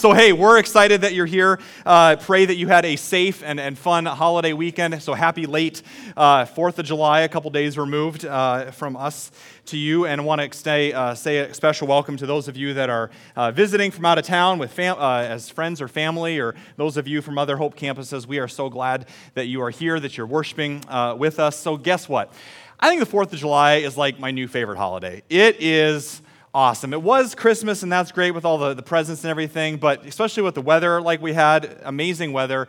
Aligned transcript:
So, 0.00 0.12
hey, 0.12 0.32
we're 0.32 0.58
excited 0.58 1.00
that 1.00 1.12
you're 1.12 1.26
here. 1.26 1.58
Uh, 1.84 2.14
pray 2.14 2.44
that 2.44 2.54
you 2.54 2.68
had 2.68 2.84
a 2.84 2.94
safe 2.94 3.42
and, 3.44 3.58
and 3.58 3.76
fun 3.76 4.06
holiday 4.06 4.52
weekend. 4.52 5.02
So, 5.02 5.12
happy 5.12 5.44
late 5.44 5.82
uh, 6.16 6.44
4th 6.44 6.78
of 6.78 6.86
July, 6.86 7.22
a 7.22 7.28
couple 7.28 7.50
days 7.50 7.76
removed 7.76 8.24
uh, 8.24 8.70
from 8.70 8.96
us 8.96 9.32
to 9.64 9.76
you. 9.76 10.06
And 10.06 10.20
I 10.20 10.24
want 10.24 10.40
to 10.40 10.56
say, 10.56 10.92
uh, 10.92 11.16
say 11.16 11.38
a 11.38 11.52
special 11.52 11.88
welcome 11.88 12.16
to 12.18 12.26
those 12.26 12.46
of 12.46 12.56
you 12.56 12.74
that 12.74 12.88
are 12.88 13.10
uh, 13.34 13.50
visiting 13.50 13.90
from 13.90 14.04
out 14.04 14.18
of 14.18 14.24
town 14.24 14.60
with 14.60 14.72
fam- 14.72 15.00
uh, 15.00 15.22
as 15.22 15.50
friends 15.50 15.82
or 15.82 15.88
family, 15.88 16.38
or 16.38 16.54
those 16.76 16.96
of 16.96 17.08
you 17.08 17.20
from 17.20 17.36
other 17.36 17.56
Hope 17.56 17.76
campuses. 17.76 18.24
We 18.24 18.38
are 18.38 18.46
so 18.46 18.70
glad 18.70 19.08
that 19.34 19.46
you 19.46 19.60
are 19.62 19.70
here, 19.70 19.98
that 19.98 20.16
you're 20.16 20.28
worshiping 20.28 20.84
with 21.18 21.40
us. 21.40 21.58
So, 21.58 21.76
guess 21.76 22.08
what? 22.08 22.32
I 22.78 22.88
think 22.88 23.00
the 23.00 23.16
4th 23.16 23.32
of 23.32 23.40
July 23.40 23.78
is 23.78 23.96
like 23.96 24.20
my 24.20 24.30
new 24.30 24.46
favorite 24.46 24.76
holiday. 24.76 25.24
It 25.28 25.56
is 25.58 26.22
awesome. 26.54 26.92
It 26.92 27.02
was 27.02 27.34
Christmas, 27.34 27.82
and 27.82 27.92
that's 27.92 28.12
great 28.12 28.32
with 28.32 28.44
all 28.44 28.58
the, 28.58 28.74
the 28.74 28.82
presents 28.82 29.24
and 29.24 29.30
everything, 29.30 29.76
but 29.76 30.04
especially 30.06 30.42
with 30.42 30.54
the 30.54 30.62
weather 30.62 31.00
like 31.00 31.20
we 31.20 31.32
had, 31.32 31.80
amazing 31.82 32.32
weather. 32.32 32.68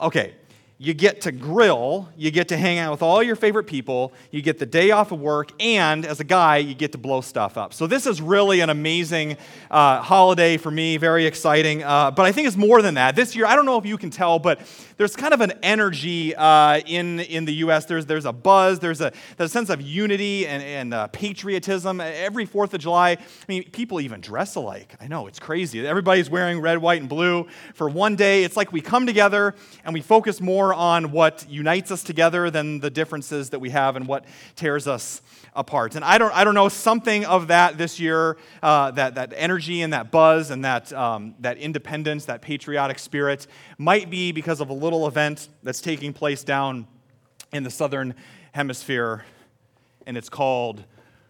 Okay, 0.00 0.34
you 0.80 0.94
get 0.94 1.22
to 1.22 1.32
grill, 1.32 2.08
you 2.16 2.30
get 2.30 2.48
to 2.48 2.56
hang 2.56 2.78
out 2.78 2.92
with 2.92 3.02
all 3.02 3.20
your 3.20 3.34
favorite 3.34 3.64
people, 3.64 4.12
you 4.30 4.40
get 4.40 4.58
the 4.58 4.66
day 4.66 4.92
off 4.92 5.10
of 5.10 5.20
work, 5.20 5.50
and 5.58 6.06
as 6.06 6.20
a 6.20 6.24
guy, 6.24 6.58
you 6.58 6.72
get 6.72 6.92
to 6.92 6.98
blow 6.98 7.20
stuff 7.20 7.58
up. 7.58 7.74
So, 7.74 7.88
this 7.88 8.06
is 8.06 8.22
really 8.22 8.60
an 8.60 8.70
amazing 8.70 9.36
uh, 9.70 10.00
holiday 10.00 10.56
for 10.56 10.70
me, 10.70 10.96
very 10.96 11.26
exciting. 11.26 11.82
Uh, 11.82 12.12
but 12.12 12.26
I 12.26 12.32
think 12.32 12.46
it's 12.46 12.56
more 12.56 12.80
than 12.80 12.94
that. 12.94 13.16
This 13.16 13.34
year, 13.34 13.46
I 13.46 13.56
don't 13.56 13.66
know 13.66 13.76
if 13.76 13.86
you 13.86 13.98
can 13.98 14.10
tell, 14.10 14.38
but 14.38 14.60
there's 14.98 15.14
kind 15.14 15.32
of 15.32 15.40
an 15.40 15.52
energy 15.62 16.34
uh, 16.34 16.80
in, 16.80 17.20
in 17.20 17.44
the 17.44 17.54
U.S. 17.54 17.86
There's, 17.86 18.04
there's 18.04 18.24
a 18.24 18.32
buzz, 18.32 18.80
there's 18.80 19.00
a, 19.00 19.12
there's 19.36 19.50
a 19.50 19.52
sense 19.52 19.70
of 19.70 19.80
unity 19.80 20.46
and, 20.46 20.62
and 20.62 20.92
uh, 20.92 21.06
patriotism. 21.06 22.00
Every 22.00 22.46
4th 22.46 22.74
of 22.74 22.80
July, 22.80 23.10
I 23.10 23.18
mean, 23.46 23.70
people 23.70 24.00
even 24.00 24.20
dress 24.20 24.56
alike. 24.56 24.96
I 25.00 25.06
know, 25.06 25.28
it's 25.28 25.38
crazy. 25.38 25.86
Everybody's 25.86 26.28
wearing 26.28 26.60
red, 26.60 26.78
white, 26.78 27.00
and 27.00 27.08
blue 27.08 27.46
for 27.74 27.88
one 27.88 28.16
day. 28.16 28.42
It's 28.42 28.56
like 28.56 28.72
we 28.72 28.80
come 28.80 29.06
together 29.06 29.54
and 29.84 29.94
we 29.94 30.00
focus 30.00 30.40
more 30.40 30.74
on 30.74 31.12
what 31.12 31.46
unites 31.48 31.92
us 31.92 32.02
together 32.02 32.50
than 32.50 32.80
the 32.80 32.90
differences 32.90 33.50
that 33.50 33.60
we 33.60 33.70
have 33.70 33.94
and 33.94 34.08
what 34.08 34.24
tears 34.56 34.88
us 34.88 35.22
apart. 35.58 35.96
And 35.96 36.04
I 36.04 36.16
don't, 36.18 36.34
I 36.34 36.44
don't 36.44 36.54
know, 36.54 36.68
something 36.68 37.24
of 37.24 37.48
that 37.48 37.76
this 37.76 37.98
year, 37.98 38.38
uh, 38.62 38.92
that, 38.92 39.16
that 39.16 39.34
energy 39.36 39.82
and 39.82 39.92
that 39.92 40.10
buzz 40.10 40.50
and 40.50 40.64
that, 40.64 40.92
um, 40.92 41.34
that 41.40 41.58
independence, 41.58 42.26
that 42.26 42.40
patriotic 42.40 42.98
spirit, 42.98 43.46
might 43.76 44.08
be 44.08 44.30
because 44.32 44.60
of 44.60 44.70
a 44.70 44.72
little 44.72 45.06
event 45.08 45.48
that's 45.64 45.80
taking 45.80 46.12
place 46.12 46.44
down 46.44 46.86
in 47.52 47.64
the 47.64 47.70
southern 47.70 48.14
hemisphere, 48.52 49.24
and 50.06 50.16
it's 50.16 50.28
called 50.28 50.84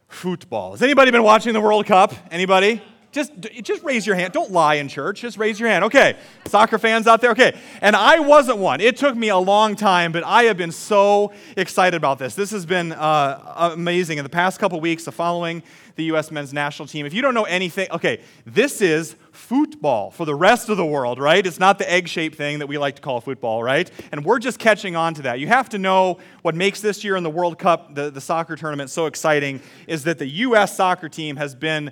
football. 0.09 0.73
Has 0.73 0.83
anybody 0.83 1.11
been 1.11 1.23
watching 1.23 1.53
the 1.53 1.61
World 1.61 1.87
Cup? 1.87 2.13
Anybody? 2.31 2.83
Just, 3.19 3.33
just 3.65 3.83
raise 3.83 4.07
your 4.07 4.15
hand. 4.15 4.33
Don't 4.33 4.53
lie 4.53 4.75
in 4.75 4.87
church. 4.87 5.23
Just 5.23 5.39
raise 5.39 5.59
your 5.59 5.69
hand. 5.69 5.83
Okay. 5.87 6.17
Soccer 6.47 6.79
fans 6.79 7.09
out 7.09 7.21
there? 7.21 7.33
Okay. 7.33 7.59
And 7.81 7.97
I 7.97 8.21
wasn't 8.21 8.59
one. 8.59 8.81
It 8.81 8.97
took 8.97 9.17
me 9.17 9.29
a 9.29 9.37
long 9.37 9.75
time, 9.75 10.13
but 10.13 10.23
I 10.23 10.45
have 10.45 10.57
been 10.57 10.71
so 10.71 11.33
excited 11.57 11.97
about 11.97 12.21
this. 12.21 12.37
This 12.37 12.53
has 12.53 12.65
been 12.65 12.93
uh, 12.93 13.73
amazing. 13.75 14.19
In 14.19 14.23
the 14.23 14.31
past 14.31 14.61
couple 14.61 14.81
weeks 14.81 15.09
of 15.09 15.17
following 15.17 15.65
the 15.97 16.05
U.S. 16.05 16.31
men's 16.31 16.53
national 16.53 16.87
team, 16.87 17.07
if 17.07 17.13
you 17.13 17.21
don't 17.21 17.35
know 17.35 17.43
anything, 17.43 17.89
okay, 17.91 18.21
this 18.47 18.81
is 18.81 19.17
football 19.33 20.13
for 20.13 20.25
the 20.25 20.35
rest 20.37 20.69
of 20.69 20.77
the 20.77 20.87
world, 20.87 21.19
right? 21.19 21.45
It's 21.45 21.59
not 21.59 21.81
the 21.81 21.91
egg 21.91 22.07
shaped 22.07 22.37
thing 22.37 22.61
that 22.61 22.69
we 22.69 22.79
like 22.79 22.95
to 22.97 23.03
call 23.03 23.21
football, 23.21 23.65
right? 23.65 23.91
And 24.13 24.25
we're 24.25 24.39
just 24.39 24.61
catching 24.61 24.95
on 24.95 25.15
to 25.15 25.23
that. 25.23 25.41
You 25.41 25.49
have 25.49 25.69
to 25.71 25.79
know 25.79 26.19
what 26.43 26.55
makes 26.55 26.81
this 26.81 27.03
year 27.03 27.17
in 27.17 27.25
the 27.25 27.31
World 27.31 27.59
Cup, 27.59 27.97
the, 27.97 28.13
the 28.13 28.21
soccer 28.21 28.55
tournament, 28.55 28.91
so 28.91 29.07
exciting 29.07 29.61
is 29.89 30.05
that 30.05 30.19
the 30.19 30.29
U.S. 30.29 30.77
soccer 30.77 31.09
team 31.09 31.35
has 31.35 31.57
been 31.57 31.91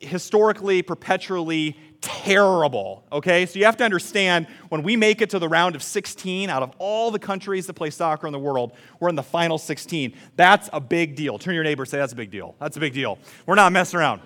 historically, 0.00 0.82
perpetually 0.82 1.76
terrible. 2.00 3.04
Okay? 3.10 3.46
So 3.46 3.58
you 3.58 3.64
have 3.64 3.76
to 3.78 3.84
understand 3.84 4.46
when 4.68 4.82
we 4.82 4.96
make 4.96 5.22
it 5.22 5.30
to 5.30 5.38
the 5.38 5.48
round 5.48 5.74
of 5.74 5.82
16 5.82 6.50
out 6.50 6.62
of 6.62 6.72
all 6.78 7.10
the 7.10 7.18
countries 7.18 7.66
that 7.66 7.74
play 7.74 7.90
soccer 7.90 8.26
in 8.26 8.32
the 8.32 8.38
world, 8.38 8.72
we're 9.00 9.08
in 9.08 9.14
the 9.14 9.22
final 9.22 9.58
16. 9.58 10.14
That's 10.36 10.68
a 10.72 10.80
big 10.80 11.16
deal. 11.16 11.38
Turn 11.38 11.52
to 11.52 11.54
your 11.54 11.64
neighbor 11.64 11.84
say, 11.86 11.98
That's 11.98 12.12
a 12.12 12.16
big 12.16 12.30
deal. 12.30 12.54
That's 12.60 12.76
a 12.76 12.80
big 12.80 12.92
deal. 12.92 13.18
We're 13.46 13.54
not 13.54 13.72
messing 13.72 13.98
around. 13.98 14.20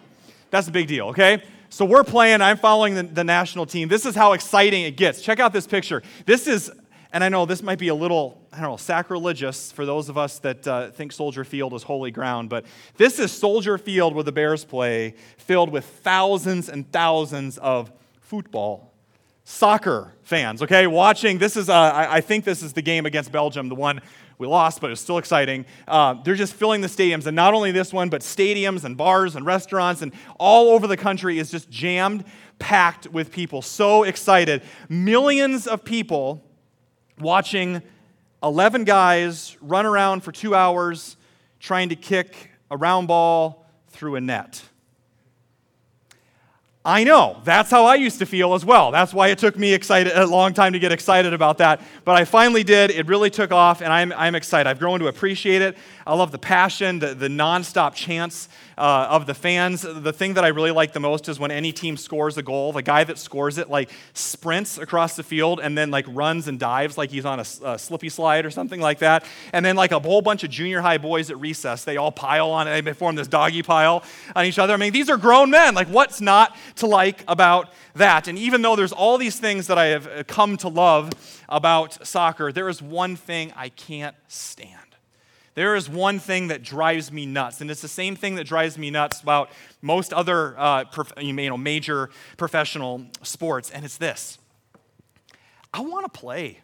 That's 0.51 0.67
a 0.69 0.73
big 0.73 0.89
deal, 0.89 1.09
okay? 1.09 1.43
So 1.71 1.85
we're 1.85 2.05
playing, 2.05 2.41
I'm 2.41 2.57
following 2.57 2.95
the, 2.95 3.03
the 3.03 3.25
national 3.25 3.67
team. 3.67 3.89
This 3.89 4.07
is 4.07 4.15
how 4.15 4.33
exciting 4.33 4.85
it 4.85 4.97
gets. 4.97 5.21
Check 5.21 5.39
out 5.39 5.53
this 5.53 5.67
picture. 5.67 6.03
This 6.25 6.47
is 6.47 6.71
and 7.13 7.25
I 7.25 7.29
know 7.29 7.47
this 7.47 7.63
might 7.63 7.79
be 7.79 7.89
a 7.89 7.95
little, 7.95 8.47
I 8.53 8.61
don't 8.61 8.71
know, 8.71 8.77
sacrilegious 8.77 9.73
for 9.73 9.87
those 9.87 10.09
of 10.09 10.19
us 10.19 10.39
that 10.41 10.67
uh, 10.67 10.91
think 10.91 11.13
Soldier 11.13 11.45
Field 11.45 11.73
is 11.73 11.83
holy 11.83 12.11
ground, 12.11 12.51
but 12.51 12.67
this 12.97 13.19
is 13.19 13.33
Soldier 13.33 13.79
Field 13.79 14.15
where 14.15 14.25
the 14.25 14.33
Bears 14.33 14.65
play, 14.65 15.15
filled 15.39 15.71
with 15.71 15.85
thousands 15.85 16.69
and 16.69 16.91
thousands 16.93 17.57
of 17.59 17.91
football, 18.21 18.93
soccer 19.45 20.13
fans, 20.23 20.63
okay? 20.63 20.87
Watching, 20.87 21.39
this 21.39 21.57
is, 21.57 21.71
uh, 21.71 21.75
I, 21.75 22.17
I, 22.17 22.21
think 22.21 22.45
this 22.45 22.63
is 22.63 22.75
the 22.75 22.83
game 22.83 23.07
against 23.07 23.33
Belgium, 23.33 23.71
the 23.71 23.75
one 23.75 24.03
we 24.37 24.47
lost, 24.47 24.83
but 24.83 24.89
it 24.89 24.91
was 24.91 25.01
still 25.01 25.17
exciting. 25.17 25.65
Uh, 25.87 26.15
they're 26.23 26.35
just 26.35 26.53
filling 26.53 26.83
the 26.83 26.89
stadiums, 26.89 27.27
and 27.27 27.35
not 27.35 27.55
only 27.55 27.73
this 27.73 27.91
one, 27.91 28.11
but 28.11 28.21
stadiums 28.21 28.85
and 28.85 28.99
bars 28.99 29.35
and 29.35 29.47
restaurants 29.47 30.03
and 30.03 30.13
all 30.39 30.69
over 30.75 30.87
the 30.87 30.97
country 30.99 31.39
is 31.39 31.51
just 31.51 31.71
jammed, 31.71 32.25
packed 32.59 33.07
with 33.07 33.33
people. 33.33 33.63
So 33.63 34.03
excited. 34.03 34.63
Millions 34.91 35.67
of 35.67 35.83
people 35.83 36.45
watching 37.21 37.83
11 38.43 38.85
guys 38.85 39.57
run 39.61 39.87
around 39.87 40.23
for 40.23 40.33
two 40.33 40.55
hours 40.55 41.17
trying 41.61 41.89
to 41.89 41.97
kick 41.97 42.51
a 42.71 42.77
round 42.77 43.09
ball 43.09 43.67
through 43.89 44.15
a 44.17 44.21
net. 44.21 44.63
I 46.85 47.05
know, 47.05 47.41
that's 47.45 47.71
how 47.71 47.85
I 47.85 47.97
used 47.97 48.21
to 48.21 48.27
feel 48.27 48.55
as 48.55 48.65
well. 48.65 48.91
That's 48.91 49.13
why 49.13 49.29
it 49.29 49.39
took 49.39 49.59
me 49.59 49.75
excited, 49.75 50.17
a 50.17 50.25
long 50.25 50.55
time 50.55 50.73
to 50.73 50.79
get 50.79 50.91
excited 50.91 51.35
about 51.35 51.59
that. 51.59 51.83
But 52.05 52.17
I 52.17 52.25
finally 52.25 52.65
did. 52.65 52.91
It 52.91 53.07
really 53.07 53.29
took 53.29 53.53
off, 53.53 53.83
and 53.83 53.93
I'm, 53.93 54.11
I'm 54.13 54.35
excited. 54.35 54.69
I've 54.71 54.79
grown 54.79 55.01
to 55.01 55.09
appreciate 55.09 55.61
it. 55.61 55.77
I 56.07 56.15
love 56.15 56.33
the 56.33 56.39
passion, 56.39 56.99
the, 56.99 57.15
the 57.15 57.29
nonstop 57.29 57.95
chants 57.95 58.49
uh, 58.79 59.09
of 59.11 59.27
the 59.27 59.35
fans. 59.35 59.83
The 59.83 60.13
thing 60.13 60.35
that 60.35 60.45
I 60.45 60.49
really 60.49 60.71
like 60.71 60.93
the 60.93 61.01
most 61.01 61.29
is 61.29 61.39
when 61.39 61.51
any 61.51 61.73
team 61.73 61.97
scores 61.97 62.39
a 62.39 62.43
goal, 62.43 62.73
the 62.73 62.83
guy 62.83 63.05
that 63.05 63.19
scores 63.19 63.59
it 63.59 63.69
like 63.69 63.91
sprints 64.15 64.79
across 64.79 65.17
the 65.17 65.23
field 65.23 65.61
and 65.61 65.77
then 65.77 65.91
like 65.91 66.07
runs 66.09 66.49
and 66.49 66.59
dives 66.59 66.97
like 66.97 67.11
he's 67.11 67.25
on 67.25 67.41
a, 67.41 67.45
a 67.65 67.79
slippy 67.79 68.09
slide 68.09 68.47
or 68.47 68.51
something 68.51 68.81
like 68.81 69.01
that. 69.01 69.25
And 69.53 69.65
then 69.65 69.77
like 69.77 69.93
a 69.93 69.99
whole 69.99 70.23
bunch 70.23 70.45
of 70.45 70.51
junior 70.51 70.81
high 70.81 70.99
boys 70.99 71.31
at 71.31 71.39
recess, 71.39 71.85
they 71.85 71.97
all 71.97 72.13
pile 72.13 72.51
on 72.51 72.69
it. 72.69 72.85
They 72.85 72.93
form 72.93 73.17
this 73.17 73.29
doggy 73.29 73.63
pile 73.63 74.05
on 74.35 74.45
each 74.45 74.59
other. 74.59 74.73
I 74.73 74.77
mean, 74.77 74.93
these 74.93 75.11
are 75.11 75.17
grown 75.17 75.51
men. 75.51 75.75
Like, 75.75 75.89
what's 75.89 76.21
not 76.21 76.57
to 76.77 76.87
like 76.87 77.25
about 77.27 77.73
that? 77.95 78.29
And 78.29 78.39
even 78.39 78.63
though 78.63 78.77
there's 78.77 78.93
all 78.93 79.19
these 79.19 79.39
things 79.39 79.67
that 79.67 79.79
I 79.79 79.87
have 79.87 80.27
come 80.29 80.57
to 80.59 80.69
love 80.69 81.11
about 81.49 82.07
soccer, 82.07 82.53
there 82.53 82.69
is 82.69 82.81
one 82.81 83.17
thing 83.17 83.53
I 83.57 83.71
can't 83.71 84.17
stand. 84.29 84.88
There 85.59 85.75
is 85.75 85.89
one 85.89 86.21
thing 86.21 86.47
that 86.49 86.63
drives 86.63 87.11
me 87.11 87.27
nuts, 87.27 87.61
and 87.61 87.69
it's 87.69 87.83
the 87.83 87.89
same 87.89 88.15
thing 88.15 88.37
that 88.37 88.47
drives 88.47 88.79
me 88.79 88.93
nuts 88.93 89.21
about 89.21 89.51
most 89.83 90.13
other 90.13 90.55
uh, 90.57 90.85
prof- 90.85 91.13
you 91.21 91.33
know, 91.33 91.57
major 91.57 92.11
professional 92.37 93.05
sports, 93.25 93.69
and 93.69 93.85
it's 93.85 93.97
this 93.97 94.39
I 95.75 95.81
want 95.81 96.05
to 96.05 96.17
play. 96.17 96.61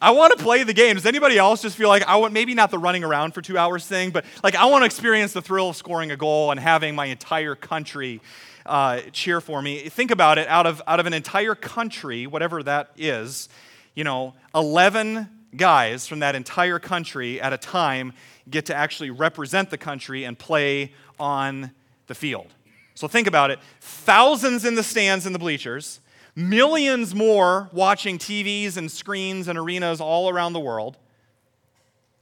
I 0.00 0.12
want 0.12 0.34
to 0.38 0.42
play 0.42 0.62
the 0.62 0.72
game. 0.72 0.94
Does 0.94 1.04
anybody 1.04 1.36
else 1.36 1.60
just 1.60 1.76
feel 1.76 1.90
like 1.90 2.04
I 2.04 2.16
want 2.16 2.32
maybe 2.32 2.54
not 2.54 2.70
the 2.70 2.78
running 2.78 3.04
around 3.04 3.34
for 3.34 3.42
two 3.42 3.58
hours 3.58 3.84
thing, 3.84 4.12
but 4.12 4.24
like 4.42 4.54
I 4.54 4.64
want 4.64 4.80
to 4.80 4.86
experience 4.86 5.34
the 5.34 5.42
thrill 5.42 5.68
of 5.68 5.76
scoring 5.76 6.10
a 6.10 6.16
goal 6.16 6.50
and 6.50 6.58
having 6.58 6.94
my 6.94 7.04
entire 7.04 7.54
country 7.54 8.22
uh, 8.64 9.00
cheer 9.12 9.42
for 9.42 9.60
me? 9.60 9.90
Think 9.90 10.10
about 10.10 10.38
it. 10.38 10.48
Out 10.48 10.64
of 10.66 10.80
out 10.86 11.00
of 11.00 11.04
an 11.06 11.12
entire 11.12 11.54
country, 11.54 12.26
whatever 12.26 12.62
that 12.62 12.92
is, 12.96 13.50
you 13.94 14.04
know, 14.04 14.32
eleven 14.54 15.28
guys 15.56 16.06
from 16.06 16.20
that 16.20 16.34
entire 16.34 16.78
country 16.78 17.40
at 17.40 17.52
a 17.52 17.58
time 17.58 18.12
get 18.48 18.66
to 18.66 18.74
actually 18.74 19.10
represent 19.10 19.70
the 19.70 19.78
country 19.78 20.24
and 20.24 20.38
play 20.38 20.92
on 21.18 21.70
the 22.06 22.14
field. 22.14 22.52
So 22.94 23.08
think 23.08 23.26
about 23.26 23.50
it. 23.50 23.58
Thousands 23.80 24.64
in 24.64 24.74
the 24.74 24.82
stands 24.82 25.26
and 25.26 25.34
the 25.34 25.38
bleachers, 25.38 26.00
millions 26.34 27.14
more 27.14 27.68
watching 27.72 28.18
TVs 28.18 28.76
and 28.76 28.90
screens 28.90 29.48
and 29.48 29.58
arenas 29.58 30.00
all 30.00 30.28
around 30.28 30.52
the 30.52 30.60
world, 30.60 30.96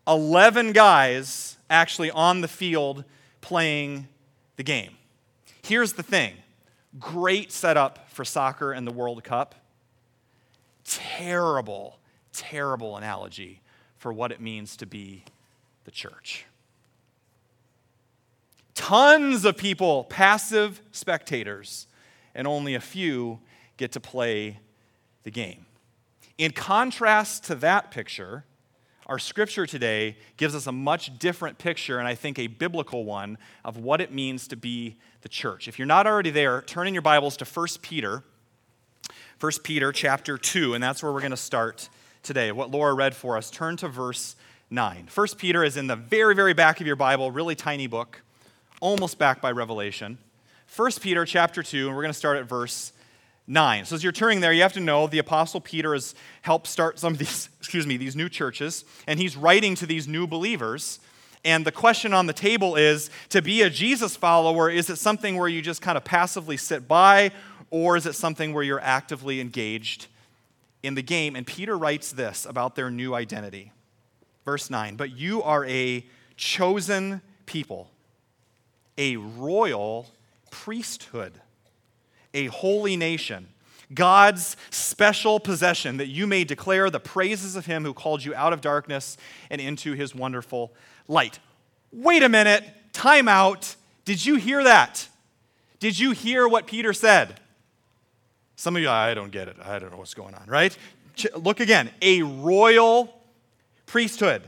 11 0.06 0.72
guys 0.72 1.56
actually 1.69 2.11
on 2.11 2.40
the 2.40 2.49
field 2.49 3.05
playing 3.40 4.06
the 4.56 4.62
game. 4.62 4.93
Here's 5.62 5.94
the 5.94 6.02
thing. 6.02 6.34
Great 6.99 7.50
setup 7.52 8.08
for 8.11 8.25
soccer 8.25 8.72
and 8.72 8.87
the 8.87 8.93
World 8.93 9.25
Cup, 9.25 9.55
terrible 10.84 11.99
terrible 12.37 12.97
analogy 12.97 13.61
for 13.97 14.12
what 14.12 14.31
it 14.31 14.41
means 14.41 14.77
to 14.77 14.87
be 14.87 15.25
the 15.85 15.91
church. 15.91 16.44
Tons 18.75 19.44
of 19.44 19.56
people, 19.56 20.05
passive 20.05 20.81
spectators, 20.93 21.87
and 22.35 22.47
only 22.47 22.75
a 22.75 22.81
few 22.81 23.41
get 23.79 23.93
to 23.93 24.00
play 24.00 24.59
the 25.23 25.31
game. 25.31 25.65
In 26.37 26.53
contrast 26.53 27.44
to 27.44 27.55
that 27.56 27.91
picture, 27.91 28.44
our 29.06 29.19
scripture 29.19 29.67
today 29.67 30.17
gives 30.37 30.55
us 30.55 30.67
a 30.67 30.73
much 30.73 31.19
different 31.19 31.56
picture, 31.56 31.99
and 31.99 32.06
I 32.06 32.15
think 32.15 32.39
a 32.39 32.49
biblical 32.49 33.05
one, 33.05 33.39
of 33.65 33.79
what 33.79 34.00
it 34.00 34.12
means 34.12 34.47
to 34.49 34.56
be 34.56 34.97
the 35.23 35.29
church. 35.29 35.69
If 35.69 35.79
you're 35.79 35.87
not 35.87 36.06
already 36.06 36.31
there, 36.31 36.61
turn 36.62 36.87
in 36.87 36.93
your 36.93 37.03
Bibles 37.03 37.37
to 37.39 37.44
1 37.47 37.67
Peter 37.81 38.23
1 39.39 39.53
Peter 39.65 39.93
chapter 39.93 40.39
2, 40.39 40.73
and 40.73 40.82
that's 40.82 41.03
where 41.03 41.12
we're 41.12 41.21
going 41.21 41.31
to 41.31 41.37
start 41.37 41.91
today. 42.26 42.52
What 42.52 42.70
Laura 42.70 42.93
read 42.93 43.14
for 43.14 43.37
us. 43.37 43.50
Turn 43.50 43.76
to 43.78 43.88
verse 43.88 44.34
9. 44.69 45.08
1 45.14 45.26
Peter 45.38 45.62
is 45.62 45.76
in 45.76 45.87
the 45.87 45.96
very, 45.96 46.34
very 46.34 46.52
back 46.52 46.81
of 46.81 46.87
your 46.87 46.96
Bible, 46.96 47.31
really 47.31 47.55
tiny 47.55 47.87
book, 47.87 48.20
almost 48.81 49.17
back 49.17 49.40
by 49.40 49.52
Revelation. 49.52 50.19
1 50.75 50.90
Peter 51.00 51.25
chapter 51.25 51.62
2, 51.62 51.87
and 51.87 51.96
we're 51.96 52.02
going 52.02 52.12
to 52.12 52.19
start 52.19 52.37
at 52.37 52.46
verse 52.46 52.93
9. 53.46 53.84
So 53.84 53.94
as 53.94 54.02
you're 54.02 54.12
turning 54.12 54.40
there, 54.40 54.52
you 54.52 54.62
have 54.62 54.73
to 54.73 54.81
know 54.81 55.06
the 55.06 55.20
apostle 55.20 55.61
Peter 55.61 55.93
has 55.93 56.17
helped 56.43 56.67
start 56.67 56.99
some 56.99 57.12
of 57.12 57.19
these, 57.20 57.49
excuse 57.58 57.87
me, 57.87 57.96
these 57.96 58.17
new 58.17 58.29
churches, 58.29 58.84
and 59.06 59.20
he's 59.20 59.37
writing 59.37 59.76
to 59.76 59.87
these 59.87 60.08
new 60.08 60.26
believers. 60.26 60.99
And 61.44 61.64
the 61.64 61.72
question 61.72 62.12
on 62.12 62.26
the 62.26 62.32
table 62.32 62.75
is 62.75 63.08
to 63.29 63.40
be 63.40 63.62
a 63.62 63.70
Jesus 63.70 64.17
follower, 64.17 64.69
is 64.69 64.90
it 64.90 64.96
something 64.96 65.37
where 65.37 65.49
you 65.49 65.62
just 65.62 65.81
kind 65.81 65.96
of 65.96 66.05
passively 66.05 66.56
sit 66.56 66.88
by, 66.88 67.31
or 67.70 67.96
is 67.96 68.05
it 68.05 68.14
something 68.14 68.52
where 68.52 68.64
you're 68.64 68.81
actively 68.81 69.40
engaged 69.40 70.08
in 70.87 70.94
the 70.94 71.03
game? 71.03 71.37
And 71.37 71.47
Peter 71.47 71.77
writes 71.77 72.12
this 72.12 72.47
about 72.47 72.77
their 72.77 72.91
new 72.91 73.15
identity. 73.15 73.73
Verse 74.44 74.71
9, 74.71 74.94
but 74.94 75.11
you 75.11 75.43
are 75.43 75.65
a 75.67 76.06
chosen 76.37 77.21
people, 77.47 77.91
a 78.97 79.17
royal 79.17 80.06
priesthood, 80.50 81.33
a 82.33 82.47
holy 82.47 82.97
nation. 82.97 83.49
God's 83.93 84.56
special 84.71 85.41
possession, 85.41 85.97
that 85.97 86.06
you 86.06 86.27
may 86.27 86.44
declare 86.44 86.91
the 86.91 87.00
praises 87.00 87.56
of 87.56 87.67
him 87.67 87.85
who 87.85 87.93
called 87.93 88.25
you 88.25 88.35
out 88.35 88.53
of 88.53 88.61
darkness 88.61 89.17
and 89.50 89.61
into 89.61 89.93
his 89.93 90.15
wonderful 90.15 90.73
light. 91.09 91.41
Wait 91.93 92.23
a 92.23 92.29
minute, 92.29 92.65
time 92.93 93.27
out. 93.27 93.75
Did 94.05 94.25
you 94.25 94.37
hear 94.37 94.62
that? 94.62 95.09
Did 95.81 95.99
you 95.99 96.12
hear 96.12 96.47
what 96.47 96.67
Peter 96.67 96.93
said? 96.93 97.41
Some 98.56 98.75
of 98.75 98.82
you, 98.82 98.88
I 98.88 99.14
don't 99.14 99.31
get 99.31 99.49
it. 99.49 99.56
I 99.62 99.79
don't 99.79 99.91
know 99.91 99.99
what's 99.99 100.14
going 100.14 100.35
on, 100.35 100.47
right? 100.47 100.76
Look 101.37 101.61
again. 101.61 101.91
A 102.03 102.23
royal 102.23 103.14
priesthood. 103.85 104.43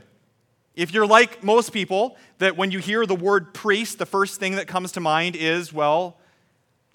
If 0.75 0.95
you're 0.95 1.07
like 1.07 1.45
most 1.45 1.73
people, 1.73 2.17
that 2.39 2.57
when 2.57 2.71
you 2.71 2.79
hear 2.79 3.05
the 3.05 3.15
word 3.15 3.53
priest, 3.53 3.99
the 3.99 4.07
first 4.07 4.41
thing 4.41 4.57
that 4.57 4.67
comes 4.67 4.93
to 4.93 5.01
mind 5.01 5.37
is, 5.37 5.73
well, 5.73 6.17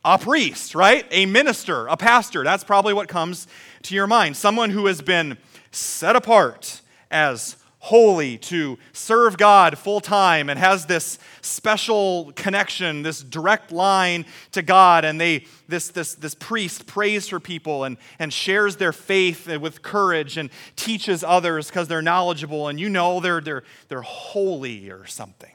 a 0.06 0.18
priest, 0.18 0.76
right? 0.76 1.06
A 1.12 1.26
minister, 1.26 1.88
a 1.88 1.98
pastor. 1.98 2.44
That's 2.44 2.64
probably 2.64 2.94
what 2.94 3.08
comes 3.08 3.48
to 3.84 3.96
your 3.96 4.08
mind. 4.08 4.36
Someone 4.36 4.70
who 4.70 4.88
has 4.88 5.02
been 5.02 5.38
set 5.72 6.16
apart 6.16 6.82
as 7.12 7.58
holy 7.84 8.38
to 8.38 8.80
serve 8.94 9.38
God 9.38 9.78
full 9.78 10.00
time 10.00 10.50
and 10.50 10.58
has 10.58 10.86
this 10.86 11.20
special 11.42 12.32
connection, 12.34 13.04
this 13.04 13.22
direct 13.22 13.74
line 13.74 14.26
to 14.54 14.62
God. 14.62 15.04
And 15.04 15.20
they, 15.20 15.46
this, 15.68 15.90
this, 15.90 16.16
this 16.16 16.34
priest 16.34 16.88
prays 16.88 17.28
for 17.28 17.42
people 17.42 17.84
and, 17.84 17.98
and 18.20 18.32
shares 18.32 18.78
their 18.78 18.94
faith 18.94 19.50
with 19.58 19.82
courage 19.82 20.38
and 20.38 20.50
teaches 20.78 21.26
others 21.26 21.68
because 21.68 21.90
they're 21.90 22.02
knowledgeable 22.02 22.70
and 22.70 22.80
you 22.80 22.88
know 22.88 23.20
they're, 23.20 23.42
they're, 23.42 23.64
they're 23.90 24.02
holy 24.02 24.90
or 24.90 25.06
something. 25.06 25.52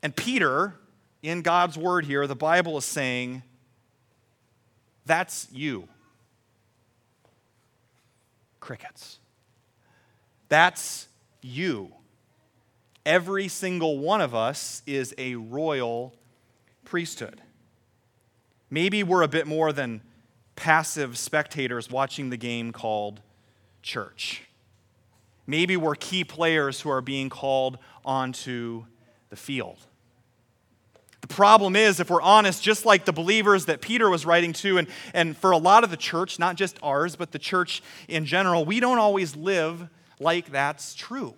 And 0.00 0.14
Peter, 0.14 0.76
in 1.24 1.42
God's 1.42 1.76
word 1.76 2.04
here, 2.04 2.28
the 2.28 2.36
Bible 2.36 2.78
is 2.78 2.84
saying, 2.84 3.42
that's 5.06 5.48
you. 5.50 5.88
Crickets. 8.60 9.18
That's 10.52 11.08
you. 11.40 11.94
Every 13.06 13.48
single 13.48 13.98
one 13.98 14.20
of 14.20 14.34
us 14.34 14.82
is 14.86 15.14
a 15.16 15.36
royal 15.36 16.14
priesthood. 16.84 17.40
Maybe 18.68 19.02
we're 19.02 19.22
a 19.22 19.28
bit 19.28 19.46
more 19.46 19.72
than 19.72 20.02
passive 20.54 21.16
spectators 21.16 21.90
watching 21.90 22.28
the 22.28 22.36
game 22.36 22.70
called 22.70 23.22
church. 23.80 24.42
Maybe 25.46 25.74
we're 25.78 25.94
key 25.94 26.22
players 26.22 26.82
who 26.82 26.90
are 26.90 27.00
being 27.00 27.30
called 27.30 27.78
onto 28.04 28.84
the 29.30 29.36
field. 29.36 29.78
The 31.22 31.28
problem 31.28 31.76
is, 31.76 31.98
if 31.98 32.10
we're 32.10 32.20
honest, 32.20 32.62
just 32.62 32.84
like 32.84 33.06
the 33.06 33.12
believers 33.14 33.64
that 33.64 33.80
Peter 33.80 34.10
was 34.10 34.26
writing 34.26 34.52
to, 34.52 34.76
and, 34.76 34.88
and 35.14 35.34
for 35.34 35.52
a 35.52 35.56
lot 35.56 35.82
of 35.82 35.90
the 35.90 35.96
church, 35.96 36.38
not 36.38 36.56
just 36.56 36.78
ours, 36.82 37.16
but 37.16 37.32
the 37.32 37.38
church 37.38 37.82
in 38.06 38.26
general, 38.26 38.66
we 38.66 38.80
don't 38.80 38.98
always 38.98 39.34
live 39.34 39.88
like 40.22 40.50
that's 40.50 40.94
true. 40.94 41.34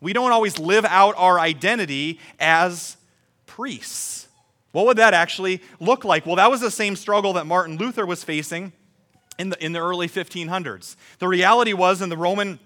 We 0.00 0.12
don't 0.12 0.32
always 0.32 0.58
live 0.58 0.84
out 0.84 1.14
our 1.16 1.40
identity 1.40 2.20
as 2.38 2.96
priests. 3.46 4.28
What 4.72 4.86
would 4.86 4.98
that 4.98 5.14
actually 5.14 5.62
look 5.80 6.04
like? 6.04 6.26
Well, 6.26 6.36
that 6.36 6.50
was 6.50 6.60
the 6.60 6.70
same 6.70 6.94
struggle 6.94 7.32
that 7.34 7.46
Martin 7.46 7.78
Luther 7.78 8.06
was 8.06 8.22
facing 8.22 8.72
in 9.38 9.50
the, 9.50 9.64
in 9.64 9.72
the 9.72 9.80
early 9.80 10.08
1500s. 10.08 10.96
The 11.18 11.28
reality 11.28 11.72
was 11.72 12.02
in 12.02 12.10
the 12.10 12.16
Roman 12.16 12.60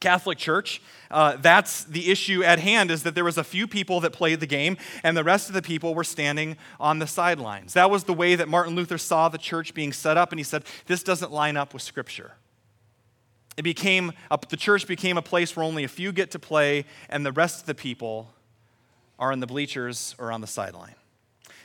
Catholic 0.00 0.38
Church, 0.38 0.80
uh, 1.10 1.36
that's 1.36 1.84
the 1.84 2.10
issue 2.10 2.42
at 2.42 2.58
hand 2.58 2.90
is 2.90 3.02
that 3.02 3.14
there 3.14 3.24
was 3.24 3.38
a 3.38 3.44
few 3.44 3.66
people 3.66 4.00
that 4.00 4.12
played 4.12 4.40
the 4.40 4.46
game 4.46 4.76
and 5.02 5.16
the 5.16 5.24
rest 5.24 5.48
of 5.48 5.54
the 5.54 5.62
people 5.62 5.94
were 5.94 6.04
standing 6.04 6.56
on 6.78 6.98
the 6.98 7.06
sidelines. 7.06 7.72
That 7.72 7.90
was 7.90 8.04
the 8.04 8.14
way 8.14 8.34
that 8.34 8.48
Martin 8.48 8.74
Luther 8.74 8.98
saw 8.98 9.28
the 9.28 9.38
church 9.38 9.74
being 9.74 9.92
set 9.92 10.16
up, 10.16 10.30
and 10.30 10.38
he 10.38 10.44
said, 10.44 10.64
This 10.86 11.02
doesn't 11.02 11.32
line 11.32 11.56
up 11.56 11.72
with 11.72 11.82
Scripture. 11.82 12.32
It 13.58 13.62
became, 13.62 14.12
a, 14.30 14.38
the 14.48 14.56
church 14.56 14.86
became 14.86 15.18
a 15.18 15.22
place 15.22 15.56
where 15.56 15.64
only 15.64 15.82
a 15.82 15.88
few 15.88 16.12
get 16.12 16.30
to 16.30 16.38
play 16.38 16.84
and 17.10 17.26
the 17.26 17.32
rest 17.32 17.58
of 17.58 17.66
the 17.66 17.74
people 17.74 18.30
are 19.18 19.32
in 19.32 19.40
the 19.40 19.48
bleachers 19.48 20.14
or 20.16 20.30
on 20.30 20.40
the 20.40 20.46
sideline. 20.46 20.94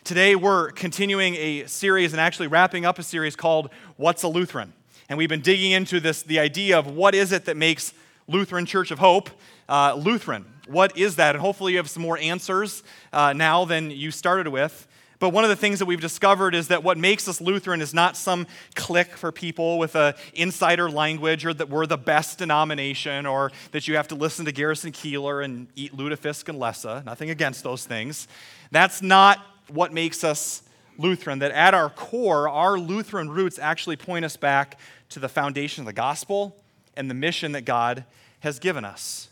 Today, 0.04 0.36
we're 0.36 0.72
continuing 0.72 1.36
a 1.36 1.68
series 1.68 2.12
and 2.12 2.20
actually 2.20 2.48
wrapping 2.48 2.84
up 2.84 2.98
a 2.98 3.04
series 3.04 3.36
called 3.36 3.70
What's 3.96 4.24
a 4.24 4.28
Lutheran? 4.28 4.74
And 5.08 5.20
we've 5.20 5.30
been 5.30 5.42
digging 5.42 5.72
into 5.72 6.00
this, 6.00 6.24
the 6.24 6.40
idea 6.40 6.80
of 6.80 6.88
what 6.88 7.14
is 7.14 7.32
it 7.32 7.46
that 7.46 7.58
makes 7.58 7.94
Lutheran 8.28 8.66
Church 8.66 8.90
of 8.90 8.98
Hope 8.98 9.30
uh, 9.70 9.94
Lutheran? 9.94 10.46
What 10.68 10.98
is 10.98 11.18
that? 11.18 11.36
And 11.36 11.42
hopefully, 11.44 11.74
you 11.74 11.78
have 11.78 11.92
some 11.92 12.02
more 12.02 12.18
answers 12.18 12.82
uh, 13.14 13.34
now 13.34 13.66
than 13.66 13.92
you 13.92 14.10
started 14.10 14.48
with. 14.48 14.88
But 15.24 15.30
one 15.30 15.46
of 15.46 15.50
the 15.50 15.56
things 15.56 15.80
that 15.80 15.86
we've 15.86 16.02
discovered 16.02 16.54
is 16.54 16.68
that 16.68 16.84
what 16.84 16.98
makes 16.98 17.30
us 17.30 17.40
Lutheran 17.40 17.80
is 17.80 17.94
not 17.94 18.18
some 18.18 18.46
clique 18.76 19.16
for 19.16 19.32
people 19.32 19.78
with 19.78 19.96
an 19.96 20.16
insider 20.34 20.90
language 20.90 21.46
or 21.46 21.54
that 21.54 21.70
we're 21.70 21.86
the 21.86 21.96
best 21.96 22.40
denomination 22.40 23.26
or 23.26 23.54
that 23.72 23.88
you 23.88 23.96
have 23.96 24.10
to 24.10 24.16
listen 24.16 24.44
to 24.44 24.52
Garrison 24.52 24.92
Keillor 24.92 25.46
and 25.46 25.68
eat 25.78 25.96
lutefisk 25.96 26.50
and 26.50 26.60
lefse. 26.60 27.06
Nothing 27.06 27.30
against 27.30 27.64
those 27.64 27.86
things. 27.86 28.28
That's 28.72 29.02
not 29.02 29.40
what 29.70 29.94
makes 29.94 30.26
us 30.26 30.62
Lutheran. 30.98 31.40
That 31.40 31.52
at 31.52 31.74
our 31.74 31.90
core, 31.90 32.50
our 32.50 32.78
Lutheran 32.78 33.30
roots 33.30 33.58
actually 33.58 33.96
point 33.96 34.26
us 34.26 34.36
back 34.36 34.78
to 35.12 35.22
the 35.22 35.30
foundation 35.30 35.84
of 35.84 35.86
the 35.86 35.94
gospel 35.94 36.62
and 36.98 37.10
the 37.10 37.16
mission 37.16 37.54
that 37.54 37.64
God 37.64 38.04
has 38.42 38.60
given 38.60 38.84
us. 38.84 39.30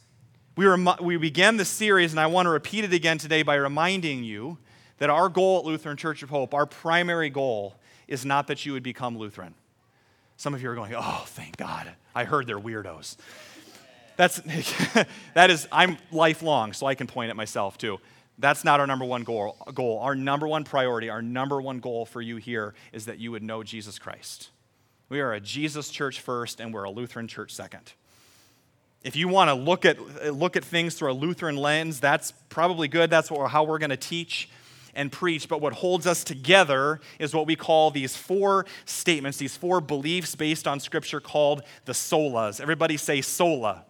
We, 0.56 0.66
rem- 0.68 0.88
we 1.02 1.18
began 1.18 1.58
this 1.58 1.68
series, 1.68 2.12
and 2.12 2.20
I 2.22 2.28
want 2.28 2.46
to 2.46 2.50
repeat 2.50 2.86
it 2.86 2.94
again 2.94 3.18
today 3.18 3.44
by 3.44 3.56
reminding 3.56 4.24
you 4.24 4.58
that 5.02 5.10
our 5.10 5.30
goal 5.30 5.58
at 5.58 5.66
Lutheran 5.66 5.98
Church 5.98 6.22
of 6.22 6.30
Hope, 6.30 6.54
our 6.54 6.68
primary 6.68 7.32
goal, 7.32 7.74
is 8.08 8.24
not 8.24 8.46
that 8.46 8.68
you 8.68 8.74
would 8.74 8.84
become 8.84 9.18
Lutheran. 9.18 9.56
Some 10.38 10.54
of 10.54 10.62
you 10.62 10.70
are 10.70 10.76
going, 10.76 10.94
oh, 10.96 11.24
thank 11.26 11.58
God. 11.58 11.92
I 12.14 12.24
heard 12.24 12.46
they're 12.46 12.60
weirdos. 12.60 13.16
That's, 14.16 14.40
that 15.34 15.50
is, 15.50 15.68
I'm 15.72 15.98
lifelong, 16.12 16.74
so 16.74 16.86
I 16.86 16.94
can 16.94 17.08
point 17.08 17.32
at 17.32 17.36
myself 17.36 17.80
too. 17.80 18.00
That's 18.38 18.64
not 18.64 18.80
our 18.80 18.86
number 18.86 19.04
one 19.04 19.24
goal, 19.24 19.58
goal. 19.74 19.98
Our 19.98 20.14
number 20.14 20.48
one 20.48 20.64
priority, 20.66 21.10
our 21.10 21.24
number 21.24 21.60
one 21.60 21.80
goal 21.80 22.06
for 22.06 22.22
you 22.22 22.36
here 22.36 22.76
is 22.94 23.06
that 23.06 23.18
you 23.18 23.32
would 23.32 23.42
know 23.42 23.64
Jesus 23.64 23.98
Christ. 23.98 24.52
We 25.10 25.20
are 25.20 25.34
a 25.34 25.40
Jesus 25.40 25.90
church 25.90 26.22
first, 26.22 26.60
and 26.60 26.72
we're 26.72 26.84
a 26.84 26.92
Lutheran 26.92 27.28
church 27.28 27.56
second. 27.56 27.94
If 29.04 29.16
you 29.16 29.30
want 29.30 29.48
to 29.48 29.56
look 29.56 29.84
at, 29.84 29.98
look 30.32 30.56
at 30.56 30.64
things 30.64 30.94
through 30.94 31.12
a 31.12 31.14
Lutheran 31.14 31.58
lens, 31.58 32.00
that's 32.00 32.34
probably 32.50 32.88
good. 32.88 33.10
That's 33.10 33.32
what, 33.32 33.50
how 33.50 33.64
we're 33.64 33.80
going 33.80 33.90
to 33.90 33.98
teach 33.98 34.48
and 34.96 35.12
preach, 35.12 35.48
but 35.48 35.62
what 35.62 35.74
holds 35.74 36.08
us 36.08 36.24
together 36.24 37.00
is 37.20 37.34
what 37.34 37.48
we 37.48 37.56
call 37.56 37.92
these 37.92 38.16
four 38.16 38.66
statements, 38.86 39.38
these 39.38 39.58
four 39.58 39.82
beliefs 39.82 40.36
based 40.36 40.68
on 40.68 40.80
Scripture 40.80 41.20
called 41.20 41.64
the 41.86 41.94
solas. 41.94 42.60
Everybody 42.62 42.98
say 42.98 43.22
sola. 43.22 43.86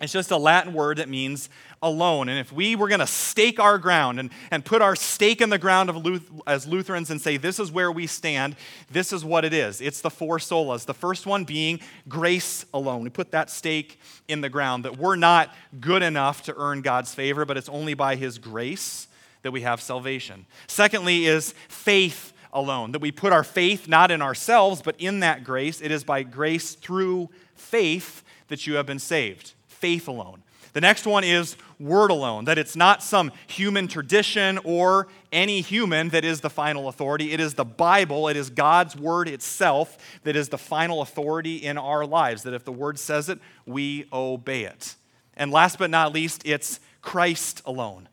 It's 0.00 0.12
just 0.12 0.30
a 0.30 0.36
Latin 0.36 0.72
word 0.72 0.98
that 0.98 1.08
means 1.08 1.48
alone. 1.80 2.28
And 2.28 2.38
if 2.38 2.52
we 2.52 2.74
were 2.74 2.88
going 2.88 3.00
to 3.00 3.06
stake 3.06 3.60
our 3.60 3.78
ground 3.78 4.18
and, 4.18 4.30
and 4.50 4.64
put 4.64 4.82
our 4.82 4.96
stake 4.96 5.40
in 5.40 5.50
the 5.50 5.58
ground 5.58 5.88
of 5.88 5.96
Luth- 5.96 6.30
as 6.46 6.66
Lutherans 6.66 7.10
and 7.10 7.20
say, 7.20 7.36
this 7.36 7.60
is 7.60 7.70
where 7.70 7.92
we 7.92 8.06
stand, 8.06 8.56
this 8.90 9.12
is 9.12 9.24
what 9.24 9.44
it 9.44 9.52
is. 9.52 9.80
It's 9.80 10.00
the 10.00 10.10
four 10.10 10.38
solas. 10.38 10.84
The 10.84 10.94
first 10.94 11.26
one 11.26 11.44
being 11.44 11.80
grace 12.08 12.66
alone. 12.74 13.02
We 13.04 13.10
put 13.10 13.30
that 13.30 13.50
stake 13.50 14.00
in 14.26 14.40
the 14.40 14.48
ground 14.48 14.84
that 14.84 14.98
we're 14.98 15.16
not 15.16 15.54
good 15.80 16.02
enough 16.02 16.42
to 16.44 16.54
earn 16.56 16.82
God's 16.82 17.14
favor, 17.14 17.44
but 17.44 17.56
it's 17.56 17.68
only 17.68 17.94
by 17.94 18.16
His 18.16 18.38
grace 18.38 19.06
that 19.44 19.52
we 19.52 19.60
have 19.60 19.80
salvation. 19.80 20.46
Secondly, 20.66 21.26
is 21.26 21.54
faith 21.68 22.32
alone, 22.52 22.92
that 22.92 23.02
we 23.02 23.12
put 23.12 23.32
our 23.32 23.44
faith 23.44 23.86
not 23.86 24.10
in 24.10 24.22
ourselves, 24.22 24.82
but 24.82 24.96
in 24.98 25.20
that 25.20 25.44
grace. 25.44 25.80
It 25.80 25.90
is 25.90 26.02
by 26.02 26.22
grace 26.22 26.74
through 26.74 27.28
faith 27.54 28.24
that 28.48 28.66
you 28.66 28.74
have 28.74 28.86
been 28.86 28.98
saved. 28.98 29.52
Faith 29.68 30.08
alone. 30.08 30.42
The 30.72 30.80
next 30.80 31.06
one 31.06 31.24
is 31.24 31.56
word 31.78 32.10
alone, 32.10 32.46
that 32.46 32.58
it's 32.58 32.74
not 32.74 33.02
some 33.02 33.30
human 33.46 33.86
tradition 33.86 34.58
or 34.64 35.08
any 35.30 35.60
human 35.60 36.08
that 36.08 36.24
is 36.24 36.40
the 36.40 36.50
final 36.50 36.88
authority. 36.88 37.32
It 37.32 37.38
is 37.38 37.54
the 37.54 37.64
Bible, 37.64 38.28
it 38.28 38.36
is 38.36 38.50
God's 38.50 38.96
word 38.96 39.28
itself 39.28 39.98
that 40.24 40.34
is 40.34 40.48
the 40.48 40.58
final 40.58 41.02
authority 41.02 41.56
in 41.56 41.76
our 41.78 42.06
lives, 42.06 42.42
that 42.44 42.54
if 42.54 42.64
the 42.64 42.72
word 42.72 42.98
says 42.98 43.28
it, 43.28 43.38
we 43.66 44.06
obey 44.12 44.64
it. 44.64 44.96
And 45.36 45.52
last 45.52 45.78
but 45.78 45.90
not 45.90 46.12
least, 46.12 46.42
it's 46.44 46.80
Christ 47.02 47.62
alone. 47.66 48.08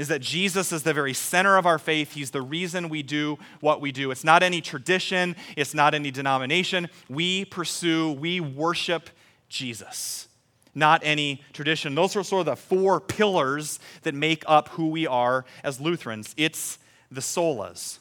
Is 0.00 0.08
that 0.08 0.22
Jesus 0.22 0.72
is 0.72 0.82
the 0.82 0.94
very 0.94 1.12
center 1.12 1.58
of 1.58 1.66
our 1.66 1.78
faith. 1.78 2.14
He's 2.14 2.30
the 2.30 2.40
reason 2.40 2.88
we 2.88 3.02
do 3.02 3.38
what 3.60 3.82
we 3.82 3.92
do. 3.92 4.10
It's 4.10 4.24
not 4.24 4.42
any 4.42 4.62
tradition, 4.62 5.36
it's 5.58 5.74
not 5.74 5.92
any 5.92 6.10
denomination. 6.10 6.88
We 7.10 7.44
pursue, 7.44 8.12
we 8.12 8.40
worship 8.40 9.10
Jesus 9.50 10.26
not 10.72 11.02
any 11.04 11.42
tradition. 11.52 11.96
Those 11.96 12.14
are 12.14 12.22
sort 12.22 12.46
of 12.46 12.46
the 12.46 12.56
four 12.56 13.00
pillars 13.00 13.80
that 14.02 14.14
make 14.14 14.44
up 14.46 14.68
who 14.68 14.88
we 14.88 15.04
are 15.04 15.44
as 15.64 15.80
Lutherans. 15.80 16.32
It's 16.36 16.78
the 17.10 17.20
solas. 17.20 17.98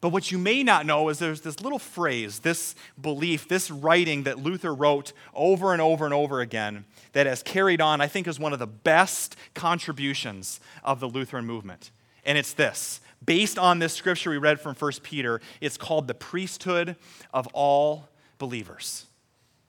But 0.00 0.10
what 0.10 0.30
you 0.30 0.38
may 0.38 0.62
not 0.62 0.86
know 0.86 1.08
is 1.08 1.18
there's 1.18 1.40
this 1.40 1.60
little 1.60 1.78
phrase, 1.78 2.40
this 2.40 2.74
belief, 3.00 3.48
this 3.48 3.70
writing 3.70 4.24
that 4.24 4.38
Luther 4.38 4.74
wrote 4.74 5.14
over 5.34 5.72
and 5.72 5.80
over 5.80 6.04
and 6.04 6.12
over 6.12 6.40
again 6.40 6.84
that 7.12 7.26
has 7.26 7.42
carried 7.42 7.80
on, 7.80 8.00
I 8.00 8.06
think, 8.06 8.26
is 8.26 8.38
one 8.38 8.52
of 8.52 8.58
the 8.58 8.66
best 8.66 9.36
contributions 9.54 10.60
of 10.84 11.00
the 11.00 11.08
Lutheran 11.08 11.46
movement. 11.46 11.90
And 12.24 12.36
it's 12.36 12.52
this 12.52 13.00
based 13.24 13.58
on 13.58 13.78
this 13.78 13.92
scripture 13.92 14.30
we 14.30 14.38
read 14.38 14.60
from 14.60 14.74
1 14.74 14.92
Peter, 15.02 15.40
it's 15.60 15.76
called 15.76 16.06
the 16.06 16.14
priesthood 16.14 16.96
of 17.34 17.46
all 17.48 18.08
believers 18.38 19.06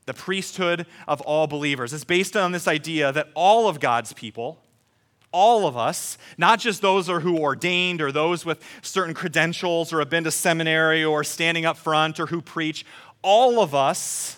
the 0.06 0.14
priesthood 0.14 0.86
of 1.06 1.20
all 1.22 1.46
believers. 1.46 1.92
It's 1.92 2.04
based 2.04 2.36
on 2.36 2.52
this 2.52 2.66
idea 2.66 3.12
that 3.12 3.28
all 3.34 3.68
of 3.68 3.80
God's 3.80 4.12
people, 4.12 4.58
all 5.30 5.66
of 5.66 5.76
us, 5.76 6.18
not 6.36 6.58
just 6.58 6.82
those 6.82 7.06
who 7.06 7.14
are 7.14 7.40
ordained 7.40 8.02
or 8.02 8.12
those 8.12 8.44
with 8.44 8.62
certain 8.82 9.14
credentials 9.14 9.92
or 9.92 10.00
have 10.00 10.10
been 10.10 10.24
to 10.24 10.30
seminary 10.30 11.04
or 11.04 11.24
standing 11.24 11.64
up 11.64 11.76
front 11.76 12.18
or 12.18 12.26
who 12.26 12.42
preach, 12.42 12.84
all 13.22 13.62
of 13.62 13.74
us 13.74 14.36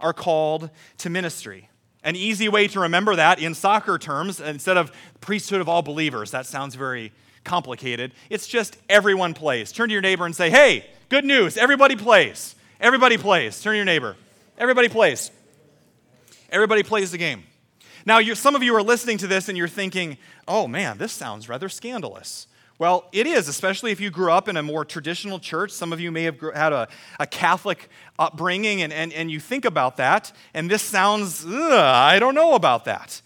are 0.00 0.12
called 0.12 0.70
to 0.98 1.10
ministry. 1.10 1.69
An 2.02 2.16
easy 2.16 2.48
way 2.48 2.66
to 2.68 2.80
remember 2.80 3.16
that 3.16 3.40
in 3.40 3.54
soccer 3.54 3.98
terms, 3.98 4.40
instead 4.40 4.76
of 4.76 4.90
priesthood 5.20 5.60
of 5.60 5.68
all 5.68 5.82
believers, 5.82 6.30
that 6.30 6.46
sounds 6.46 6.74
very 6.74 7.12
complicated. 7.44 8.12
It's 8.30 8.46
just 8.46 8.76
everyone 8.88 9.34
plays. 9.34 9.72
Turn 9.72 9.88
to 9.88 9.92
your 9.92 10.02
neighbor 10.02 10.24
and 10.24 10.34
say, 10.34 10.50
hey, 10.50 10.86
good 11.08 11.24
news, 11.24 11.56
everybody 11.56 11.96
plays. 11.96 12.54
Everybody 12.80 13.18
plays. 13.18 13.60
Turn 13.60 13.72
to 13.72 13.76
your 13.76 13.84
neighbor. 13.84 14.16
Everybody 14.56 14.88
plays. 14.88 15.30
Everybody 16.50 16.82
plays 16.82 17.10
the 17.10 17.18
game. 17.18 17.44
Now, 18.06 18.20
some 18.34 18.56
of 18.56 18.62
you 18.62 18.74
are 18.74 18.82
listening 18.82 19.18
to 19.18 19.26
this 19.26 19.48
and 19.48 19.58
you're 19.58 19.68
thinking, 19.68 20.16
oh 20.48 20.66
man, 20.66 20.96
this 20.96 21.12
sounds 21.12 21.48
rather 21.48 21.68
scandalous. 21.68 22.46
Well, 22.80 23.10
it 23.12 23.26
is, 23.26 23.46
especially 23.46 23.92
if 23.92 24.00
you 24.00 24.08
grew 24.08 24.32
up 24.32 24.48
in 24.48 24.56
a 24.56 24.62
more 24.62 24.86
traditional 24.86 25.38
church. 25.38 25.70
Some 25.70 25.92
of 25.92 26.00
you 26.00 26.10
may 26.10 26.22
have 26.22 26.40
had 26.54 26.72
a, 26.72 26.88
a 27.18 27.26
Catholic 27.26 27.90
upbringing, 28.18 28.80
and, 28.80 28.90
and, 28.90 29.12
and 29.12 29.30
you 29.30 29.38
think 29.38 29.66
about 29.66 29.98
that, 29.98 30.32
and 30.54 30.70
this 30.70 30.80
sounds, 30.80 31.44
I 31.46 32.18
don't 32.18 32.34
know 32.34 32.54
about 32.54 32.86
that. 32.86 33.20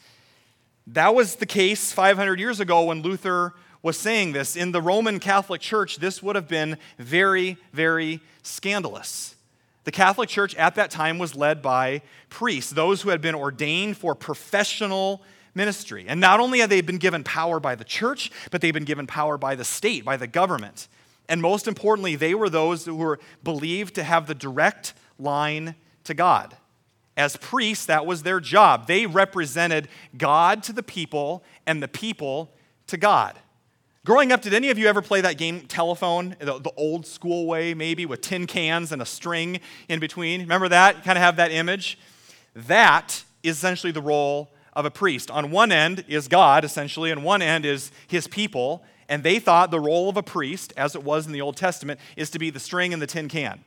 That 0.88 1.14
was 1.14 1.36
the 1.36 1.46
case 1.46 1.92
500 1.92 2.40
years 2.40 2.58
ago 2.58 2.86
when 2.86 3.02
Luther 3.02 3.54
was 3.80 3.96
saying 3.96 4.32
this. 4.32 4.56
In 4.56 4.72
the 4.72 4.82
Roman 4.82 5.20
Catholic 5.20 5.60
Church, 5.60 5.98
this 5.98 6.20
would 6.20 6.34
have 6.34 6.48
been 6.48 6.76
very, 6.98 7.56
very 7.72 8.18
scandalous. 8.42 9.36
The 9.84 9.92
Catholic 9.92 10.28
Church 10.28 10.56
at 10.56 10.74
that 10.74 10.90
time 10.90 11.20
was 11.20 11.36
led 11.36 11.62
by 11.62 12.02
priests, 12.28 12.72
those 12.72 13.02
who 13.02 13.10
had 13.10 13.20
been 13.20 13.36
ordained 13.36 13.98
for 13.98 14.16
professional 14.16 15.22
ministry. 15.54 16.04
And 16.08 16.20
not 16.20 16.40
only 16.40 16.60
had 16.60 16.70
they 16.70 16.80
been 16.80 16.98
given 16.98 17.24
power 17.24 17.60
by 17.60 17.74
the 17.74 17.84
church, 17.84 18.30
but 18.50 18.60
they've 18.60 18.74
been 18.74 18.84
given 18.84 19.06
power 19.06 19.38
by 19.38 19.54
the 19.54 19.64
state, 19.64 20.04
by 20.04 20.16
the 20.16 20.26
government. 20.26 20.88
And 21.28 21.40
most 21.40 21.66
importantly, 21.66 22.16
they 22.16 22.34
were 22.34 22.50
those 22.50 22.84
who 22.84 22.96
were 22.96 23.18
believed 23.42 23.94
to 23.94 24.04
have 24.04 24.26
the 24.26 24.34
direct 24.34 24.94
line 25.18 25.74
to 26.04 26.14
God. 26.14 26.56
As 27.16 27.36
priests, 27.36 27.86
that 27.86 28.06
was 28.06 28.22
their 28.22 28.40
job. 28.40 28.86
They 28.86 29.06
represented 29.06 29.88
God 30.16 30.62
to 30.64 30.72
the 30.72 30.82
people 30.82 31.44
and 31.66 31.82
the 31.82 31.88
people 31.88 32.52
to 32.88 32.96
God. 32.96 33.38
Growing 34.04 34.32
up, 34.32 34.42
did 34.42 34.52
any 34.52 34.68
of 34.68 34.76
you 34.76 34.86
ever 34.86 35.00
play 35.00 35.22
that 35.22 35.38
game 35.38 35.62
telephone, 35.62 36.36
the, 36.38 36.58
the, 36.58 36.72
old 36.76 37.06
school 37.06 37.46
way, 37.46 37.72
maybe 37.72 38.04
with 38.04 38.20
tin 38.20 38.46
cans 38.46 38.92
and 38.92 39.00
a 39.00 39.06
string 39.06 39.60
in 39.88 39.98
between? 39.98 40.42
Remember 40.42 40.68
that? 40.68 41.04
kind 41.04 41.16
of 41.16 41.22
have 41.22 41.36
that 41.36 41.50
image? 41.50 41.98
That 42.54 43.24
is 43.42 43.56
essentially 43.56 43.92
the 43.92 44.02
role 44.02 44.50
of 44.76 44.84
a 44.84 44.90
priest. 44.90 45.30
On 45.30 45.50
one 45.50 45.72
end 45.72 46.04
is 46.08 46.28
God, 46.28 46.64
essentially, 46.64 47.10
and 47.10 47.24
one 47.24 47.42
end 47.42 47.64
is 47.64 47.92
his 48.06 48.26
people. 48.26 48.82
And 49.08 49.22
they 49.22 49.38
thought 49.38 49.70
the 49.70 49.80
role 49.80 50.08
of 50.08 50.16
a 50.16 50.22
priest, 50.22 50.72
as 50.76 50.94
it 50.94 51.02
was 51.02 51.26
in 51.26 51.32
the 51.32 51.40
Old 51.40 51.56
Testament, 51.56 52.00
is 52.16 52.30
to 52.30 52.38
be 52.38 52.50
the 52.50 52.60
string 52.60 52.92
in 52.92 53.00
the 53.00 53.06
tin 53.06 53.28
can, 53.28 53.62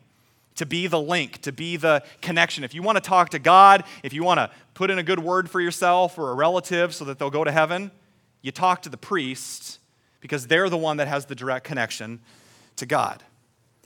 to 0.56 0.66
be 0.66 0.88
the 0.88 1.00
link, 1.00 1.42
to 1.44 1.52
be 1.52 1.78
the 1.78 2.04
connection. 2.22 2.64
If 2.64 2.74
you 2.74 2.82
want 2.82 2.98
to 2.98 3.02
talk 3.02 3.30
to 3.30 3.40
God, 3.40 3.84
if 4.04 4.14
you 4.14 4.24
want 4.24 4.40
to 4.40 4.50
put 4.74 4.90
in 4.90 4.98
a 4.98 5.04
good 5.04 5.20
word 5.20 5.50
for 5.50 5.62
yourself 5.62 6.18
or 6.18 6.32
a 6.32 6.34
relative 6.34 6.94
so 6.94 7.06
that 7.06 7.20
they'll 7.20 7.30
go 7.30 7.44
to 7.44 7.52
heaven, 7.52 7.92
you 8.42 8.52
talk 8.52 8.82
to 8.84 8.90
the 8.90 8.98
priest 8.98 9.80
because 10.20 10.48
they're 10.48 10.70
the 10.70 10.78
one 10.78 10.98
that 10.98 11.08
has 11.08 11.26
the 11.26 11.36
direct 11.36 11.66
connection 11.66 12.20
to 12.76 12.86
God. 12.86 13.24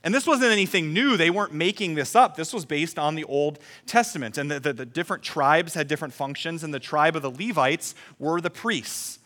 And 0.04 0.14
this 0.14 0.26
wasn't 0.26 0.52
anything 0.52 0.94
new. 0.94 1.16
They 1.16 1.30
weren't 1.30 1.54
making 1.54 1.96
this 1.96 2.16
up. 2.16 2.36
This 2.36 2.54
was 2.54 2.66
based 2.66 2.98
on 2.98 3.16
the 3.16 3.24
Old 3.26 3.60
Testament. 3.86 4.38
And 4.38 4.50
the, 4.50 4.60
the, 4.60 4.74
the, 4.74 4.86
different 4.86 5.24
tribes 5.24 5.76
had 5.76 5.88
different 5.88 6.14
functions, 6.14 6.64
and 6.64 6.74
the 6.74 6.80
tribe 6.80 7.16
of 7.16 7.22
the 7.22 7.30
Levites 7.30 7.94
were 8.18 8.42
the 8.42 8.50
priests. 8.50 9.20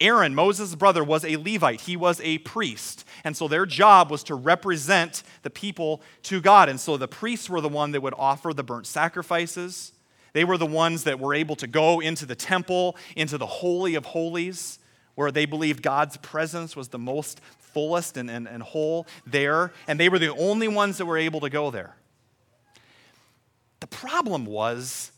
Aaron, 0.00 0.34
Moses' 0.34 0.74
brother, 0.74 1.04
was 1.04 1.24
a 1.24 1.36
Levite. 1.36 1.82
He 1.82 1.96
was 1.96 2.20
a 2.22 2.38
priest. 2.38 3.04
And 3.22 3.36
so 3.36 3.48
their 3.48 3.66
job 3.66 4.10
was 4.10 4.24
to 4.24 4.34
represent 4.34 5.22
the 5.42 5.50
people 5.50 6.00
to 6.24 6.40
God. 6.40 6.68
And 6.68 6.80
so 6.80 6.96
the 6.96 7.06
priests 7.06 7.48
were 7.48 7.60
the 7.60 7.68
one 7.68 7.92
that 7.92 8.00
would 8.00 8.14
offer 8.16 8.52
the 8.52 8.64
burnt 8.64 8.86
sacrifices. 8.86 9.92
They 10.32 10.44
were 10.44 10.58
the 10.58 10.66
ones 10.66 11.04
that 11.04 11.20
were 11.20 11.32
able 11.32 11.54
to 11.56 11.66
go 11.66 12.00
into 12.00 12.26
the 12.26 12.34
temple, 12.34 12.96
into 13.14 13.38
the 13.38 13.46
Holy 13.46 13.94
of 13.94 14.06
Holies 14.06 14.78
where 15.14 15.30
they 15.30 15.46
believed 15.46 15.82
God's 15.82 16.16
presence 16.18 16.74
was 16.76 16.88
the 16.88 16.98
most 16.98 17.40
fullest 17.74 18.16
and, 18.16 18.30
and, 18.30 18.48
and 18.48 18.62
whole 18.62 19.06
there, 19.26 19.72
and 19.86 20.00
they 20.00 20.08
were 20.08 20.18
the 20.18 20.34
only 20.34 20.68
ones 20.68 20.96
that 20.98 21.06
were 21.06 21.18
able 21.18 21.40
to 21.40 21.50
go 21.50 21.70
there. 21.70 21.96
The 23.80 23.88
problem 23.88 24.46
was, 24.46 25.12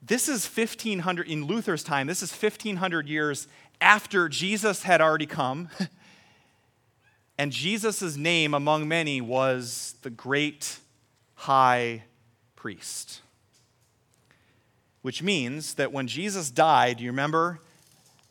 this 0.00 0.28
is 0.28 0.46
1500, 0.46 1.26
in 1.26 1.46
Luther's 1.46 1.82
time, 1.82 2.06
this 2.06 2.22
is 2.22 2.30
1500 2.30 3.08
years 3.08 3.48
after 3.80 4.28
Jesus 4.28 4.84
had 4.84 5.00
already 5.00 5.26
come. 5.26 5.68
and 7.38 7.50
Jesus' 7.50 8.16
name 8.16 8.54
among 8.54 8.86
many 8.86 9.20
was 9.20 9.96
the 10.02 10.10
great 10.10 10.78
high 11.34 12.04
priest. 12.54 13.22
Which 15.02 15.22
means 15.22 15.74
that 15.74 15.92
when 15.92 16.06
Jesus 16.06 16.50
died, 16.50 17.00
you 17.00 17.10
remember, 17.10 17.60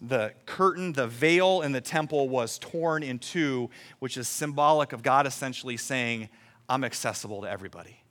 the 0.02 0.34
curtain, 0.46 0.94
the 0.94 1.08
veil 1.08 1.62
in 1.62 1.72
the 1.72 1.82
temple 1.82 2.30
was 2.30 2.60
torn 2.60 3.04
in 3.04 3.20
two, 3.20 3.70
which 4.00 4.18
is 4.18 4.28
symbolic 4.28 4.94
of 4.94 5.04
God 5.04 5.26
essentially 5.26 5.78
saying, 5.78 6.30
I'm 6.68 6.84
accessible 6.84 7.42
to 7.42 7.50
everybody. 7.50 8.02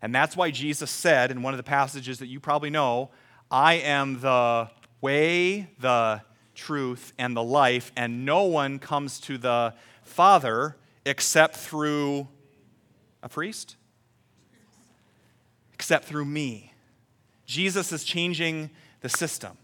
And 0.00 0.14
that's 0.14 0.36
why 0.36 0.50
Jesus 0.50 0.90
said 0.90 1.30
in 1.30 1.42
one 1.42 1.52
of 1.52 1.58
the 1.58 1.64
passages 1.64 2.18
that 2.18 2.26
you 2.26 2.40
probably 2.40 2.70
know, 2.70 3.10
I 3.50 3.74
am 3.74 4.20
the 4.20 4.70
way, 5.00 5.68
the 5.78 6.22
truth, 6.54 7.12
and 7.18 7.36
the 7.36 7.42
life, 7.42 7.92
and 7.96 8.24
no 8.24 8.44
one 8.44 8.78
comes 8.78 9.20
to 9.20 9.38
the 9.38 9.74
Father 10.02 10.76
except 11.04 11.56
through 11.56 12.28
a 13.22 13.28
priest, 13.28 13.76
except 15.72 16.04
through 16.04 16.24
me. 16.24 16.72
Jesus 17.46 17.92
is 17.92 18.04
changing 18.04 18.70
the 19.00 19.08
system. 19.08 19.56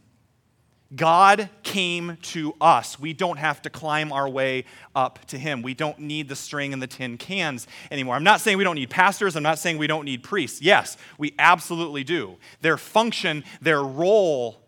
God 0.96 1.50
came 1.62 2.16
to 2.22 2.54
us. 2.60 2.98
We 2.98 3.12
don't 3.12 3.36
have 3.36 3.60
to 3.62 3.70
climb 3.70 4.10
our 4.10 4.28
way 4.28 4.64
up 4.94 5.24
to 5.26 5.38
Him. 5.38 5.60
We 5.60 5.74
don't 5.74 5.98
need 5.98 6.28
the 6.28 6.36
string 6.36 6.72
and 6.72 6.80
the 6.80 6.86
tin 6.86 7.18
cans 7.18 7.66
anymore. 7.90 8.14
I'm 8.14 8.24
not 8.24 8.40
saying 8.40 8.56
we 8.56 8.64
don't 8.64 8.76
need 8.76 8.88
pastors. 8.88 9.36
I'm 9.36 9.42
not 9.42 9.58
saying 9.58 9.76
we 9.76 9.86
don't 9.86 10.06
need 10.06 10.22
priests. 10.22 10.62
Yes, 10.62 10.96
we 11.18 11.34
absolutely 11.38 12.04
do. 12.04 12.36
Their 12.62 12.78
function, 12.78 13.44
their 13.60 13.82
role 13.82 14.60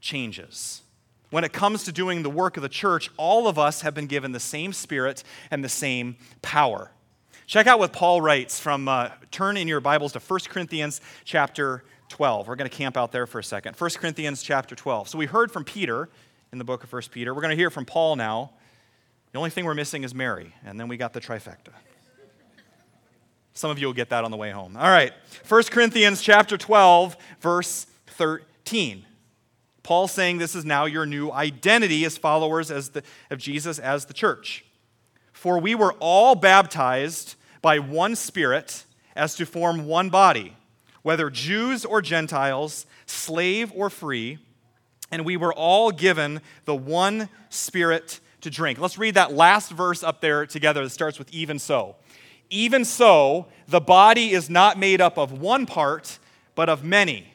changes. 0.00 0.82
When 1.30 1.42
it 1.42 1.52
comes 1.52 1.82
to 1.84 1.92
doing 1.92 2.22
the 2.22 2.30
work 2.30 2.56
of 2.56 2.62
the 2.62 2.68
church, 2.68 3.10
all 3.16 3.48
of 3.48 3.58
us 3.58 3.80
have 3.80 3.94
been 3.94 4.06
given 4.06 4.30
the 4.30 4.40
same 4.40 4.72
spirit 4.72 5.24
and 5.50 5.64
the 5.64 5.68
same 5.68 6.16
power. 6.42 6.92
Check 7.48 7.66
out 7.66 7.80
what 7.80 7.92
Paul 7.92 8.20
writes 8.20 8.60
from, 8.60 8.88
uh, 8.88 9.10
turn 9.32 9.56
in 9.56 9.66
your 9.66 9.80
Bibles 9.80 10.12
to 10.12 10.20
1 10.20 10.48
Corinthians 10.48 11.00
chapter 11.24 11.84
12. 12.08 12.48
We're 12.48 12.56
going 12.56 12.70
to 12.70 12.76
camp 12.76 12.96
out 12.96 13.12
there 13.12 13.26
for 13.26 13.38
a 13.38 13.44
second. 13.44 13.76
1 13.76 13.90
Corinthians 13.98 14.42
chapter 14.42 14.74
12. 14.74 15.08
So 15.08 15.18
we 15.18 15.26
heard 15.26 15.50
from 15.50 15.64
Peter 15.64 16.08
in 16.52 16.58
the 16.58 16.64
book 16.64 16.84
of 16.84 16.92
1 16.92 17.02
Peter. 17.10 17.34
We're 17.34 17.42
going 17.42 17.50
to 17.50 17.56
hear 17.56 17.70
from 17.70 17.84
Paul 17.84 18.16
now. 18.16 18.52
The 19.32 19.38
only 19.38 19.50
thing 19.50 19.64
we're 19.64 19.74
missing 19.74 20.04
is 20.04 20.14
Mary, 20.14 20.54
and 20.64 20.80
then 20.80 20.88
we 20.88 20.96
got 20.96 21.12
the 21.12 21.20
trifecta. 21.20 21.72
Some 23.52 23.70
of 23.70 23.78
you 23.78 23.86
will 23.86 23.94
get 23.94 24.10
that 24.10 24.24
on 24.24 24.30
the 24.30 24.36
way 24.36 24.50
home. 24.50 24.76
All 24.76 24.88
right. 24.88 25.12
1 25.48 25.62
Corinthians 25.64 26.20
chapter 26.20 26.56
12, 26.56 27.16
verse 27.40 27.86
13. 28.06 29.04
Paul 29.82 30.08
saying 30.08 30.38
this 30.38 30.54
is 30.54 30.64
now 30.64 30.84
your 30.84 31.06
new 31.06 31.30
identity 31.30 32.04
as 32.04 32.18
followers 32.18 32.70
as 32.70 32.90
the, 32.90 33.02
of 33.30 33.38
Jesus 33.38 33.78
as 33.78 34.06
the 34.06 34.14
church. 34.14 34.64
For 35.32 35.58
we 35.58 35.74
were 35.74 35.94
all 36.00 36.34
baptized 36.34 37.36
by 37.62 37.78
one 37.78 38.16
Spirit 38.16 38.84
as 39.14 39.36
to 39.36 39.46
form 39.46 39.86
one 39.86 40.10
body, 40.10 40.56
whether 41.06 41.30
Jews 41.30 41.84
or 41.84 42.02
Gentiles, 42.02 42.84
slave 43.06 43.70
or 43.76 43.88
free, 43.88 44.38
and 45.12 45.24
we 45.24 45.36
were 45.36 45.54
all 45.54 45.92
given 45.92 46.40
the 46.64 46.74
one 46.74 47.28
Spirit 47.48 48.18
to 48.40 48.50
drink. 48.50 48.80
Let's 48.80 48.98
read 48.98 49.14
that 49.14 49.32
last 49.32 49.70
verse 49.70 50.02
up 50.02 50.20
there 50.20 50.46
together 50.46 50.82
that 50.82 50.90
starts 50.90 51.16
with 51.16 51.32
even 51.32 51.60
so. 51.60 51.94
Even 52.50 52.84
so, 52.84 53.46
the 53.68 53.78
body 53.78 54.32
is 54.32 54.50
not 54.50 54.80
made 54.80 55.00
up 55.00 55.16
of 55.16 55.30
one 55.30 55.64
part, 55.64 56.18
but 56.56 56.68
of 56.68 56.82
many. 56.82 57.32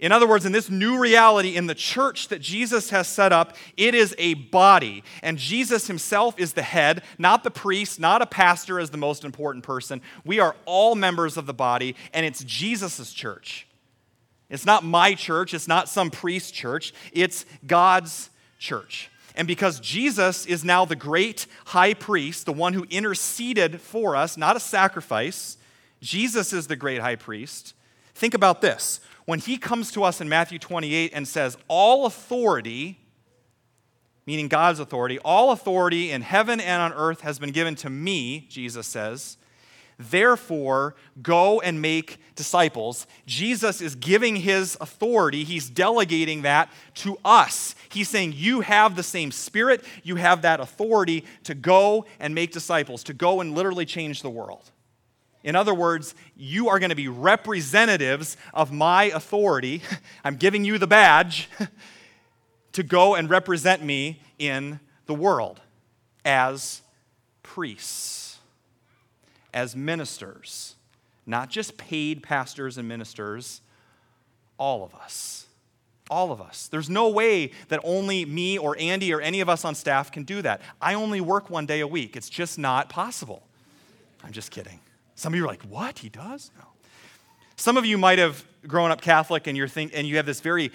In 0.00 0.10
other 0.10 0.26
words, 0.26 0.44
in 0.44 0.52
this 0.52 0.68
new 0.68 0.98
reality, 0.98 1.56
in 1.56 1.66
the 1.66 1.74
church 1.74 2.28
that 2.28 2.40
Jesus 2.40 2.90
has 2.90 3.06
set 3.06 3.32
up, 3.32 3.56
it 3.76 3.94
is 3.94 4.14
a 4.18 4.34
body. 4.34 5.04
And 5.22 5.38
Jesus 5.38 5.86
himself 5.86 6.38
is 6.38 6.52
the 6.52 6.62
head, 6.62 7.02
not 7.16 7.44
the 7.44 7.50
priest, 7.50 8.00
not 8.00 8.20
a 8.20 8.26
pastor 8.26 8.80
as 8.80 8.90
the 8.90 8.96
most 8.96 9.24
important 9.24 9.64
person. 9.64 10.02
We 10.24 10.40
are 10.40 10.56
all 10.66 10.94
members 10.94 11.36
of 11.36 11.46
the 11.46 11.54
body, 11.54 11.94
and 12.12 12.26
it's 12.26 12.42
Jesus' 12.42 13.12
church. 13.12 13.68
It's 14.50 14.66
not 14.66 14.84
my 14.84 15.14
church, 15.14 15.54
it's 15.54 15.68
not 15.68 15.88
some 15.88 16.10
priest 16.10 16.52
church, 16.52 16.92
it's 17.12 17.46
God's 17.66 18.30
church. 18.58 19.10
And 19.36 19.48
because 19.48 19.80
Jesus 19.80 20.44
is 20.46 20.64
now 20.64 20.84
the 20.84 20.96
great 20.96 21.46
high 21.66 21.94
priest, 21.94 22.46
the 22.46 22.52
one 22.52 22.72
who 22.72 22.84
interceded 22.90 23.80
for 23.80 24.14
us, 24.16 24.36
not 24.36 24.56
a 24.56 24.60
sacrifice, 24.60 25.56
Jesus 26.00 26.52
is 26.52 26.66
the 26.66 26.76
great 26.76 27.00
high 27.00 27.16
priest. 27.16 27.74
Think 28.14 28.34
about 28.34 28.60
this. 28.60 29.00
When 29.26 29.38
he 29.38 29.56
comes 29.56 29.90
to 29.92 30.04
us 30.04 30.20
in 30.20 30.28
Matthew 30.28 30.58
28 30.58 31.12
and 31.14 31.26
says, 31.26 31.56
All 31.68 32.06
authority, 32.06 32.98
meaning 34.26 34.48
God's 34.48 34.80
authority, 34.80 35.18
all 35.20 35.50
authority 35.50 36.10
in 36.10 36.22
heaven 36.22 36.60
and 36.60 36.82
on 36.82 36.92
earth 36.92 37.22
has 37.22 37.38
been 37.38 37.50
given 37.50 37.74
to 37.76 37.90
me, 37.90 38.46
Jesus 38.50 38.86
says. 38.86 39.38
Therefore, 39.98 40.96
go 41.22 41.60
and 41.60 41.80
make 41.80 42.18
disciples. 42.34 43.06
Jesus 43.26 43.80
is 43.80 43.94
giving 43.94 44.36
his 44.36 44.76
authority, 44.80 45.44
he's 45.44 45.70
delegating 45.70 46.42
that 46.42 46.70
to 46.94 47.16
us. 47.24 47.74
He's 47.88 48.08
saying, 48.08 48.34
You 48.34 48.60
have 48.62 48.96
the 48.96 49.02
same 49.02 49.30
spirit, 49.30 49.84
you 50.02 50.16
have 50.16 50.42
that 50.42 50.60
authority 50.60 51.24
to 51.44 51.54
go 51.54 52.06
and 52.18 52.34
make 52.34 52.50
disciples, 52.50 53.04
to 53.04 53.14
go 53.14 53.40
and 53.40 53.54
literally 53.54 53.86
change 53.86 54.22
the 54.22 54.30
world. 54.30 54.70
In 55.44 55.54
other 55.54 55.74
words, 55.74 56.14
you 56.36 56.68
are 56.68 56.80
going 56.80 56.90
to 56.90 56.96
be 56.96 57.06
representatives 57.06 58.36
of 58.52 58.72
my 58.72 59.04
authority. 59.04 59.82
I'm 60.24 60.36
giving 60.36 60.64
you 60.64 60.78
the 60.78 60.86
badge 60.88 61.48
to 62.72 62.82
go 62.82 63.14
and 63.14 63.30
represent 63.30 63.84
me 63.84 64.20
in 64.38 64.80
the 65.06 65.14
world 65.14 65.60
as 66.24 66.82
priests 67.42 68.24
as 69.54 69.76
ministers, 69.76 70.74
not 71.24 71.48
just 71.48 71.78
paid 71.78 72.22
pastors 72.22 72.76
and 72.76 72.86
ministers, 72.86 73.62
all 74.58 74.82
of 74.82 74.94
us. 74.94 75.46
All 76.10 76.32
of 76.32 76.40
us. 76.42 76.68
There's 76.68 76.90
no 76.90 77.08
way 77.08 77.52
that 77.68 77.80
only 77.82 78.26
me 78.26 78.58
or 78.58 78.76
Andy 78.78 79.14
or 79.14 79.22
any 79.22 79.40
of 79.40 79.48
us 79.48 79.64
on 79.64 79.74
staff 79.74 80.12
can 80.12 80.24
do 80.24 80.42
that. 80.42 80.60
I 80.78 80.94
only 80.94 81.22
work 81.22 81.48
one 81.48 81.64
day 81.64 81.80
a 81.80 81.86
week. 81.86 82.14
It's 82.14 82.28
just 82.28 82.58
not 82.58 82.90
possible. 82.90 83.42
I'm 84.22 84.32
just 84.32 84.50
kidding. 84.50 84.80
Some 85.14 85.32
of 85.32 85.38
you 85.38 85.44
are 85.44 85.48
like, 85.48 85.62
what? 85.62 86.00
He 86.00 86.08
does? 86.08 86.50
No. 86.58 86.64
Some 87.56 87.76
of 87.76 87.86
you 87.86 87.96
might 87.96 88.18
have 88.18 88.44
grown 88.66 88.90
up 88.90 89.00
Catholic 89.00 89.46
and, 89.46 89.56
you're 89.56 89.68
think, 89.68 89.92
and 89.94 90.06
you 90.06 90.16
have 90.16 90.26
this 90.26 90.40
very 90.40 90.72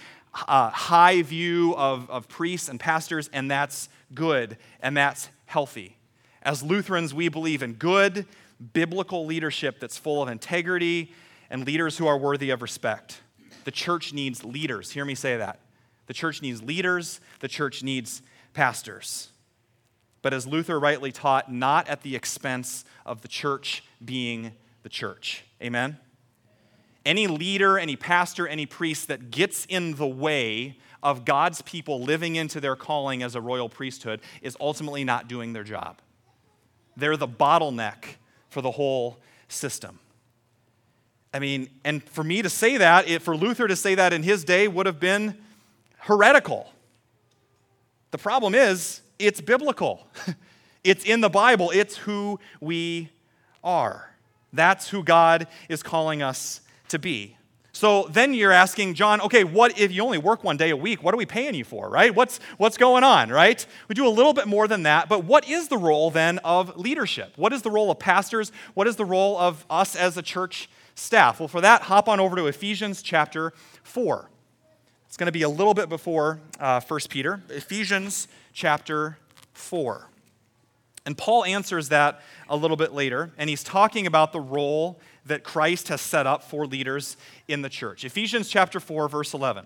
uh, 0.48 0.70
high 0.70 1.22
view 1.22 1.76
of, 1.76 2.10
of 2.10 2.28
priests 2.28 2.70
and 2.70 2.80
pastors, 2.80 3.30
and 3.34 3.50
that's 3.50 3.90
good 4.14 4.58
and 4.80 4.96
that's 4.96 5.30
healthy. 5.46 5.98
As 6.42 6.64
Lutherans, 6.64 7.14
we 7.14 7.28
believe 7.30 7.64
in 7.64 7.74
good 7.74 8.26
biblical 8.74 9.26
leadership 9.26 9.80
that's 9.80 9.98
full 9.98 10.22
of 10.22 10.30
integrity 10.30 11.14
and 11.50 11.66
leaders 11.66 11.98
who 11.98 12.08
are 12.08 12.18
worthy 12.18 12.50
of 12.50 12.62
respect. 12.62 13.22
The 13.64 13.72
church 13.72 14.14
needs 14.14 14.44
leaders. 14.44 14.92
Hear 14.92 15.06
me 15.06 15.16
say 15.16 15.38
that. 15.38 15.60
The 16.08 16.14
church 16.14 16.42
needs 16.42 16.64
leaders, 16.64 17.20
the 17.40 17.48
church 17.48 17.84
needs 17.84 18.22
pastors. 18.54 19.30
But 20.22 20.34
as 20.34 20.46
Luther 20.46 20.80
rightly 20.80 21.12
taught, 21.12 21.52
not 21.52 21.88
at 21.88 22.02
the 22.02 22.16
expense 22.16 22.84
of 23.06 23.22
the 23.22 23.28
church 23.28 23.84
being 24.04 24.52
the 24.84 24.90
church. 24.90 25.46
Amen? 25.62 25.98
Any 27.06 27.28
leader, 27.28 27.80
any 27.80 27.96
pastor, 27.96 28.48
any 28.48 28.66
priest 28.66 29.08
that 29.08 29.32
gets 29.32 29.66
in 29.66 29.96
the 29.96 30.08
way 30.08 30.78
of 31.02 31.24
God's 31.24 31.62
people 31.62 32.02
living 32.02 32.36
into 32.36 32.60
their 32.60 32.76
calling 32.76 33.24
as 33.24 33.36
a 33.36 33.42
royal 33.42 33.70
priesthood 33.70 34.20
is 34.42 34.58
ultimately 34.60 35.04
not 35.04 35.28
doing 35.28 35.54
their 35.54 35.64
job. 35.64 36.00
They're 36.98 37.18
the 37.18 37.28
bottleneck 37.28 38.18
for 38.50 38.62
the 38.62 38.72
whole 38.72 39.20
system. 39.48 40.00
I 41.34 41.40
mean, 41.40 41.70
and 41.86 42.04
for 42.04 42.24
me 42.24 42.42
to 42.42 42.50
say 42.50 42.78
that, 42.78 43.08
it, 43.08 43.22
for 43.22 43.38
Luther 43.38 43.68
to 43.68 43.76
say 43.76 43.96
that 43.96 44.12
in 44.12 44.24
his 44.24 44.44
day 44.44 44.68
would 44.68 44.86
have 44.86 45.00
been 45.00 45.38
heretical. 46.00 46.74
The 48.12 48.18
problem 48.18 48.56
is, 48.56 49.02
it's 49.20 49.42
biblical. 49.42 50.08
it's 50.84 51.04
in 51.04 51.22
the 51.22 51.30
Bible. 51.30 51.72
It's 51.72 51.98
who 51.98 52.40
we 52.60 53.10
are. 53.64 54.10
That's 54.52 54.90
who 54.90 55.04
God 55.04 55.48
is 55.68 55.84
calling 55.84 56.24
us 56.24 56.62
to 56.88 56.98
be. 56.98 57.36
So 57.72 58.08
then 58.10 58.34
you're 58.34 58.52
asking, 58.52 58.96
John, 58.96 59.22
okay, 59.22 59.44
what 59.44 59.80
if 59.80 59.92
you 59.92 60.04
only 60.04 60.18
work 60.18 60.44
one 60.44 60.58
day 60.58 60.72
a 60.72 60.76
week? 60.76 61.04
What 61.04 61.14
are 61.14 61.18
we 61.18 61.26
paying 61.26 61.54
you 61.54 61.64
for, 61.64 61.88
right? 61.88 62.14
What's, 62.14 62.40
what's 62.58 62.78
going 62.78 63.04
on, 63.04 63.30
right? 63.30 63.66
We 63.88 63.96
do 63.96 64.08
a 64.08 64.10
little 64.10 64.34
bit 64.34 64.48
more 64.48 64.68
than 64.68 64.84
that, 64.84 65.08
but 65.08 65.24
what 65.24 65.48
is 65.48 65.68
the 65.68 65.78
role 65.78 66.10
then 66.10 66.40
of 66.40 66.76
leadership? 66.78 67.34
What 67.36 67.54
is 67.54 67.62
the 67.62 67.72
role 67.72 67.92
of 67.92 68.00
pastors? 68.00 68.52
What 68.74 68.88
is 68.88 68.96
the 68.96 69.06
role 69.06 69.38
of 69.38 69.66
us 69.70 69.96
as 69.96 70.18
a 70.18 70.22
church 70.22 70.70
staff? 70.96 71.40
Well, 71.40 71.48
for 71.48 71.62
that, 71.62 71.84
hop 71.84 72.10
on 72.10 72.20
over 72.20 72.36
to 72.36 72.48
Ephesians 72.48 73.02
chapter 73.02 73.54
4. 73.84 74.30
It's 75.08 75.16
going 75.18 75.28
to 75.28 75.32
be 75.32 75.44
a 75.44 75.50
little 75.50 75.74
bit 75.74 75.90
before 75.90 76.40
uh, 76.60 76.82
1 76.82 77.00
Peter. 77.10 77.42
Ephesians 77.50 78.28
chapter 78.60 79.18
4. 79.54 80.06
And 81.06 81.18
Paul 81.18 81.46
answers 81.46 81.88
that 81.90 82.20
a 82.50 82.58
little 82.58 82.76
bit 82.76 82.92
later, 82.92 83.32
and 83.38 83.50
he's 83.50 83.64
talking 83.64 84.06
about 84.06 84.34
the 84.34 84.42
role 84.42 85.00
that 85.26 85.46
Christ 85.46 85.88
has 85.88 86.02
set 86.02 86.28
up 86.28 86.44
for 86.44 86.66
leaders 86.66 87.16
in 87.48 87.62
the 87.62 87.70
church. 87.70 88.04
Ephesians 88.04 88.50
chapter 88.50 88.82
4 88.82 89.08
verse 89.08 89.34
11. 89.34 89.66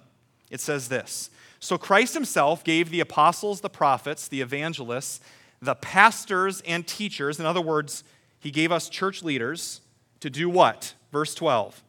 It 0.51 0.61
says 0.61 0.89
this. 0.89 1.31
So 1.59 1.75
Christ 1.75 2.13
himself 2.13 2.63
gave 2.63 2.91
the 2.91 2.99
apostles, 2.99 3.61
the 3.61 3.69
prophets, 3.69 4.27
the 4.27 4.41
evangelists, 4.41 5.21
the 5.59 5.73
pastors 5.73 6.61
and 6.61 6.85
teachers, 6.85 7.39
in 7.39 7.47
other 7.47 7.61
words, 7.61 8.03
he 8.39 8.51
gave 8.51 8.71
us 8.71 8.89
church 8.89 9.23
leaders 9.23 9.81
to 10.19 10.29
do 10.29 10.51
what? 10.51 10.93
Verse 11.11 11.33
12. 11.33 11.81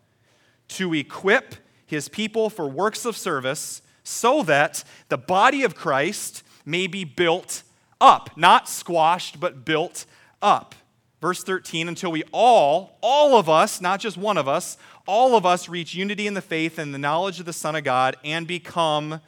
To 0.68 0.94
equip 0.94 1.56
his 1.84 2.08
people 2.08 2.48
for 2.48 2.66
works 2.66 3.04
of 3.04 3.14
service 3.14 3.82
so 4.04 4.42
that 4.44 4.84
the 5.10 5.18
body 5.18 5.64
of 5.64 5.74
Christ 5.74 6.42
may 6.64 6.87
be 6.87 7.05
built 7.05 7.62
up, 8.00 8.31
not 8.37 8.68
squashed, 8.68 9.40
but 9.40 9.64
built 9.64 10.07
up 10.40 10.74
verse 11.24 11.42
13, 11.42 11.88
until 11.88 12.12
we 12.12 12.22
all, 12.33 12.98
all 13.00 13.38
of 13.38 13.48
us, 13.48 13.81
not 13.81 13.98
just 13.98 14.18
one 14.18 14.37
of 14.37 14.46
us, 14.46 14.77
all 15.07 15.37
of 15.37 15.46
us 15.46 15.70
reach 15.70 15.94
unity 15.94 16.27
in 16.27 16.35
the 16.35 16.42
faith 16.42 16.79
and 16.79 16.92
the 16.92 16.98
knowledge 16.98 17.40
of 17.40 17.46
the 17.46 17.53
Son 17.55 17.74
of 17.74 17.83
God 17.83 18.14
and 18.22 18.46
become 18.46 19.22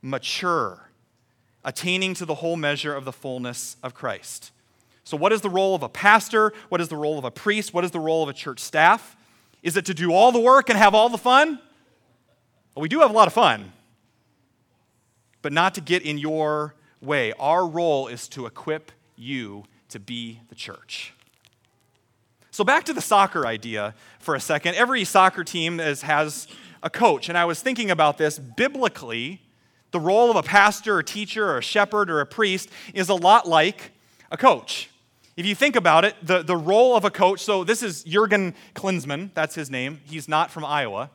mature, 0.00 0.90
attaining 1.64 2.14
to 2.14 2.24
the 2.24 2.36
whole 2.36 2.54
measure 2.54 2.94
of 2.94 3.04
the 3.04 3.10
fullness 3.10 3.76
of 3.82 3.94
Christ. 3.94 4.52
So, 5.02 5.16
what 5.16 5.32
is 5.32 5.40
the 5.40 5.50
role 5.50 5.74
of 5.74 5.82
a 5.82 5.88
pastor? 5.88 6.52
What 6.68 6.80
is 6.80 6.86
the 6.86 6.96
role 6.96 7.18
of 7.18 7.24
a 7.24 7.32
priest? 7.32 7.74
What 7.74 7.82
is 7.82 7.90
the 7.90 7.98
role 7.98 8.22
of 8.22 8.28
a 8.28 8.32
church 8.32 8.60
staff? 8.60 9.16
Is 9.60 9.76
it 9.76 9.86
to 9.86 9.94
do 9.94 10.12
all 10.12 10.30
the 10.30 10.38
work 10.38 10.70
and 10.70 10.78
have 10.78 10.94
all 10.94 11.08
the 11.08 11.18
fun? 11.18 11.58
Well, 12.76 12.82
we 12.82 12.88
do 12.88 13.00
have 13.00 13.10
a 13.10 13.12
lot 13.12 13.26
of 13.26 13.32
fun, 13.32 13.72
but 15.44 15.52
not 15.52 15.74
to 15.74 15.82
get 15.82 16.00
in 16.00 16.16
your 16.16 16.74
way. 17.02 17.34
Our 17.38 17.66
role 17.66 18.08
is 18.08 18.28
to 18.28 18.46
equip 18.46 18.90
you 19.14 19.64
to 19.90 20.00
be 20.00 20.40
the 20.48 20.54
church. 20.54 21.12
So, 22.50 22.64
back 22.64 22.84
to 22.84 22.94
the 22.94 23.02
soccer 23.02 23.46
idea 23.46 23.94
for 24.20 24.34
a 24.34 24.40
second. 24.40 24.76
Every 24.76 25.04
soccer 25.04 25.44
team 25.44 25.80
is, 25.80 26.00
has 26.00 26.48
a 26.82 26.88
coach, 26.88 27.28
and 27.28 27.36
I 27.36 27.44
was 27.44 27.60
thinking 27.60 27.90
about 27.90 28.16
this 28.16 28.38
biblically. 28.38 29.42
The 29.90 30.00
role 30.00 30.30
of 30.30 30.36
a 30.36 30.42
pastor, 30.42 30.96
or 30.96 31.02
teacher, 31.02 31.50
or 31.50 31.58
a 31.58 31.62
shepherd, 31.62 32.10
or 32.10 32.20
a 32.20 32.26
priest 32.26 32.70
is 32.94 33.10
a 33.10 33.14
lot 33.14 33.46
like 33.46 33.92
a 34.30 34.38
coach. 34.38 34.88
If 35.36 35.44
you 35.44 35.54
think 35.54 35.76
about 35.76 36.06
it, 36.06 36.16
the, 36.22 36.42
the 36.42 36.56
role 36.56 36.96
of 36.96 37.04
a 37.04 37.10
coach, 37.10 37.40
so 37.40 37.64
this 37.64 37.82
is 37.82 38.02
Jurgen 38.04 38.54
Klinsmann, 38.74 39.28
that's 39.34 39.54
his 39.54 39.70
name. 39.70 40.00
He's 40.04 40.26
not 40.26 40.50
from 40.50 40.64
Iowa. 40.64 41.10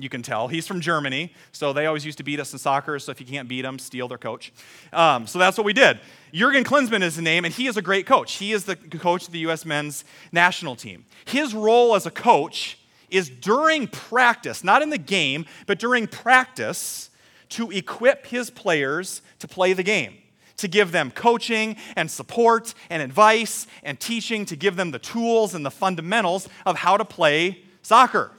You 0.00 0.08
can 0.08 0.22
tell. 0.22 0.46
He's 0.46 0.64
from 0.64 0.80
Germany, 0.80 1.32
so 1.50 1.72
they 1.72 1.86
always 1.86 2.04
used 2.04 2.18
to 2.18 2.24
beat 2.24 2.38
us 2.38 2.52
in 2.52 2.60
soccer, 2.60 3.00
so 3.00 3.10
if 3.10 3.20
you 3.20 3.26
can't 3.26 3.48
beat 3.48 3.62
them, 3.62 3.80
steal 3.80 4.06
their 4.06 4.16
coach. 4.16 4.52
Um, 4.92 5.26
so 5.26 5.40
that's 5.40 5.58
what 5.58 5.64
we 5.64 5.72
did. 5.72 5.98
Jurgen 6.32 6.62
Klinsmann 6.62 7.02
is 7.02 7.16
his 7.16 7.24
name, 7.24 7.44
and 7.44 7.52
he 7.52 7.66
is 7.66 7.76
a 7.76 7.82
great 7.82 8.06
coach. 8.06 8.34
He 8.34 8.52
is 8.52 8.64
the 8.64 8.76
coach 8.76 9.26
of 9.26 9.32
the 9.32 9.40
U.S. 9.40 9.64
men's 9.64 10.04
national 10.30 10.76
team. 10.76 11.04
His 11.24 11.52
role 11.52 11.96
as 11.96 12.06
a 12.06 12.12
coach 12.12 12.78
is 13.10 13.28
during 13.28 13.88
practice, 13.88 14.62
not 14.62 14.82
in 14.82 14.90
the 14.90 14.98
game, 14.98 15.46
but 15.66 15.80
during 15.80 16.06
practice, 16.06 17.10
to 17.48 17.70
equip 17.72 18.26
his 18.26 18.50
players 18.50 19.20
to 19.40 19.48
play 19.48 19.72
the 19.72 19.82
game, 19.82 20.16
to 20.58 20.68
give 20.68 20.92
them 20.92 21.10
coaching 21.10 21.76
and 21.96 22.08
support 22.08 22.72
and 22.88 23.02
advice 23.02 23.66
and 23.82 23.98
teaching, 23.98 24.44
to 24.46 24.54
give 24.54 24.76
them 24.76 24.92
the 24.92 24.98
tools 24.98 25.54
and 25.54 25.66
the 25.66 25.70
fundamentals 25.70 26.48
of 26.66 26.76
how 26.76 26.96
to 26.96 27.04
play 27.04 27.64
soccer. 27.82 28.30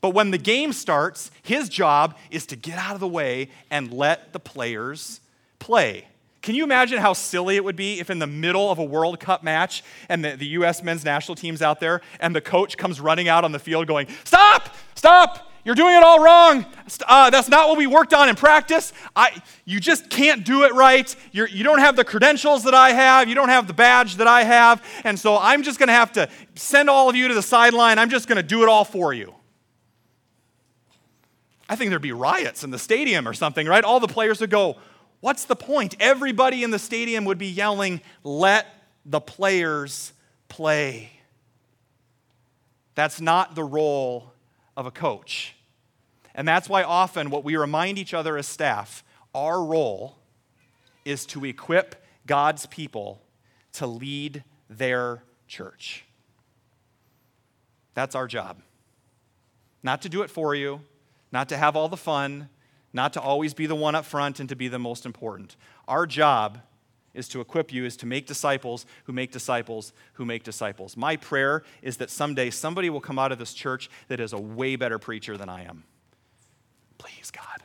But 0.00 0.10
when 0.10 0.30
the 0.30 0.38
game 0.38 0.72
starts, 0.72 1.30
his 1.42 1.68
job 1.68 2.16
is 2.30 2.46
to 2.46 2.56
get 2.56 2.78
out 2.78 2.94
of 2.94 3.00
the 3.00 3.08
way 3.08 3.48
and 3.70 3.92
let 3.92 4.32
the 4.32 4.40
players 4.40 5.20
play. 5.58 6.06
Can 6.42 6.54
you 6.54 6.64
imagine 6.64 6.98
how 6.98 7.12
silly 7.12 7.56
it 7.56 7.64
would 7.64 7.76
be 7.76 8.00
if, 8.00 8.08
in 8.08 8.18
the 8.18 8.26
middle 8.26 8.70
of 8.70 8.78
a 8.78 8.84
World 8.84 9.20
Cup 9.20 9.42
match 9.42 9.84
and 10.08 10.24
the, 10.24 10.36
the 10.36 10.46
U.S. 10.46 10.82
men's 10.82 11.04
national 11.04 11.34
team's 11.34 11.60
out 11.60 11.80
there 11.80 12.00
and 12.18 12.34
the 12.34 12.40
coach 12.40 12.78
comes 12.78 12.98
running 12.98 13.28
out 13.28 13.44
on 13.44 13.52
the 13.52 13.58
field 13.58 13.86
going, 13.86 14.06
Stop! 14.24 14.74
Stop! 14.94 15.50
You're 15.62 15.74
doing 15.74 15.94
it 15.94 16.02
all 16.02 16.20
wrong. 16.20 16.64
Uh, 17.06 17.28
that's 17.28 17.50
not 17.50 17.68
what 17.68 17.76
we 17.76 17.86
worked 17.86 18.14
on 18.14 18.30
in 18.30 18.34
practice. 18.36 18.94
I, 19.14 19.42
you 19.66 19.78
just 19.78 20.08
can't 20.08 20.42
do 20.42 20.64
it 20.64 20.72
right. 20.72 21.14
You're, 21.32 21.48
you 21.48 21.62
don't 21.62 21.80
have 21.80 21.96
the 21.96 22.04
credentials 22.04 22.64
that 22.64 22.72
I 22.72 22.92
have. 22.92 23.28
You 23.28 23.34
don't 23.34 23.50
have 23.50 23.66
the 23.66 23.74
badge 23.74 24.16
that 24.16 24.26
I 24.26 24.44
have. 24.44 24.82
And 25.04 25.18
so 25.18 25.36
I'm 25.36 25.62
just 25.62 25.78
going 25.78 25.88
to 25.88 25.92
have 25.92 26.12
to 26.12 26.30
send 26.54 26.88
all 26.88 27.10
of 27.10 27.16
you 27.16 27.28
to 27.28 27.34
the 27.34 27.42
sideline. 27.42 27.98
I'm 27.98 28.08
just 28.08 28.26
going 28.26 28.36
to 28.36 28.42
do 28.42 28.62
it 28.62 28.70
all 28.70 28.86
for 28.86 29.12
you. 29.12 29.34
I 31.70 31.76
think 31.76 31.90
there'd 31.90 32.02
be 32.02 32.10
riots 32.10 32.64
in 32.64 32.72
the 32.72 32.80
stadium 32.80 33.28
or 33.28 33.32
something, 33.32 33.64
right? 33.64 33.84
All 33.84 34.00
the 34.00 34.08
players 34.08 34.40
would 34.40 34.50
go, 34.50 34.76
What's 35.20 35.44
the 35.44 35.54
point? 35.54 35.94
Everybody 36.00 36.64
in 36.64 36.72
the 36.72 36.78
stadium 36.80 37.24
would 37.26 37.38
be 37.38 37.46
yelling, 37.46 38.00
Let 38.24 38.66
the 39.06 39.20
players 39.20 40.12
play. 40.48 41.12
That's 42.96 43.20
not 43.20 43.54
the 43.54 43.62
role 43.62 44.32
of 44.76 44.86
a 44.86 44.90
coach. 44.90 45.54
And 46.34 46.46
that's 46.46 46.68
why 46.68 46.82
often 46.82 47.30
what 47.30 47.44
we 47.44 47.56
remind 47.56 47.98
each 47.98 48.14
other 48.14 48.36
as 48.36 48.48
staff, 48.48 49.04
our 49.32 49.62
role 49.62 50.16
is 51.04 51.24
to 51.26 51.44
equip 51.44 52.04
God's 52.26 52.66
people 52.66 53.22
to 53.74 53.86
lead 53.86 54.42
their 54.68 55.22
church. 55.46 56.04
That's 57.94 58.16
our 58.16 58.26
job. 58.26 58.60
Not 59.84 60.02
to 60.02 60.08
do 60.08 60.22
it 60.22 60.30
for 60.30 60.54
you, 60.54 60.80
not 61.32 61.48
to 61.48 61.56
have 61.56 61.76
all 61.76 61.88
the 61.88 61.96
fun, 61.96 62.48
not 62.92 63.12
to 63.12 63.20
always 63.20 63.54
be 63.54 63.66
the 63.66 63.74
one 63.74 63.94
up 63.94 64.04
front 64.04 64.40
and 64.40 64.48
to 64.48 64.56
be 64.56 64.68
the 64.68 64.78
most 64.78 65.06
important. 65.06 65.56
Our 65.86 66.06
job 66.06 66.58
is 67.14 67.28
to 67.28 67.40
equip 67.40 67.72
you, 67.72 67.84
is 67.84 67.96
to 67.98 68.06
make 68.06 68.26
disciples 68.26 68.86
who 69.04 69.12
make 69.12 69.32
disciples 69.32 69.92
who 70.14 70.24
make 70.24 70.44
disciples. 70.44 70.96
My 70.96 71.16
prayer 71.16 71.62
is 71.82 71.96
that 71.96 72.10
someday 72.10 72.50
somebody 72.50 72.90
will 72.90 73.00
come 73.00 73.18
out 73.18 73.32
of 73.32 73.38
this 73.38 73.52
church 73.52 73.90
that 74.08 74.20
is 74.20 74.32
a 74.32 74.40
way 74.40 74.76
better 74.76 74.98
preacher 74.98 75.36
than 75.36 75.48
I 75.48 75.64
am. 75.64 75.84
Please, 76.98 77.30
God. 77.30 77.62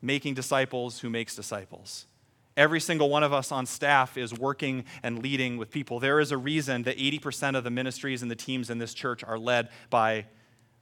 Making 0.00 0.34
disciples 0.34 1.00
who 1.00 1.08
makes 1.08 1.34
disciples. 1.34 2.06
Every 2.54 2.80
single 2.80 3.08
one 3.08 3.22
of 3.22 3.32
us 3.32 3.50
on 3.50 3.64
staff 3.64 4.18
is 4.18 4.34
working 4.34 4.84
and 5.02 5.22
leading 5.22 5.56
with 5.56 5.70
people. 5.70 6.00
There 6.00 6.20
is 6.20 6.32
a 6.32 6.36
reason 6.36 6.82
that 6.82 6.98
80% 6.98 7.56
of 7.56 7.64
the 7.64 7.70
ministries 7.70 8.20
and 8.20 8.30
the 8.30 8.36
teams 8.36 8.68
in 8.68 8.76
this 8.76 8.92
church 8.92 9.24
are 9.24 9.38
led 9.38 9.70
by 9.88 10.26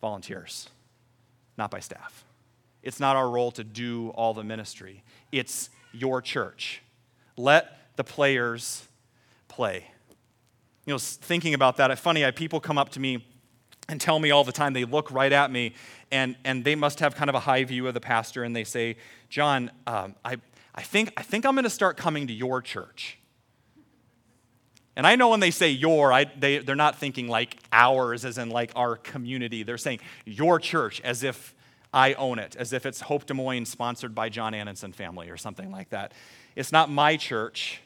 volunteers 0.01 0.69
not 1.61 1.71
by 1.71 1.79
staff. 1.79 2.25
It's 2.83 2.99
not 2.99 3.17
our 3.17 3.29
role 3.29 3.51
to 3.53 3.63
do 3.63 4.09
all 4.15 4.33
the 4.33 4.43
ministry, 4.43 5.05
it's 5.31 5.69
your 5.93 6.23
church. 6.23 6.83
Let 7.37 7.97
the 7.97 8.05
players 8.05 8.89
play. 9.49 9.87
You 10.87 10.95
know, 10.95 10.99
thinking 10.99 11.53
about 11.53 11.77
that, 11.77 11.91
it's 11.91 12.01
funny, 12.01 12.25
I, 12.25 12.31
people 12.31 12.61
come 12.61 12.79
up 12.79 12.89
to 12.91 13.01
me 13.01 13.27
and 13.89 14.01
tell 14.01 14.19
me 14.19 14.31
all 14.31 14.43
the 14.45 14.53
time, 14.53 14.73
they 14.73 14.85
look 14.85 15.11
right 15.11 15.33
at 15.33 15.51
me, 15.51 15.75
and, 16.11 16.37
and 16.45 16.65
they 16.65 16.75
must 16.75 17.01
have 17.01 17.15
kind 17.15 17.29
of 17.29 17.35
a 17.35 17.41
high 17.41 17.65
view 17.65 17.87
of 17.87 17.93
the 17.93 18.01
pastor, 18.01 18.43
and 18.43 18.57
they 18.57 18.65
say, 18.65 18.97
John, 19.29 19.71
um, 19.87 20.15
I, 20.25 20.37
I, 20.75 20.83
think, 20.83 21.13
I 21.17 21.23
think 21.23 21.45
I'm 21.45 21.55
going 21.55 21.65
to 21.65 21.71
start 21.71 21.97
coming 21.99 22.27
to 22.29 22.33
your 22.33 22.63
church. 22.63 23.19
And 24.97 25.07
I 25.07 25.17
know 25.17 25.29
when 25.29 25.41
they 25.41 25.51
say 25.51 25.71
your, 25.71 26.13
I, 26.13 26.25
they, 26.25 26.59
they're 26.59 26.75
not 26.77 26.99
thinking 26.99 27.29
like 27.29 27.57
ours, 27.73 28.25
as 28.25 28.39
in 28.39 28.51
like 28.51 28.73
our 28.75 28.97
community. 28.97 29.63
They're 29.63 29.79
saying 29.79 30.01
your 30.25 30.59
church 30.59 31.01
as 31.03 31.23
if 31.23 31.55
I 31.93 32.15
own 32.15 32.39
it, 32.39 32.57
as 32.57 32.73
if 32.73 32.87
it's 32.87 33.01
Hope 33.01 33.27
Des 33.27 33.35
Moines 33.35 33.67
sponsored 33.67 34.15
by 34.15 34.29
John 34.29 34.53
Annenson 34.53 34.93
family 34.95 35.31
or 35.31 35.37
something 35.37 35.71
like 35.71 35.91
that. 35.91 36.13
It's 36.57 36.73
not 36.73 36.91
my 36.91 37.17
church. 37.17 37.81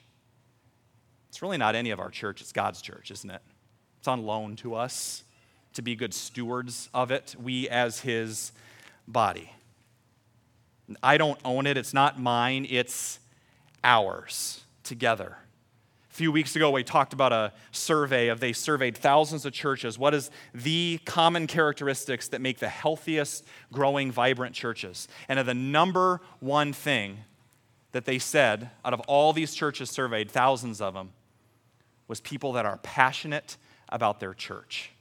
It's 1.28 1.42
really 1.42 1.58
not 1.58 1.74
any 1.74 1.90
of 1.90 2.00
our 2.00 2.10
church. 2.10 2.40
It's 2.40 2.52
God's 2.52 2.80
church, 2.80 3.10
isn't 3.10 3.30
it? 3.30 3.42
It's 3.98 4.08
on 4.08 4.24
loan 4.24 4.56
to 4.56 4.74
us 4.74 5.24
to 5.74 5.82
be 5.82 5.96
good 5.96 6.14
stewards 6.14 6.88
of 6.94 7.10
it, 7.10 7.34
we 7.42 7.68
as 7.68 8.00
His 8.00 8.52
body. 9.08 9.52
I 11.02 11.16
don't 11.16 11.38
own 11.44 11.66
it. 11.66 11.76
It's 11.76 11.94
not 11.94 12.20
mine. 12.20 12.66
It's 12.68 13.18
ours 13.82 14.62
together. 14.82 15.38
A 16.14 16.16
few 16.16 16.31
weeks 16.31 16.55
ago, 16.55 16.70
we 16.70 16.85
talked 16.85 17.12
about 17.12 17.33
a 17.33 17.53
survey 17.72 18.29
of 18.29 18.38
they 18.38 18.53
surveyed 18.53 18.96
thousands 18.96 19.44
of 19.44 19.53
churches. 19.53 19.98
What 19.98 20.14
is 20.14 20.31
the 20.55 21.00
common 21.05 21.48
characteristics 21.48 22.29
that 22.29 22.40
make 22.40 22.61
the 22.61 22.68
healthiest, 22.68 23.44
growing, 23.72 24.12
vibrant 24.12 24.55
churches? 24.55 25.09
And 25.29 25.40
the 25.40 25.55
number 25.55 26.20
one 26.38 26.72
thing 26.72 27.24
that 27.90 28.05
they 28.05 28.20
said 28.20 28.70
out 28.85 28.94
of 28.94 29.00
all 29.09 29.33
these 29.33 29.57
churches 29.57 29.90
surveyed, 29.90 30.31
thousands 30.31 30.81
of 30.81 30.94
them, 30.94 31.11
was 32.07 32.20
people 32.20 32.53
that 32.53 32.64
are 32.64 32.77
passionate 32.85 33.57
about 33.88 34.20
their 34.20 34.35
church. 34.35 34.92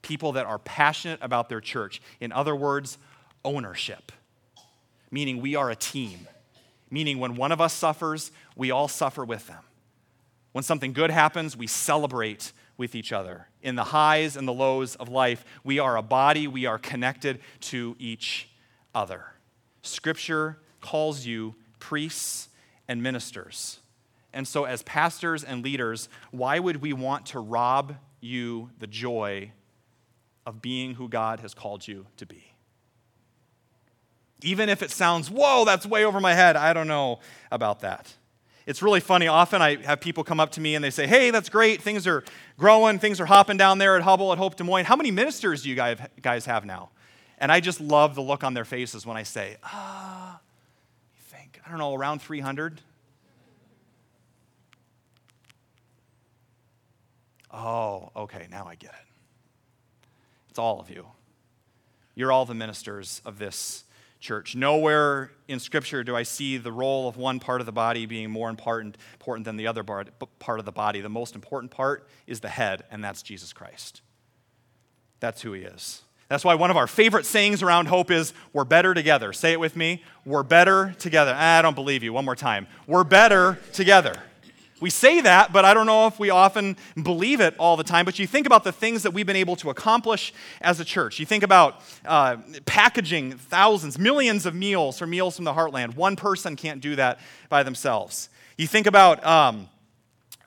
People 0.00 0.30
that 0.30 0.46
are 0.46 0.60
passionate 0.60 1.18
about 1.20 1.48
their 1.48 1.60
church. 1.60 2.00
In 2.20 2.30
other 2.30 2.54
words, 2.54 2.98
ownership, 3.44 4.12
meaning 5.10 5.40
we 5.40 5.56
are 5.56 5.72
a 5.72 5.76
team 5.76 6.28
meaning 6.90 7.18
when 7.18 7.36
one 7.36 7.52
of 7.52 7.60
us 7.60 7.72
suffers, 7.72 8.32
we 8.56 8.70
all 8.70 8.88
suffer 8.88 9.24
with 9.24 9.46
them. 9.46 9.62
When 10.52 10.64
something 10.64 10.92
good 10.92 11.10
happens, 11.10 11.56
we 11.56 11.66
celebrate 11.66 12.52
with 12.76 12.94
each 12.94 13.12
other. 13.12 13.46
In 13.62 13.76
the 13.76 13.84
highs 13.84 14.36
and 14.36 14.48
the 14.48 14.52
lows 14.52 14.96
of 14.96 15.08
life, 15.08 15.44
we 15.62 15.78
are 15.78 15.96
a 15.96 16.02
body, 16.02 16.48
we 16.48 16.66
are 16.66 16.78
connected 16.78 17.40
to 17.60 17.94
each 17.98 18.48
other. 18.94 19.24
Scripture 19.82 20.58
calls 20.80 21.26
you 21.26 21.54
priests 21.78 22.48
and 22.88 23.02
ministers. 23.02 23.80
And 24.32 24.46
so, 24.46 24.64
as 24.64 24.82
pastors 24.82 25.44
and 25.44 25.62
leaders, 25.62 26.08
why 26.30 26.58
would 26.58 26.76
we 26.76 26.92
want 26.92 27.26
to 27.26 27.40
rob 27.40 27.96
you 28.20 28.70
the 28.78 28.86
joy 28.86 29.52
of 30.46 30.62
being 30.62 30.94
who 30.94 31.08
God 31.08 31.40
has 31.40 31.52
called 31.52 31.86
you 31.86 32.06
to 32.16 32.26
be? 32.26 32.49
Even 34.42 34.68
if 34.68 34.82
it 34.82 34.90
sounds, 34.90 35.30
whoa, 35.30 35.64
that's 35.64 35.86
way 35.86 36.04
over 36.04 36.20
my 36.20 36.34
head, 36.34 36.56
I 36.56 36.72
don't 36.72 36.88
know 36.88 37.20
about 37.50 37.80
that. 37.80 38.14
It's 38.66 38.82
really 38.82 39.00
funny. 39.00 39.26
Often 39.26 39.62
I 39.62 39.82
have 39.82 40.00
people 40.00 40.22
come 40.22 40.38
up 40.38 40.52
to 40.52 40.60
me 40.60 40.74
and 40.74 40.84
they 40.84 40.90
say, 40.90 41.06
hey, 41.06 41.30
that's 41.30 41.48
great. 41.48 41.82
Things 41.82 42.06
are 42.06 42.22
growing. 42.58 42.98
Things 42.98 43.20
are 43.20 43.26
hopping 43.26 43.56
down 43.56 43.78
there 43.78 43.96
at 43.96 44.02
Hubble, 44.02 44.32
at 44.32 44.38
Hope 44.38 44.56
Des 44.56 44.64
Moines. 44.64 44.84
How 44.84 44.96
many 44.96 45.10
ministers 45.10 45.62
do 45.62 45.70
you 45.70 45.74
guys 45.74 46.46
have 46.46 46.64
now? 46.64 46.90
And 47.38 47.50
I 47.50 47.60
just 47.60 47.80
love 47.80 48.14
the 48.14 48.20
look 48.20 48.44
on 48.44 48.54
their 48.54 48.66
faces 48.66 49.06
when 49.06 49.16
I 49.16 49.22
say, 49.22 49.56
ah, 49.64 50.36
uh, 50.36 50.38
think, 51.30 51.60
I 51.66 51.70
don't 51.70 51.78
know, 51.78 51.94
around 51.94 52.20
300? 52.20 52.80
Oh, 57.52 58.10
okay, 58.14 58.46
now 58.50 58.66
I 58.66 58.74
get 58.74 58.90
it. 58.90 59.06
It's 60.50 60.58
all 60.58 60.80
of 60.80 60.90
you. 60.90 61.06
You're 62.14 62.30
all 62.30 62.44
the 62.44 62.54
ministers 62.54 63.22
of 63.24 63.38
this 63.38 63.84
church. 64.20 64.54
Nowhere 64.54 65.32
in 65.48 65.58
Scripture 65.58 66.04
do 66.04 66.14
I 66.14 66.22
see 66.22 66.58
the 66.58 66.70
role 66.70 67.08
of 67.08 67.16
one 67.16 67.40
part 67.40 67.60
of 67.60 67.66
the 67.66 67.72
body 67.72 68.06
being 68.06 68.30
more 68.30 68.50
important, 68.50 68.96
important 69.14 69.44
than 69.44 69.56
the 69.56 69.66
other 69.66 69.82
part, 69.82 70.10
part 70.38 70.58
of 70.58 70.64
the 70.64 70.72
body. 70.72 71.00
The 71.00 71.08
most 71.08 71.34
important 71.34 71.72
part 71.72 72.06
is 72.26 72.40
the 72.40 72.48
head, 72.48 72.84
and 72.90 73.02
that's 73.02 73.22
Jesus 73.22 73.52
Christ. 73.52 74.02
That's 75.18 75.42
who 75.42 75.52
he 75.52 75.62
is. 75.62 76.02
That's 76.28 76.44
why 76.44 76.54
one 76.54 76.70
of 76.70 76.76
our 76.76 76.86
favorite 76.86 77.26
sayings 77.26 77.60
around 77.60 77.86
hope 77.86 78.10
is, 78.10 78.32
We're 78.52 78.64
better 78.64 78.94
together. 78.94 79.32
Say 79.32 79.52
it 79.52 79.58
with 79.58 79.74
me. 79.74 80.04
We're 80.24 80.44
better 80.44 80.94
together. 80.98 81.34
Ah, 81.34 81.58
I 81.58 81.62
don't 81.62 81.74
believe 81.74 82.04
you. 82.04 82.12
One 82.12 82.24
more 82.24 82.36
time. 82.36 82.68
We're 82.86 83.04
better 83.04 83.58
together. 83.72 84.14
We 84.80 84.90
say 84.90 85.20
that, 85.20 85.52
but 85.52 85.64
I 85.64 85.74
don't 85.74 85.86
know 85.86 86.06
if 86.06 86.18
we 86.18 86.30
often 86.30 86.76
believe 87.02 87.40
it 87.40 87.54
all 87.58 87.76
the 87.76 87.84
time. 87.84 88.04
But 88.04 88.18
you 88.18 88.26
think 88.26 88.46
about 88.46 88.64
the 88.64 88.72
things 88.72 89.02
that 89.02 89.12
we've 89.12 89.26
been 89.26 89.36
able 89.36 89.56
to 89.56 89.70
accomplish 89.70 90.32
as 90.60 90.80
a 90.80 90.84
church. 90.84 91.20
You 91.20 91.26
think 91.26 91.42
about 91.42 91.82
uh, 92.06 92.38
packaging 92.64 93.32
thousands, 93.32 93.98
millions 93.98 94.46
of 94.46 94.54
meals 94.54 94.98
for 94.98 95.06
Meals 95.06 95.36
from 95.36 95.44
the 95.44 95.52
Heartland. 95.52 95.96
One 95.96 96.16
person 96.16 96.56
can't 96.56 96.80
do 96.80 96.96
that 96.96 97.18
by 97.48 97.62
themselves. 97.62 98.30
You 98.56 98.66
think 98.66 98.86
about 98.86 99.24
um, 99.24 99.68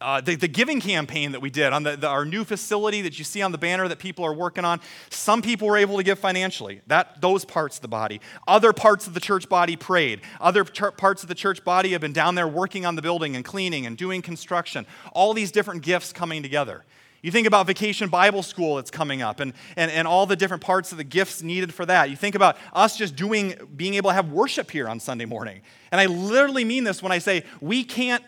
uh, 0.03 0.21
the, 0.21 0.35
the, 0.35 0.47
giving 0.49 0.81
campaign 0.81 1.31
that 1.31 1.39
we 1.39 1.49
did 1.49 1.71
on 1.71 1.83
the, 1.83 1.95
the, 1.95 2.07
our 2.07 2.25
new 2.25 2.43
facility 2.43 3.01
that 3.01 3.17
you 3.17 3.23
see 3.23 3.41
on 3.41 3.53
the 3.53 3.57
banner 3.57 3.87
that 3.87 3.99
people 3.99 4.25
are 4.25 4.33
working 4.33 4.65
on 4.65 4.81
some 5.09 5.41
people 5.41 5.67
were 5.67 5.77
able 5.77 5.95
to 5.95 6.03
give 6.03 6.19
financially. 6.19 6.81
That 6.87 7.21
those 7.21 7.45
parts 7.45 7.77
of 7.77 7.81
the 7.81 7.87
body. 7.87 8.19
Other 8.47 8.73
parts 8.73 9.07
of 9.07 9.13
the 9.13 9.21
church 9.21 9.47
body 9.47 9.77
prayed. 9.77 10.21
Other 10.41 10.65
ch- 10.65 10.81
parts 10.97 11.23
of 11.23 11.29
the 11.29 11.35
church 11.35 11.63
body 11.63 11.93
have 11.93 12.01
been 12.01 12.13
down 12.13 12.35
there 12.35 12.47
working 12.47 12.85
on 12.85 12.95
the 12.95 13.01
building 13.01 13.35
and 13.35 13.45
cleaning 13.45 13.85
and 13.85 13.95
doing 13.97 14.21
construction. 14.21 14.85
All 15.13 15.33
these 15.33 15.51
different 15.51 15.83
gifts 15.83 16.11
coming 16.11 16.43
together. 16.43 16.83
You 17.21 17.31
think 17.31 17.47
about 17.47 17.67
Vacation 17.67 18.09
Bible 18.09 18.43
School 18.43 18.75
that's 18.75 18.91
coming 18.91 19.21
up 19.21 19.39
and, 19.39 19.53
and, 19.77 19.89
and 19.89 20.05
all 20.05 20.25
the 20.25 20.35
different 20.35 20.61
parts 20.61 20.91
of 20.91 20.97
the 20.97 21.05
gifts 21.05 21.41
needed 21.41 21.73
for 21.73 21.85
that. 21.85 22.09
You 22.09 22.17
think 22.17 22.35
about 22.35 22.57
us 22.73 22.97
just 22.97 23.15
doing, 23.15 23.55
being 23.77 23.93
able 23.93 24.09
to 24.09 24.13
have 24.13 24.29
worship 24.29 24.69
here 24.69 24.89
on 24.89 24.99
Sunday 24.99 25.23
morning. 25.23 25.61
And 25.93 26.01
I 26.01 26.07
literally 26.07 26.65
mean 26.65 26.83
this 26.83 27.01
when 27.01 27.13
I 27.13 27.19
say 27.19 27.45
we 27.61 27.85
can't 27.85 28.25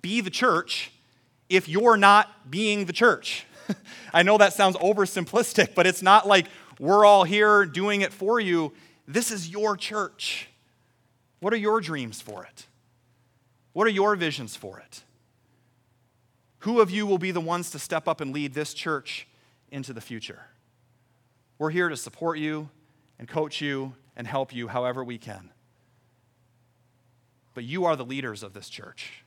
be 0.00 0.20
the 0.20 0.30
church 0.30 0.92
if 1.48 1.68
you're 1.68 1.96
not 1.96 2.50
being 2.50 2.84
the 2.84 2.92
church. 2.92 3.46
I 4.12 4.22
know 4.22 4.38
that 4.38 4.52
sounds 4.52 4.76
oversimplistic, 4.76 5.74
but 5.74 5.86
it's 5.86 6.02
not 6.02 6.26
like 6.26 6.46
we're 6.78 7.04
all 7.04 7.24
here 7.24 7.64
doing 7.64 8.00
it 8.00 8.12
for 8.12 8.40
you. 8.40 8.72
This 9.06 9.30
is 9.30 9.48
your 9.48 9.76
church. 9.76 10.48
What 11.40 11.52
are 11.52 11.58
your 11.58 11.80
dreams 11.80 12.20
for 12.20 12.44
it? 12.44 12.66
What 13.72 13.86
are 13.86 13.90
your 13.90 14.16
visions 14.16 14.56
for 14.56 14.78
it? 14.78 15.02
Who 16.60 16.80
of 16.80 16.90
you 16.90 17.06
will 17.06 17.18
be 17.18 17.30
the 17.30 17.40
ones 17.40 17.70
to 17.70 17.78
step 17.78 18.08
up 18.08 18.20
and 18.20 18.32
lead 18.32 18.54
this 18.54 18.74
church 18.74 19.28
into 19.70 19.92
the 19.92 20.00
future? 20.00 20.40
We're 21.58 21.70
here 21.70 21.88
to 21.88 21.96
support 21.96 22.38
you 22.38 22.70
and 23.18 23.28
coach 23.28 23.60
you 23.60 23.94
and 24.16 24.26
help 24.26 24.54
you 24.54 24.68
however 24.68 25.04
we 25.04 25.18
can. 25.18 25.50
But 27.54 27.64
you 27.64 27.84
are 27.84 27.96
the 27.96 28.04
leaders 28.04 28.42
of 28.42 28.52
this 28.52 28.68
church, 28.68 29.24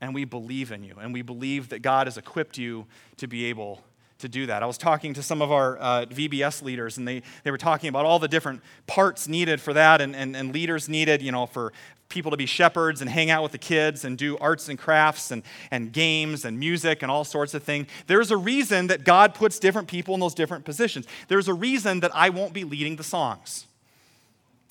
and 0.00 0.14
we 0.14 0.24
believe 0.24 0.72
in 0.72 0.82
you, 0.82 0.94
and 1.00 1.12
we 1.12 1.22
believe 1.22 1.68
that 1.70 1.82
God 1.82 2.06
has 2.06 2.16
equipped 2.16 2.58
you 2.58 2.86
to 3.18 3.26
be 3.26 3.46
able 3.46 3.82
to 4.20 4.28
do 4.28 4.46
that. 4.46 4.62
I 4.62 4.66
was 4.66 4.78
talking 4.78 5.14
to 5.14 5.22
some 5.22 5.42
of 5.42 5.50
our 5.50 5.78
uh, 5.78 6.04
VBS 6.06 6.62
leaders, 6.62 6.98
and 6.98 7.06
they, 7.06 7.22
they 7.42 7.50
were 7.50 7.58
talking 7.58 7.88
about 7.88 8.04
all 8.04 8.18
the 8.18 8.28
different 8.28 8.62
parts 8.86 9.28
needed 9.28 9.60
for 9.60 9.72
that 9.72 10.00
and, 10.00 10.14
and, 10.14 10.36
and 10.36 10.52
leaders 10.52 10.88
needed, 10.88 11.22
you 11.22 11.32
know, 11.32 11.46
for 11.46 11.72
people 12.08 12.30
to 12.30 12.36
be 12.36 12.46
shepherds 12.46 13.00
and 13.00 13.08
hang 13.08 13.30
out 13.30 13.42
with 13.42 13.52
the 13.52 13.58
kids 13.58 14.04
and 14.04 14.18
do 14.18 14.36
arts 14.38 14.68
and 14.68 14.78
crafts 14.78 15.30
and, 15.30 15.42
and 15.70 15.92
games 15.92 16.44
and 16.44 16.58
music 16.58 17.02
and 17.02 17.10
all 17.10 17.24
sorts 17.24 17.54
of 17.54 17.62
things. 17.62 17.86
There's 18.08 18.30
a 18.30 18.36
reason 18.36 18.88
that 18.88 19.04
God 19.04 19.34
puts 19.34 19.58
different 19.58 19.88
people 19.88 20.14
in 20.14 20.20
those 20.20 20.34
different 20.34 20.64
positions. 20.64 21.06
There's 21.28 21.48
a 21.48 21.54
reason 21.54 22.00
that 22.00 22.14
I 22.14 22.30
won't 22.30 22.52
be 22.52 22.64
leading 22.64 22.96
the 22.96 23.04
songs. 23.04 23.66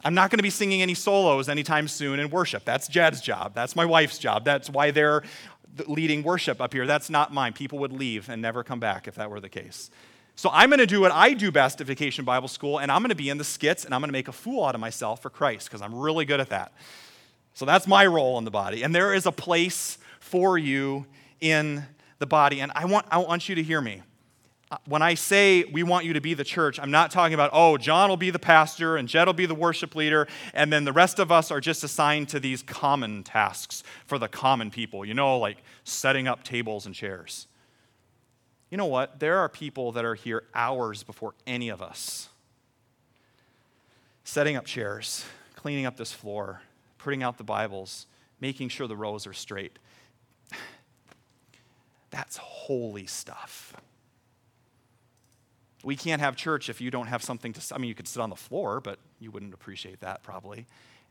I'm 0.03 0.13
not 0.13 0.31
going 0.31 0.37
to 0.37 0.43
be 0.43 0.49
singing 0.49 0.81
any 0.81 0.93
solos 0.93 1.49
anytime 1.49 1.87
soon 1.87 2.19
in 2.19 2.29
worship. 2.29 2.63
That's 2.63 2.87
Jed's 2.87 3.21
job. 3.21 3.53
That's 3.53 3.75
my 3.75 3.85
wife's 3.85 4.17
job. 4.17 4.45
That's 4.45 4.69
why 4.69 4.91
they're 4.91 5.23
leading 5.87 6.23
worship 6.23 6.61
up 6.61 6.73
here. 6.73 6.87
That's 6.87 7.09
not 7.09 7.33
mine. 7.33 7.53
People 7.53 7.79
would 7.79 7.91
leave 7.91 8.29
and 8.29 8.41
never 8.41 8.63
come 8.63 8.79
back 8.79 9.07
if 9.07 9.15
that 9.15 9.29
were 9.29 9.39
the 9.39 9.49
case. 9.49 9.89
So 10.35 10.49
I'm 10.53 10.69
going 10.69 10.79
to 10.79 10.85
do 10.85 11.01
what 11.01 11.11
I 11.11 11.33
do 11.33 11.51
best 11.51 11.81
at 11.81 11.87
Vacation 11.87 12.23
Bible 12.23 12.47
School, 12.47 12.79
and 12.79 12.89
I'm 12.89 13.01
going 13.01 13.09
to 13.09 13.15
be 13.15 13.29
in 13.29 13.37
the 13.37 13.43
skits, 13.43 13.83
and 13.83 13.93
I'm 13.93 13.99
going 13.99 14.07
to 14.07 14.13
make 14.13 14.29
a 14.29 14.33
fool 14.33 14.63
out 14.63 14.73
of 14.73 14.79
myself 14.79 15.21
for 15.21 15.29
Christ 15.29 15.67
because 15.67 15.81
I'm 15.81 15.93
really 15.93 16.23
good 16.23 16.39
at 16.39 16.49
that. 16.49 16.71
So 17.53 17.65
that's 17.65 17.87
my 17.87 18.05
role 18.05 18.37
in 18.37 18.45
the 18.45 18.51
body. 18.51 18.83
And 18.83 18.95
there 18.95 19.13
is 19.13 19.25
a 19.25 19.33
place 19.33 19.97
for 20.21 20.57
you 20.57 21.05
in 21.41 21.83
the 22.19 22.25
body. 22.25 22.61
And 22.61 22.71
I 22.73 22.85
want, 22.85 23.05
I 23.11 23.17
want 23.17 23.49
you 23.49 23.55
to 23.55 23.63
hear 23.63 23.81
me. 23.81 24.01
When 24.85 25.01
I 25.01 25.15
say 25.15 25.63
we 25.63 25.81
want 25.81 26.05
you 26.05 26.13
to 26.13 26.21
be 26.21 26.35
the 26.35 26.43
church, 26.43 26.79
I'm 26.79 26.91
not 26.91 27.09
talking 27.09 27.33
about, 27.33 27.49
oh, 27.53 27.77
John 27.77 28.07
will 28.07 28.17
be 28.17 28.29
the 28.29 28.37
pastor 28.37 28.97
and 28.97 29.07
Jed 29.07 29.25
will 29.25 29.33
be 29.33 29.47
the 29.47 29.55
worship 29.55 29.95
leader, 29.95 30.27
and 30.53 30.71
then 30.71 30.85
the 30.85 30.93
rest 30.93 31.17
of 31.17 31.31
us 31.31 31.49
are 31.49 31.59
just 31.59 31.83
assigned 31.83 32.29
to 32.29 32.39
these 32.39 32.61
common 32.61 33.23
tasks 33.23 33.83
for 34.05 34.19
the 34.19 34.27
common 34.27 34.69
people, 34.69 35.03
you 35.03 35.15
know, 35.15 35.39
like 35.39 35.57
setting 35.85 36.27
up 36.27 36.43
tables 36.43 36.85
and 36.85 36.93
chairs. 36.93 37.47
You 38.69 38.77
know 38.77 38.85
what? 38.85 39.19
There 39.19 39.39
are 39.39 39.49
people 39.49 39.91
that 39.93 40.05
are 40.05 40.13
here 40.13 40.43
hours 40.53 41.01
before 41.01 41.33
any 41.47 41.69
of 41.69 41.81
us, 41.81 42.29
setting 44.23 44.55
up 44.55 44.65
chairs, 44.65 45.25
cleaning 45.55 45.87
up 45.87 45.97
this 45.97 46.13
floor, 46.13 46.61
putting 46.99 47.23
out 47.23 47.39
the 47.39 47.43
Bibles, 47.43 48.05
making 48.39 48.69
sure 48.69 48.87
the 48.87 48.95
rows 48.95 49.25
are 49.25 49.33
straight. 49.33 49.79
That's 52.11 52.37
holy 52.37 53.07
stuff. 53.07 53.73
We 55.83 55.95
can't 55.95 56.21
have 56.21 56.35
church 56.35 56.69
if 56.69 56.81
you 56.81 56.91
don't 56.91 57.07
have 57.07 57.23
something 57.23 57.53
to, 57.53 57.75
I 57.75 57.77
mean, 57.77 57.87
you 57.87 57.95
could 57.95 58.07
sit 58.07 58.21
on 58.21 58.29
the 58.29 58.35
floor, 58.35 58.81
but 58.81 58.99
you 59.19 59.31
wouldn't 59.31 59.53
appreciate 59.53 60.01
that 60.01 60.23
probably. 60.23 60.65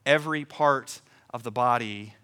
Every 0.05 0.45
part 0.45 1.01
of 1.31 1.43
the 1.43 1.51
body 1.51 2.15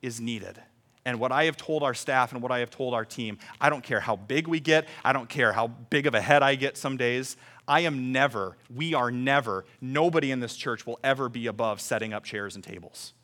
is 0.00 0.20
needed. 0.20 0.60
And 1.04 1.18
what 1.18 1.32
I 1.32 1.44
have 1.44 1.56
told 1.56 1.82
our 1.82 1.94
staff 1.94 2.32
and 2.32 2.40
what 2.40 2.52
I 2.52 2.60
have 2.60 2.70
told 2.70 2.94
our 2.94 3.04
team, 3.04 3.38
I 3.60 3.70
don't 3.70 3.82
care 3.82 3.98
how 3.98 4.14
big 4.14 4.46
we 4.46 4.60
get, 4.60 4.86
I 5.04 5.12
don't 5.12 5.28
care 5.28 5.52
how 5.52 5.66
big 5.66 6.06
of 6.06 6.14
a 6.14 6.20
head 6.20 6.42
I 6.42 6.54
get 6.54 6.76
some 6.76 6.96
days. 6.96 7.36
I 7.66 7.80
am 7.80 8.12
never, 8.12 8.56
we 8.72 8.94
are 8.94 9.10
never, 9.10 9.64
nobody 9.80 10.30
in 10.30 10.40
this 10.40 10.56
church 10.56 10.86
will 10.86 11.00
ever 11.02 11.28
be 11.28 11.46
above 11.46 11.80
setting 11.80 12.12
up 12.12 12.24
chairs 12.24 12.54
and 12.54 12.62
tables. 12.62 13.14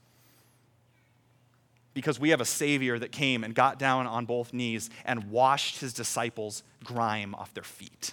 Because 1.94 2.18
we 2.21 2.31
have 2.31 2.40
a 2.40 2.44
Savior 2.44 2.99
that 2.99 3.12
came 3.12 3.42
and 3.44 3.55
got 3.55 3.79
down 3.79 4.07
on 4.07 4.25
both 4.25 4.53
knees 4.53 4.90
and 5.05 5.31
washed 5.31 5.81
his 5.81 5.92
disciples' 5.92 6.62
grime 6.85 7.35
off 7.35 7.55
their 7.55 7.64
feet 7.64 8.12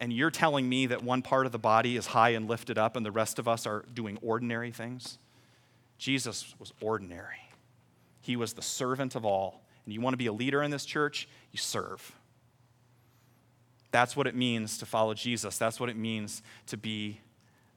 and 0.00 0.12
you're 0.12 0.30
telling 0.30 0.68
me 0.68 0.86
that 0.86 1.02
one 1.02 1.22
part 1.22 1.46
of 1.46 1.52
the 1.52 1.58
body 1.58 1.96
is 1.96 2.06
high 2.06 2.30
and 2.30 2.48
lifted 2.48 2.76
up 2.76 2.96
and 2.96 3.06
the 3.06 3.10
rest 3.10 3.38
of 3.38 3.48
us 3.48 3.66
are 3.66 3.84
doing 3.92 4.18
ordinary 4.22 4.70
things? 4.70 5.18
Jesus 5.98 6.54
was 6.58 6.72
ordinary. 6.80 7.48
He 8.20 8.36
was 8.36 8.52
the 8.52 8.62
servant 8.62 9.14
of 9.14 9.24
all. 9.24 9.62
And 9.84 9.94
you 9.94 10.00
want 10.00 10.14
to 10.14 10.18
be 10.18 10.26
a 10.26 10.32
leader 10.32 10.62
in 10.62 10.70
this 10.70 10.84
church? 10.84 11.28
You 11.52 11.58
serve. 11.58 12.12
That's 13.90 14.16
what 14.16 14.26
it 14.26 14.34
means 14.34 14.78
to 14.78 14.86
follow 14.86 15.14
Jesus. 15.14 15.56
That's 15.56 15.80
what 15.80 15.88
it 15.88 15.96
means 15.96 16.42
to 16.66 16.76
be 16.76 17.20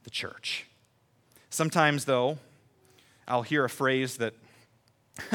the 0.02 0.10
church. 0.10 0.66
Sometimes, 1.48 2.04
though, 2.04 2.38
I'll 3.26 3.42
hear 3.42 3.64
a 3.64 3.70
phrase 3.70 4.18
that, 4.18 4.34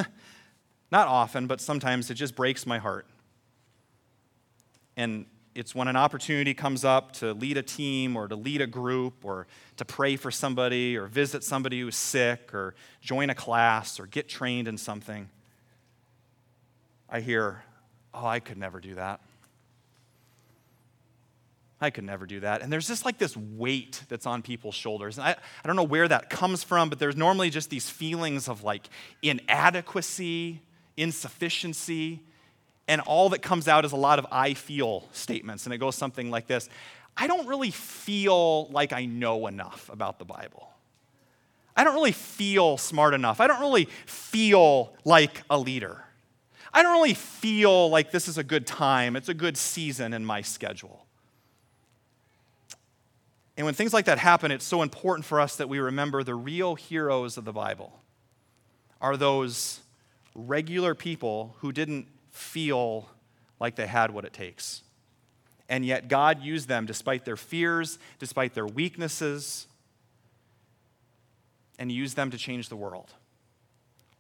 not 0.92 1.08
often, 1.08 1.48
but 1.48 1.62
sometimes 1.62 2.12
it 2.12 2.16
just 2.16 2.36
breaks 2.36 2.66
my 2.66 2.78
heart. 2.78 3.08
And 4.98 5.26
it's 5.56 5.74
when 5.74 5.88
an 5.88 5.96
opportunity 5.96 6.54
comes 6.54 6.84
up 6.84 7.14
to 7.14 7.34
lead 7.34 7.56
a 7.56 7.64
team 7.64 8.18
or 8.18 8.28
to 8.28 8.36
lead 8.36 8.62
a 8.62 8.68
group 8.68 9.24
or 9.24 9.48
to 9.78 9.86
pray 9.86 10.18
for 10.18 10.30
somebody 10.30 10.98
or 10.98 11.08
visit 11.08 11.46
somebody 11.46 11.80
who's 11.80 11.96
sick 11.96 12.54
or 12.54 12.76
join 13.00 13.30
a 13.30 13.36
class 13.36 13.98
or 13.98 14.06
get 14.06 14.28
trained 14.28 14.68
in 14.68 14.78
something. 14.78 15.30
I 17.10 17.22
hear, 17.22 17.64
oh, 18.14 18.26
I 18.26 18.42
could 18.42 18.58
never 18.58 18.82
do 18.82 18.96
that. 18.96 19.22
I 21.80 21.90
could 21.90 22.04
never 22.04 22.26
do 22.26 22.42
that. 22.42 22.62
And 22.62 22.72
there's 22.72 22.88
just 22.88 23.06
like 23.06 23.18
this 23.18 23.38
weight 23.38 24.04
that's 24.10 24.26
on 24.26 24.42
people's 24.42 24.76
shoulders. 24.76 25.18
And 25.18 25.28
I, 25.28 25.32
I 25.32 25.68
don't 25.68 25.76
know 25.78 25.84
where 25.84 26.08
that 26.08 26.30
comes 26.30 26.64
from, 26.64 26.90
but 26.90 27.00
there's 27.00 27.16
normally 27.16 27.50
just 27.50 27.70
these 27.70 27.90
feelings 27.90 28.50
of 28.50 28.64
like 28.64 28.90
inadequacy, 29.22 30.62
insufficiency 30.98 32.24
and 32.88 33.02
all 33.02 33.30
that 33.30 33.42
comes 33.42 33.68
out 33.68 33.86
is 33.86 33.92
a 33.92 33.98
lot 33.98 34.20
of 34.20 34.28
I 34.32 34.54
feel 34.54 35.08
statements. 35.12 35.66
And 35.66 35.74
it 35.74 35.80
goes 35.80 35.96
something 35.96 36.30
like 36.30 36.48
this 36.48 36.70
I 37.18 37.28
don't 37.28 37.48
really 37.48 37.72
feel 37.72 38.68
like 38.68 38.92
I 38.94 39.06
know 39.06 39.48
enough 39.48 39.90
about 39.92 40.20
the 40.20 40.26
Bible. 40.26 40.70
I 41.76 41.84
don't 41.84 41.94
really 41.94 42.14
feel 42.14 42.78
smart 42.78 43.14
enough. 43.14 43.42
I 43.42 43.48
don't 43.48 43.60
really 43.60 43.86
feel 44.06 44.94
like 45.04 45.42
a 45.50 45.58
leader. 45.58 46.04
I 46.74 46.84
don't 46.84 46.94
really 46.94 47.14
feel 47.14 47.90
like 47.90 48.12
this 48.12 48.28
is 48.28 48.38
a 48.38 48.44
good 48.44 48.66
time. 48.66 49.16
It's 49.16 49.30
a 49.30 49.34
good 49.34 49.58
season 49.58 50.14
in 50.14 50.26
my 50.26 50.42
schedule. 50.42 51.06
And 53.58 53.66
when 53.66 53.74
things 53.74 53.94
like 53.94 54.06
that 54.06 54.20
happen, 54.20 54.52
it's 54.52 54.66
so 54.66 54.82
important 54.82 55.26
for 55.26 55.40
us 55.40 55.56
that 55.58 55.70
we 55.70 55.80
remember 55.80 56.24
the 56.24 56.36
real 56.36 56.76
heroes 56.76 57.38
of 57.38 57.46
the 57.46 57.54
Bible 57.54 58.02
are 59.00 59.16
those 59.16 59.80
regular 60.34 60.96
people 60.96 61.56
who 61.60 61.72
didn't 61.72 62.08
feel 62.36 63.10
like 63.60 63.76
they 63.76 63.88
had 63.88 64.12
what 64.12 64.26
it 64.26 64.34
takes. 64.34 64.82
And 65.68 65.86
yet, 65.86 66.08
God 66.08 66.44
used 66.44 66.68
them 66.68 66.86
despite 66.86 67.26
their 67.26 67.38
fears, 67.38 67.98
despite 68.20 68.54
their 68.54 68.68
weaknesses, 68.68 69.68
and 71.80 71.92
used 71.92 72.16
them 72.16 72.32
to 72.32 72.38
change 72.38 72.70
the 72.70 72.76
world. 72.76 73.12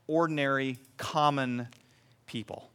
Ordinary, 0.07 0.79
common 0.97 1.67
people 2.25 2.69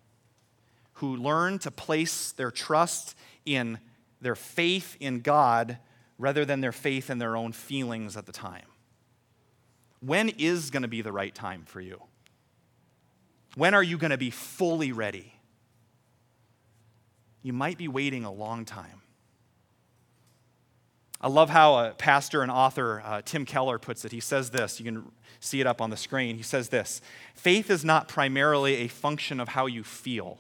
who 0.95 1.17
learn 1.17 1.59
to 1.61 1.71
place 1.71 2.33
their 2.33 2.51
trust 2.51 3.17
in 3.45 3.79
their 4.21 4.37
faith 4.37 4.97
in 5.01 5.21
God 5.21 5.79
rather 6.19 6.45
than 6.45 6.61
their 6.61 6.73
faith 6.73 7.09
in 7.09 7.19
their 7.19 7.37
own 7.37 7.53
feelings 7.53 8.17
at 8.17 8.27
the 8.27 8.33
time. 8.33 8.67
When 10.01 10.29
is 10.29 10.71
going 10.71 10.83
to 10.83 10.89
be 10.89 11.03
the 11.03 11.13
right 11.13 11.35
time 11.35 11.65
for 11.67 11.81
you? 11.81 12.03
When 13.57 13.75
are 13.75 13.83
you 13.83 13.99
going 13.99 14.11
to 14.11 14.19
be 14.19 14.31
fully 14.31 14.93
ready? 14.93 15.35
You 17.43 17.53
might 17.53 17.79
be 17.79 17.89
waiting 17.89 18.25
a 18.25 18.33
long 18.33 18.65
time. 18.65 19.03
I 21.21 21.29
love 21.29 21.51
how 21.51 21.77
a 21.77 21.91
pastor 21.91 22.43
and 22.43 22.51
author, 22.51 23.03
uh, 23.05 23.23
Tim 23.25 23.45
Keller, 23.45 23.79
puts 23.79 24.05
it. 24.05 24.13
He 24.13 24.21
says 24.21 24.51
this, 24.51 24.81
you 24.81 24.87
can 24.87 25.13
see 25.39 25.61
it 25.61 25.67
up 25.67 25.81
on 25.81 25.91
the 25.91 25.97
screen. 25.97 26.37
He 26.37 26.43
says 26.43 26.69
this 26.71 27.03
Faith 27.35 27.71
is 27.71 27.85
not 27.85 28.09
primarily 28.09 28.77
a 28.77 28.89
function 28.89 29.41
of 29.41 29.49
how 29.49 29.67
you 29.67 29.85
feel. 29.85 30.39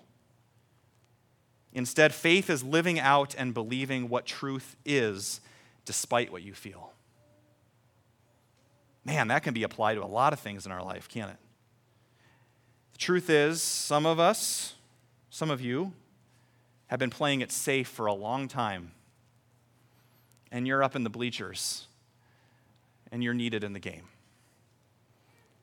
Instead, 1.73 2.13
faith 2.13 2.51
is 2.51 2.65
living 2.65 2.99
out 2.99 3.35
and 3.39 3.55
believing 3.55 4.09
what 4.09 4.27
truth 4.27 4.77
is 4.85 5.41
despite 5.85 6.33
what 6.33 6.43
you 6.43 6.53
feel. 6.53 6.93
Man, 9.05 9.29
that 9.29 9.43
can 9.43 9.55
be 9.55 9.63
applied 9.63 9.95
to 9.95 10.03
a 10.03 10.07
lot 10.07 10.33
of 10.33 10.41
things 10.41 10.67
in 10.67 10.73
our 10.73 10.83
life, 10.83 11.09
can't 11.09 11.31
it? 11.31 11.37
Truth 13.01 13.29
is, 13.29 13.61
some 13.61 14.07
of 14.07 14.21
us, 14.21 14.75
some 15.31 15.51
of 15.51 15.61
you, 15.61 15.93
have 16.87 17.01
been 17.01 17.11
playing 17.11 17.41
it 17.41 17.51
safe 17.51 17.89
for 17.89 18.07
a 18.07 18.13
long 18.13 18.47
time, 18.47 18.93
and 20.53 20.67
you're 20.67 20.83
up 20.83 20.95
in 20.95 21.03
the 21.03 21.11
bleachers, 21.11 21.87
and 23.11 23.25
you're 23.25 23.35
needed 23.35 23.65
in 23.65 23.73
the 23.73 23.81
game. 23.81 24.05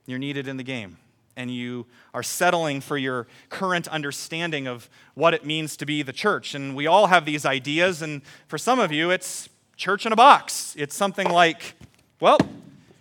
You're 0.05 0.19
needed 0.19 0.47
in 0.47 0.57
the 0.57 0.63
game 0.63 0.97
and 1.37 1.51
you 1.51 1.85
are 2.13 2.23
settling 2.23 2.81
for 2.81 2.97
your 2.97 3.27
current 3.49 3.87
understanding 3.87 4.67
of 4.67 4.89
what 5.13 5.33
it 5.33 5.45
means 5.45 5.77
to 5.77 5.85
be 5.85 6.01
the 6.01 6.11
church. 6.11 6.55
And 6.55 6.75
we 6.75 6.87
all 6.87 7.07
have 7.07 7.25
these 7.25 7.45
ideas, 7.45 8.01
and 8.01 8.23
for 8.47 8.57
some 8.57 8.79
of 8.79 8.91
you, 8.91 9.11
it's 9.11 9.47
church 9.77 10.05
in 10.05 10.11
a 10.11 10.15
box. 10.15 10.75
It's 10.77 10.95
something 10.95 11.29
like, 11.29 11.75
well, 12.19 12.39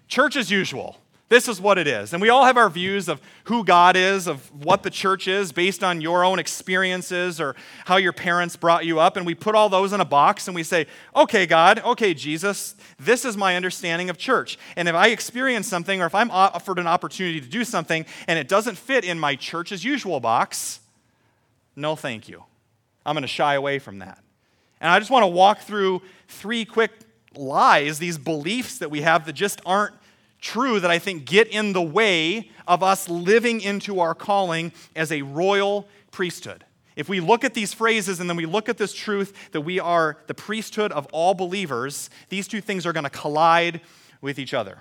church 0.07 0.37
as 0.37 0.51
usual. 0.51 0.99
This 1.29 1.49
is 1.49 1.61
what 1.61 1.77
it 1.77 1.89
is. 1.89 2.13
And 2.13 2.23
we 2.23 2.29
all 2.29 2.45
have 2.45 2.57
our 2.57 2.71
views 2.71 3.09
of 3.09 3.21
who 3.45 3.65
God 3.65 3.97
is, 3.97 4.29
of 4.29 4.49
what 4.65 4.85
the 4.85 4.91
church 4.91 5.27
is, 5.27 5.51
based 5.51 5.83
on 5.83 6.01
your 6.01 6.25
own 6.25 6.39
experiences 6.39 7.41
or 7.41 7.57
how 7.85 7.97
your 7.97 8.13
parents 8.13 8.55
brought 8.55 8.85
you 8.85 9.01
up. 9.01 9.17
And 9.17 9.27
we 9.27 9.35
put 9.35 9.57
all 9.57 9.69
those 9.69 9.93
in 9.93 10.01
a 10.01 10.05
box 10.05 10.47
and 10.47 10.55
we 10.55 10.63
say, 10.63 10.87
okay, 11.17 11.45
God, 11.45 11.81
okay, 11.81 12.15
Jesus, 12.15 12.77
this 13.01 13.25
is 13.25 13.37
my 13.37 13.57
understanding 13.57 14.09
of 14.09 14.19
church. 14.19 14.57
And 14.77 14.89
if 14.89 14.95
I 14.95 15.09
experience 15.09 15.67
something 15.67 16.01
or 16.01 16.07
if 16.07 16.15
I'm 16.15 16.31
offered 16.31 16.79
an 16.79 16.87
opportunity 16.87 17.41
to 17.41 17.49
do 17.49 17.65
something 17.65 18.07
and 18.29 18.39
it 18.39 18.47
doesn't 18.47 18.77
fit 18.77 19.05
in 19.05 19.19
my 19.19 19.35
church 19.35 19.73
as 19.73 19.83
usual 19.83 20.21
box, 20.21 20.79
no 21.75 21.97
thank 21.97 22.29
you. 22.29 22.45
I'm 23.05 23.15
going 23.15 23.23
to 23.23 23.29
shy 23.29 23.55
away 23.55 23.81
from 23.81 23.99
that. 23.99 24.23
And 24.81 24.93
I 24.93 25.01
just 25.01 25.11
want 25.11 25.25
to 25.25 25.29
walk 25.29 25.59
through 25.61 26.03
three 26.29 26.65
quick 26.65 26.93
lies, 27.35 27.99
these 27.99 28.17
beliefs 28.17 28.79
that 28.79 28.93
we 28.93 29.01
have 29.01 29.27
that 29.27 29.33
just 29.33 29.61
aren't 29.67 29.95
true 30.41 30.81
that 30.81 30.91
I 30.91 30.99
think 30.99 31.25
get 31.25 31.49
in 31.49 31.73
the 31.73 31.83
way 31.83 32.51
of 32.67 32.83
us 32.83 33.09
living 33.09 33.61
into 33.61 34.01
our 34.01 34.15
calling 34.15 34.73
as 34.95 35.11
a 35.13 35.23
royal 35.23 35.89
priesthood. 36.11 36.65
If 36.97 37.09
we 37.09 37.21
look 37.21 37.45
at 37.45 37.55
these 37.55 37.75
phrases 37.75 38.21
and 38.21 38.29
then 38.29 38.37
we 38.37 38.47
look 38.47 38.69
at 38.69 38.79
this 38.79 38.95
truth 38.95 39.51
that 39.53 39.61
we 39.61 39.79
are 39.79 40.17
the 40.27 40.35
priesthood 40.35 40.93
of 40.93 41.07
all 41.13 41.35
believers, 41.35 42.09
these 42.31 42.49
two 42.49 42.63
things 42.63 42.87
are 42.87 42.93
going 42.93 43.05
to 43.05 43.11
collide 43.11 43.83
with 44.23 44.39
each 44.39 44.55
other. 44.55 44.79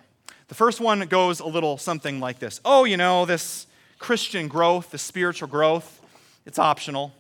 The 0.48 0.56
first 0.56 0.80
one 0.80 1.02
goes 1.02 1.40
a 1.40 1.48
little 1.48 1.78
something 1.78 2.20
like 2.20 2.40
this 2.40 2.62
Oh, 2.64 2.86
you 2.86 2.98
know, 2.98 3.26
this 3.26 3.68
Christian 4.00 4.48
growth, 4.48 4.92
the 4.92 4.98
spiritual 4.98 5.48
growth, 5.48 6.02
it's 6.46 6.60
optional. 6.60 7.14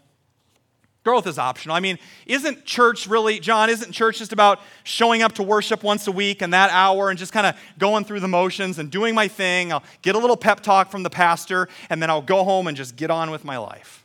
Growth 1.05 1.27
is 1.27 1.37
optional. 1.37 1.75
I 1.75 1.81
mean, 1.81 1.99
isn't 2.25 2.65
church 2.65 3.05
really, 3.05 3.39
John, 3.39 3.69
isn't 3.69 3.91
church 3.91 4.17
just 4.17 4.33
about 4.33 4.59
showing 4.83 5.21
up 5.21 5.33
to 5.33 5.43
worship 5.43 5.83
once 5.83 6.07
a 6.07 6.11
week 6.11 6.41
and 6.41 6.51
that 6.51 6.71
hour 6.71 7.11
and 7.11 7.19
just 7.19 7.31
kind 7.31 7.45
of 7.45 7.55
going 7.77 8.05
through 8.05 8.21
the 8.21 8.27
motions 8.27 8.79
and 8.79 8.89
doing 8.89 9.13
my 9.13 9.27
thing? 9.27 9.71
I'll 9.71 9.83
get 10.01 10.15
a 10.15 10.17
little 10.17 10.35
pep 10.35 10.61
talk 10.61 10.89
from 10.89 11.03
the 11.03 11.11
pastor 11.11 11.69
and 11.91 12.01
then 12.01 12.09
I'll 12.09 12.23
go 12.23 12.43
home 12.43 12.65
and 12.65 12.75
just 12.75 12.95
get 12.95 13.11
on 13.11 13.29
with 13.29 13.45
my 13.45 13.57
life. 13.57 14.03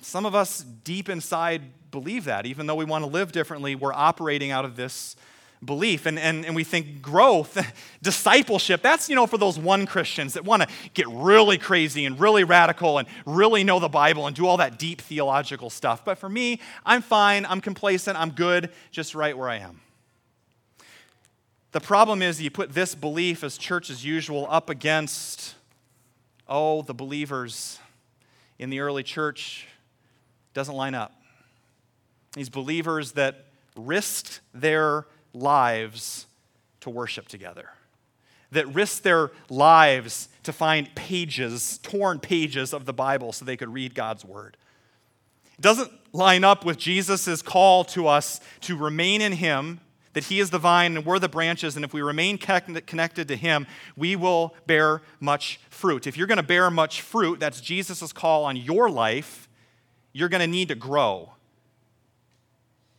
Some 0.00 0.24
of 0.24 0.34
us 0.34 0.60
deep 0.60 1.10
inside 1.10 1.60
believe 1.90 2.24
that. 2.24 2.46
Even 2.46 2.66
though 2.66 2.74
we 2.74 2.86
want 2.86 3.04
to 3.04 3.10
live 3.10 3.32
differently, 3.32 3.74
we're 3.74 3.92
operating 3.92 4.50
out 4.50 4.64
of 4.64 4.76
this 4.76 5.14
belief. 5.64 6.06
And, 6.06 6.18
and, 6.18 6.44
and 6.44 6.54
we 6.54 6.64
think 6.64 7.02
growth, 7.02 7.58
discipleship, 8.02 8.82
that's, 8.82 9.08
you 9.08 9.14
know, 9.14 9.26
for 9.26 9.38
those 9.38 9.58
one 9.58 9.86
Christians 9.86 10.34
that 10.34 10.44
want 10.44 10.62
to 10.62 10.68
get 10.94 11.08
really 11.08 11.58
crazy 11.58 12.04
and 12.04 12.18
really 12.18 12.44
radical 12.44 12.98
and 12.98 13.08
really 13.24 13.64
know 13.64 13.80
the 13.80 13.88
Bible 13.88 14.26
and 14.26 14.36
do 14.36 14.46
all 14.46 14.58
that 14.58 14.78
deep 14.78 15.00
theological 15.00 15.70
stuff. 15.70 16.04
But 16.04 16.18
for 16.18 16.28
me, 16.28 16.60
I'm 16.84 17.02
fine, 17.02 17.46
I'm 17.46 17.60
complacent, 17.60 18.18
I'm 18.18 18.30
good, 18.30 18.70
just 18.90 19.14
right 19.14 19.36
where 19.36 19.48
I 19.48 19.58
am. 19.58 19.80
The 21.72 21.80
problem 21.80 22.22
is 22.22 22.40
you 22.40 22.50
put 22.50 22.72
this 22.72 22.94
belief 22.94 23.44
as 23.44 23.58
church 23.58 23.90
as 23.90 24.04
usual 24.04 24.46
up 24.48 24.70
against, 24.70 25.54
oh, 26.48 26.82
the 26.82 26.94
believers 26.94 27.78
in 28.58 28.70
the 28.70 28.80
early 28.80 29.02
church 29.02 29.66
doesn't 30.54 30.74
line 30.74 30.94
up. 30.94 31.12
These 32.32 32.48
believers 32.48 33.12
that 33.12 33.44
risked 33.76 34.40
their 34.54 35.06
lives 35.36 36.26
to 36.80 36.90
worship 36.90 37.28
together, 37.28 37.70
that 38.52 38.66
risked 38.74 39.02
their 39.02 39.30
lives 39.50 40.28
to 40.44 40.52
find 40.52 40.94
pages, 40.94 41.78
torn 41.78 42.18
pages 42.18 42.72
of 42.72 42.84
the 42.84 42.92
Bible 42.92 43.32
so 43.32 43.44
they 43.44 43.56
could 43.56 43.72
read 43.72 43.94
God's 43.94 44.24
word. 44.24 44.56
It 45.58 45.62
doesn't 45.62 45.90
line 46.12 46.44
up 46.44 46.64
with 46.64 46.78
Jesus' 46.78 47.42
call 47.42 47.84
to 47.84 48.06
us 48.06 48.40
to 48.62 48.76
remain 48.76 49.20
in 49.20 49.32
Him, 49.32 49.80
that 50.12 50.24
He 50.24 50.40
is 50.40 50.50
the 50.50 50.58
vine 50.58 50.96
and 50.96 51.04
we're 51.04 51.18
the 51.18 51.28
branches, 51.28 51.76
and 51.76 51.84
if 51.84 51.92
we 51.92 52.02
remain 52.02 52.38
connected 52.38 53.28
to 53.28 53.36
Him, 53.36 53.66
we 53.96 54.16
will 54.16 54.54
bear 54.66 55.02
much 55.20 55.60
fruit. 55.68 56.06
If 56.06 56.16
you're 56.16 56.26
going 56.26 56.36
to 56.36 56.42
bear 56.42 56.70
much 56.70 57.02
fruit, 57.02 57.40
that's 57.40 57.60
Jesus' 57.60 58.12
call 58.12 58.44
on 58.44 58.56
your 58.56 58.88
life, 58.88 59.48
you're 60.12 60.28
going 60.28 60.40
to 60.40 60.46
need 60.46 60.68
to 60.68 60.74
grow. 60.74 61.32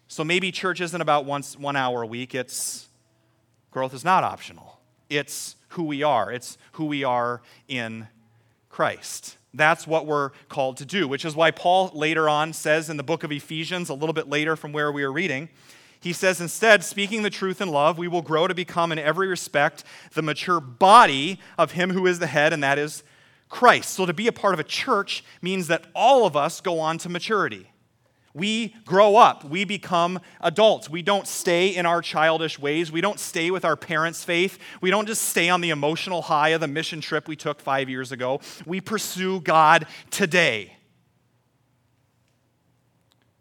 So 0.08 0.24
maybe 0.24 0.52
church 0.52 0.82
isn't 0.82 1.02
about 1.02 1.26
once 1.26 1.58
one 1.58 1.76
hour 1.76 2.02
a 2.02 2.08
week. 2.08 2.34
It's 2.34 2.88
growth 3.72 3.94
is 3.94 4.06
not 4.06 4.24
optional. 4.24 4.80
It's 5.10 5.56
who 5.70 5.84
we 5.84 6.04
are. 6.04 6.32
It's 6.32 6.58
who 6.74 6.86
we 6.86 7.04
are 7.04 7.42
in 7.68 8.08
Christ. 8.70 9.38
That's 9.54 9.88
what 9.88 10.06
we're 10.06 10.32
called 10.50 10.78
to 10.78 10.86
do, 10.86 11.08
which 11.08 11.26
is 11.26 11.36
why 11.36 11.52
Paul 11.52 11.92
later 11.94 12.30
on 12.30 12.54
says 12.54 12.90
in 12.90 12.98
the 12.98 13.04
book 13.04 13.24
of 13.24 13.32
Ephesians, 13.32 13.90
a 13.90 13.94
little 13.94 14.14
bit 14.14 14.30
later 14.30 14.56
from 14.56 14.72
where 14.72 14.92
we 14.92 15.04
are 15.04 15.12
reading, 15.12 15.50
he 16.00 16.14
says, 16.14 16.40
instead, 16.40 16.84
speaking 16.84 17.24
the 17.24 17.30
truth 17.30 17.60
in 17.60 17.70
love, 17.70 17.98
we 17.98 18.08
will 18.08 18.22
grow 18.22 18.48
to 18.48 18.54
become 18.54 18.92
in 18.92 19.00
every 19.00 19.28
respect 19.28 19.84
the 20.14 20.22
mature 20.22 20.60
body 20.60 21.40
of 21.58 21.72
him 21.72 21.90
who 21.90 22.06
is 22.06 22.20
the 22.20 22.28
head, 22.28 22.54
and 22.54 22.64
that 22.64 22.78
is 22.78 23.04
Christ. 23.50 23.90
So 23.92 24.06
to 24.06 24.14
be 24.14 24.28
a 24.28 24.32
part 24.32 24.54
of 24.54 24.60
a 24.60 24.64
church 24.64 25.24
means 25.42 25.68
that 25.68 25.86
all 25.96 26.26
of 26.26 26.36
us 26.36 26.62
go 26.62 26.80
on 26.80 26.98
to 27.00 27.10
maturity. 27.10 27.72
We 28.38 28.76
grow 28.86 29.16
up. 29.16 29.44
We 29.44 29.66
become 29.66 30.20
adults. 30.42 30.92
We 30.92 31.02
don't 31.02 31.28
stay 31.28 31.70
in 31.70 31.88
our 31.88 32.04
childish 32.04 32.60
ways. 32.60 32.92
We 32.92 33.02
don't 33.02 33.20
stay 33.20 33.50
with 33.50 33.66
our 33.66 33.76
parents' 33.76 34.24
faith. 34.24 34.60
We 34.80 34.92
don't 34.92 35.08
just 35.08 35.24
stay 35.24 35.50
on 35.50 35.62
the 35.62 35.72
emotional 35.72 36.22
high 36.22 36.50
of 36.50 36.62
the 36.62 36.68
mission 36.68 37.02
trip 37.02 37.28
we 37.28 37.36
took 37.36 37.60
five 37.60 37.90
years 37.90 38.12
ago. 38.12 38.40
We 38.64 38.80
pursue 38.80 39.42
God 39.42 39.88
today. 40.12 40.78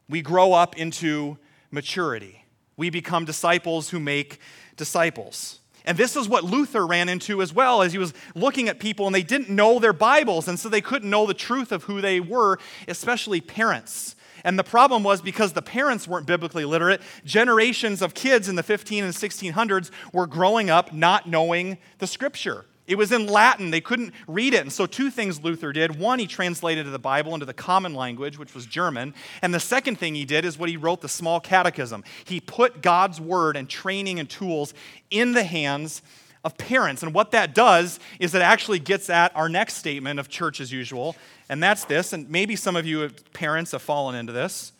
We 0.08 0.22
grow 0.22 0.54
up 0.54 0.78
into 0.78 1.36
maturity. 1.70 2.46
We 2.78 2.88
become 2.88 3.26
disciples 3.26 3.90
who 3.90 4.00
make 4.00 4.40
disciples. 4.76 5.58
And 5.84 5.98
this 5.98 6.16
is 6.16 6.26
what 6.26 6.42
Luther 6.42 6.86
ran 6.86 7.10
into 7.10 7.42
as 7.42 7.52
well 7.52 7.82
as 7.82 7.92
he 7.92 7.98
was 7.98 8.14
looking 8.34 8.70
at 8.70 8.80
people 8.80 9.04
and 9.04 9.14
they 9.14 9.22
didn't 9.22 9.50
know 9.50 9.78
their 9.78 9.92
Bibles, 9.92 10.48
and 10.48 10.58
so 10.58 10.70
they 10.70 10.80
couldn't 10.80 11.10
know 11.10 11.26
the 11.26 11.34
truth 11.34 11.70
of 11.70 11.84
who 11.84 12.00
they 12.00 12.18
were, 12.18 12.58
especially 12.88 13.42
parents. 13.42 14.15
And 14.46 14.56
the 14.56 14.64
problem 14.64 15.02
was 15.02 15.20
because 15.20 15.54
the 15.54 15.60
parents 15.60 16.06
weren't 16.06 16.24
biblically 16.24 16.64
literate, 16.64 17.02
generations 17.24 18.00
of 18.00 18.14
kids 18.14 18.48
in 18.48 18.54
the 18.54 18.62
15 18.62 19.02
and 19.02 19.12
1600s 19.12 19.90
were 20.12 20.28
growing 20.28 20.70
up 20.70 20.94
not 20.94 21.28
knowing 21.28 21.78
the 21.98 22.06
scripture. 22.06 22.64
It 22.86 22.96
was 22.96 23.10
in 23.10 23.26
Latin. 23.26 23.72
They 23.72 23.80
couldn't 23.80 24.14
read 24.28 24.54
it. 24.54 24.60
And 24.60 24.72
so, 24.72 24.86
two 24.86 25.10
things 25.10 25.42
Luther 25.42 25.72
did. 25.72 25.98
One, 25.98 26.20
he 26.20 26.28
translated 26.28 26.86
the 26.86 26.98
Bible 27.00 27.34
into 27.34 27.44
the 27.44 27.52
common 27.52 27.92
language, 27.94 28.38
which 28.38 28.54
was 28.54 28.66
German. 28.66 29.14
And 29.42 29.52
the 29.52 29.58
second 29.58 29.98
thing 29.98 30.14
he 30.14 30.24
did 30.24 30.44
is 30.44 30.56
what 30.56 30.68
he 30.68 30.76
wrote 30.76 31.00
the 31.00 31.08
small 31.08 31.40
catechism. 31.40 32.04
He 32.24 32.40
put 32.40 32.82
God's 32.82 33.20
word 33.20 33.56
and 33.56 33.68
training 33.68 34.20
and 34.20 34.30
tools 34.30 34.74
in 35.10 35.32
the 35.32 35.42
hands 35.42 36.02
of 36.46 36.56
parents. 36.56 37.02
And 37.02 37.12
what 37.12 37.32
that 37.32 37.54
does 37.56 37.98
is 38.20 38.34
it 38.34 38.40
actually 38.40 38.78
gets 38.78 39.10
at 39.10 39.34
our 39.34 39.48
next 39.48 39.74
statement 39.74 40.20
of 40.20 40.28
church 40.28 40.60
as 40.60 40.70
usual, 40.72 41.16
and 41.48 41.60
that's 41.60 41.84
this. 41.84 42.12
And 42.12 42.30
maybe 42.30 42.54
some 42.54 42.76
of 42.76 42.86
you 42.86 43.10
parents 43.32 43.72
have 43.72 43.82
fallen 43.82 44.14
into 44.14 44.32
this. 44.32 44.72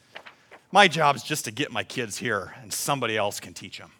My 0.70 0.86
job 0.86 1.16
is 1.16 1.24
just 1.24 1.44
to 1.46 1.50
get 1.50 1.72
my 1.72 1.82
kids 1.82 2.18
here, 2.18 2.54
and 2.62 2.72
somebody 2.72 3.16
else 3.16 3.40
can 3.40 3.52
teach 3.52 3.78
them. 3.78 3.90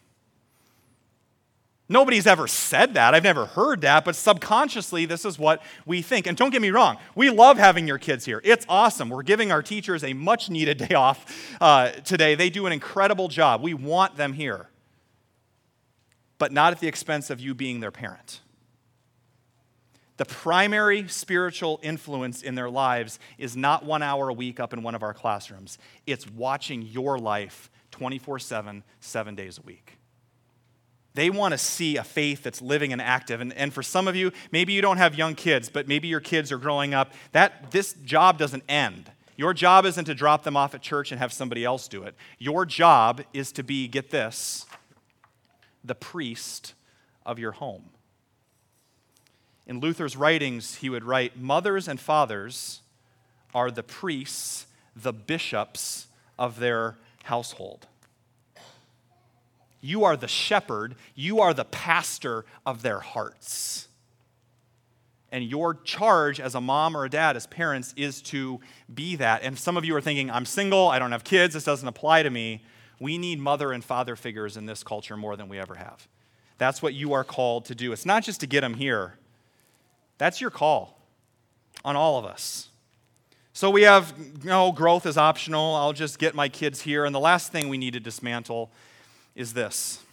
Nobody's 1.89 2.27
ever 2.27 2.47
said 2.47 2.93
that. 2.93 3.13
I've 3.13 3.23
never 3.23 3.45
heard 3.45 3.81
that, 3.81 4.05
but 4.05 4.15
subconsciously, 4.15 5.05
this 5.05 5.25
is 5.25 5.37
what 5.37 5.61
we 5.85 6.01
think. 6.01 6.25
And 6.25 6.37
don't 6.37 6.51
get 6.51 6.61
me 6.61 6.69
wrong, 6.69 6.97
we 7.15 7.29
love 7.29 7.57
having 7.57 7.85
your 7.85 7.97
kids 7.97 8.23
here. 8.23 8.41
It's 8.45 8.65
awesome. 8.69 9.09
We're 9.09 9.23
giving 9.23 9.51
our 9.51 9.61
teachers 9.61 10.05
a 10.05 10.13
much 10.13 10.49
needed 10.49 10.77
day 10.77 10.95
off 10.95 11.57
uh, 11.59 11.89
today. 11.89 12.35
They 12.35 12.49
do 12.49 12.65
an 12.65 12.71
incredible 12.71 13.27
job. 13.27 13.61
We 13.61 13.73
want 13.73 14.15
them 14.15 14.31
here 14.31 14.69
but 16.37 16.51
not 16.51 16.73
at 16.73 16.79
the 16.79 16.87
expense 16.87 17.29
of 17.29 17.39
you 17.39 17.53
being 17.53 17.79
their 17.79 17.91
parent. 17.91 18.41
The 20.17 20.25
primary 20.25 21.07
spiritual 21.07 21.79
influence 21.83 22.41
in 22.41 22.55
their 22.55 22.69
lives 22.69 23.19
is 23.37 23.55
not 23.55 23.85
one 23.85 24.01
hour 24.01 24.29
a 24.29 24.33
week 24.33 24.59
up 24.59 24.73
in 24.73 24.81
one 24.81 24.95
of 24.95 25.03
our 25.03 25.13
classrooms, 25.13 25.77
it's 26.05 26.29
watching 26.29 26.81
your 26.81 27.19
life 27.19 27.69
24 27.91 28.39
7, 28.39 28.83
seven 28.99 29.35
days 29.35 29.57
a 29.57 29.61
week. 29.61 29.97
They 31.13 31.31
want 31.31 31.53
to 31.53 31.57
see 31.57 31.97
a 31.97 32.03
faith 32.03 32.43
that's 32.43 32.61
living 32.61 32.93
and 32.93 33.01
active. 33.01 33.41
And, 33.41 33.51
and 33.53 33.73
for 33.73 33.81
some 33.81 34.07
of 34.07 34.15
you, 34.15 34.31
maybe 34.51 34.73
you 34.73 34.83
don't 34.83 34.97
have 34.97 35.15
young 35.15 35.33
kids, 35.33 35.67
but 35.67 35.87
maybe 35.87 36.07
your 36.07 36.19
kids 36.19 36.51
are 36.51 36.59
growing 36.59 36.93
up. 36.93 37.11
That, 37.31 37.71
this 37.71 37.93
job 37.93 38.37
doesn't 38.37 38.63
end. 38.69 39.11
Your 39.35 39.51
job 39.53 39.87
isn't 39.87 40.05
to 40.05 40.13
drop 40.13 40.43
them 40.43 40.55
off 40.55 40.75
at 40.75 40.81
church 40.83 41.11
and 41.11 41.19
have 41.19 41.33
somebody 41.33 41.65
else 41.65 41.87
do 41.87 42.03
it. 42.03 42.13
Your 42.37 42.67
job 42.67 43.23
is 43.33 43.51
to 43.53 43.63
be, 43.63 43.87
get 43.87 44.11
this, 44.11 44.67
the 45.87 45.95
priest 45.95 46.73
of 47.25 47.39
your 47.39 47.53
home. 47.53 47.89
In 49.65 49.79
Luther's 49.79 50.15
writings, 50.15 50.75
he 50.75 50.89
would 50.89 51.03
write, 51.03 51.37
Mothers 51.37 51.87
and 51.87 51.99
fathers 51.99 52.81
are 53.53 53.71
the 53.71 53.83
priests 53.83 54.67
the 54.97 55.13
bishops 55.13 56.07
of 56.39 56.59
their 56.59 56.97
household. 57.23 57.87
You 59.79 60.03
are 60.03 60.17
the 60.17 60.27
shepherd, 60.27 60.95
you 61.13 61.39
are 61.39 61.53
the 61.53 61.65
pastor 61.65 62.45
of 62.65 62.81
their 62.81 62.99
hearts. 62.99 63.87
And 65.31 65.43
your 65.43 65.75
charge 65.75 66.39
as 66.39 66.55
a 66.55 66.61
mom 66.61 66.95
or 66.95 67.05
a 67.05 67.09
dad, 67.09 67.35
as 67.35 67.45
parents, 67.45 67.93
is 67.97 68.21
to 68.23 68.59
be 68.93 69.17
that. 69.17 69.43
And 69.43 69.57
some 69.57 69.77
of 69.77 69.85
you 69.85 69.95
are 69.95 70.01
thinking, 70.01 70.31
I'm 70.31 70.45
single, 70.45 70.87
I 70.87 70.99
don't 70.99 71.11
have 71.11 71.23
kids, 71.23 71.53
this 71.53 71.65
doesn't 71.65 71.87
apply 71.87 72.23
to 72.23 72.29
me. 72.29 72.63
We 72.99 73.17
need 73.17 73.39
mother 73.39 73.71
and 73.71 73.83
father 73.83 74.15
figures 74.15 74.57
in 74.57 74.65
this 74.65 74.83
culture 74.83 75.17
more 75.17 75.35
than 75.35 75.49
we 75.49 75.59
ever 75.59 75.75
have. 75.75 76.07
That's 76.57 76.81
what 76.81 76.93
you 76.93 77.13
are 77.13 77.23
called 77.23 77.65
to 77.65 77.75
do. 77.75 77.91
It's 77.91 78.05
not 78.05 78.23
just 78.23 78.39
to 78.39 78.47
get 78.47 78.61
them 78.61 78.73
here, 78.73 79.15
that's 80.17 80.41
your 80.41 80.49
call 80.49 80.97
on 81.85 81.95
all 81.95 82.17
of 82.17 82.25
us. 82.25 82.69
So 83.53 83.69
we 83.69 83.83
have, 83.83 84.13
you 84.43 84.49
know, 84.49 84.71
growth 84.71 85.05
is 85.05 85.17
optional. 85.17 85.75
I'll 85.75 85.93
just 85.93 86.19
get 86.19 86.35
my 86.35 86.49
kids 86.49 86.81
here. 86.81 87.05
And 87.05 87.13
the 87.13 87.19
last 87.19 87.51
thing 87.51 87.69
we 87.69 87.77
need 87.77 87.93
to 87.93 87.99
dismantle 87.99 88.71
is 89.35 89.53
this. 89.53 90.03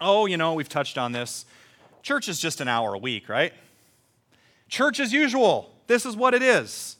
Oh, 0.00 0.26
you 0.26 0.36
know, 0.36 0.54
we've 0.54 0.68
touched 0.68 0.96
on 0.96 1.12
this. 1.12 1.44
Church 2.02 2.28
is 2.28 2.38
just 2.38 2.60
an 2.60 2.68
hour 2.68 2.94
a 2.94 2.98
week, 2.98 3.28
right? 3.28 3.52
Church 4.68 5.00
as 5.00 5.12
usual. 5.12 5.70
This 5.86 6.06
is 6.06 6.16
what 6.16 6.32
it 6.32 6.42
is. 6.42 6.96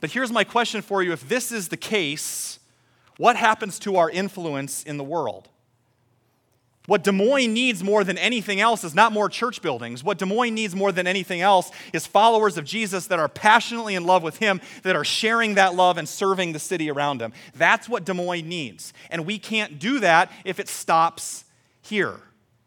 But 0.00 0.10
here's 0.10 0.30
my 0.30 0.44
question 0.44 0.82
for 0.82 1.02
you 1.02 1.12
if 1.12 1.26
this 1.28 1.52
is 1.52 1.68
the 1.68 1.76
case, 1.76 2.58
what 3.16 3.36
happens 3.36 3.78
to 3.80 3.96
our 3.96 4.10
influence 4.10 4.82
in 4.82 4.96
the 4.96 5.04
world? 5.04 5.48
What 6.86 7.04
Des 7.04 7.12
Moines 7.12 7.54
needs 7.54 7.84
more 7.84 8.02
than 8.02 8.18
anything 8.18 8.60
else 8.60 8.82
is 8.82 8.94
not 8.94 9.12
more 9.12 9.28
church 9.28 9.62
buildings. 9.62 10.02
What 10.02 10.18
Des 10.18 10.26
Moines 10.26 10.54
needs 10.54 10.74
more 10.74 10.90
than 10.90 11.06
anything 11.06 11.40
else 11.40 11.70
is 11.92 12.08
followers 12.08 12.58
of 12.58 12.64
Jesus 12.64 13.06
that 13.06 13.20
are 13.20 13.28
passionately 13.28 13.94
in 13.94 14.04
love 14.04 14.24
with 14.24 14.38
Him, 14.38 14.60
that 14.82 14.96
are 14.96 15.04
sharing 15.04 15.54
that 15.54 15.76
love 15.76 15.96
and 15.96 16.08
serving 16.08 16.52
the 16.52 16.58
city 16.58 16.90
around 16.90 17.18
them. 17.18 17.32
That's 17.54 17.88
what 17.88 18.04
Des 18.04 18.14
Moines 18.14 18.48
needs. 18.48 18.92
And 19.10 19.24
we 19.24 19.38
can't 19.38 19.78
do 19.78 20.00
that 20.00 20.32
if 20.44 20.58
it 20.58 20.68
stops 20.68 21.44
here, 21.82 22.18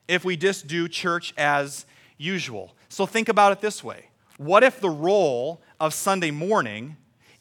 if 0.07 0.23
we 0.23 0.37
just 0.37 0.65
do 0.67 0.87
church 0.87 1.33
as 1.37 1.85
usual. 2.17 2.73
So 2.87 3.05
think 3.05 3.27
about 3.27 3.51
it 3.51 3.59
this 3.59 3.83
way 3.83 4.05
What 4.37 4.63
if 4.63 4.79
the 4.79 4.89
role 4.89 5.61
of 5.77 5.93
Sunday 5.93 6.31
morning 6.31 6.95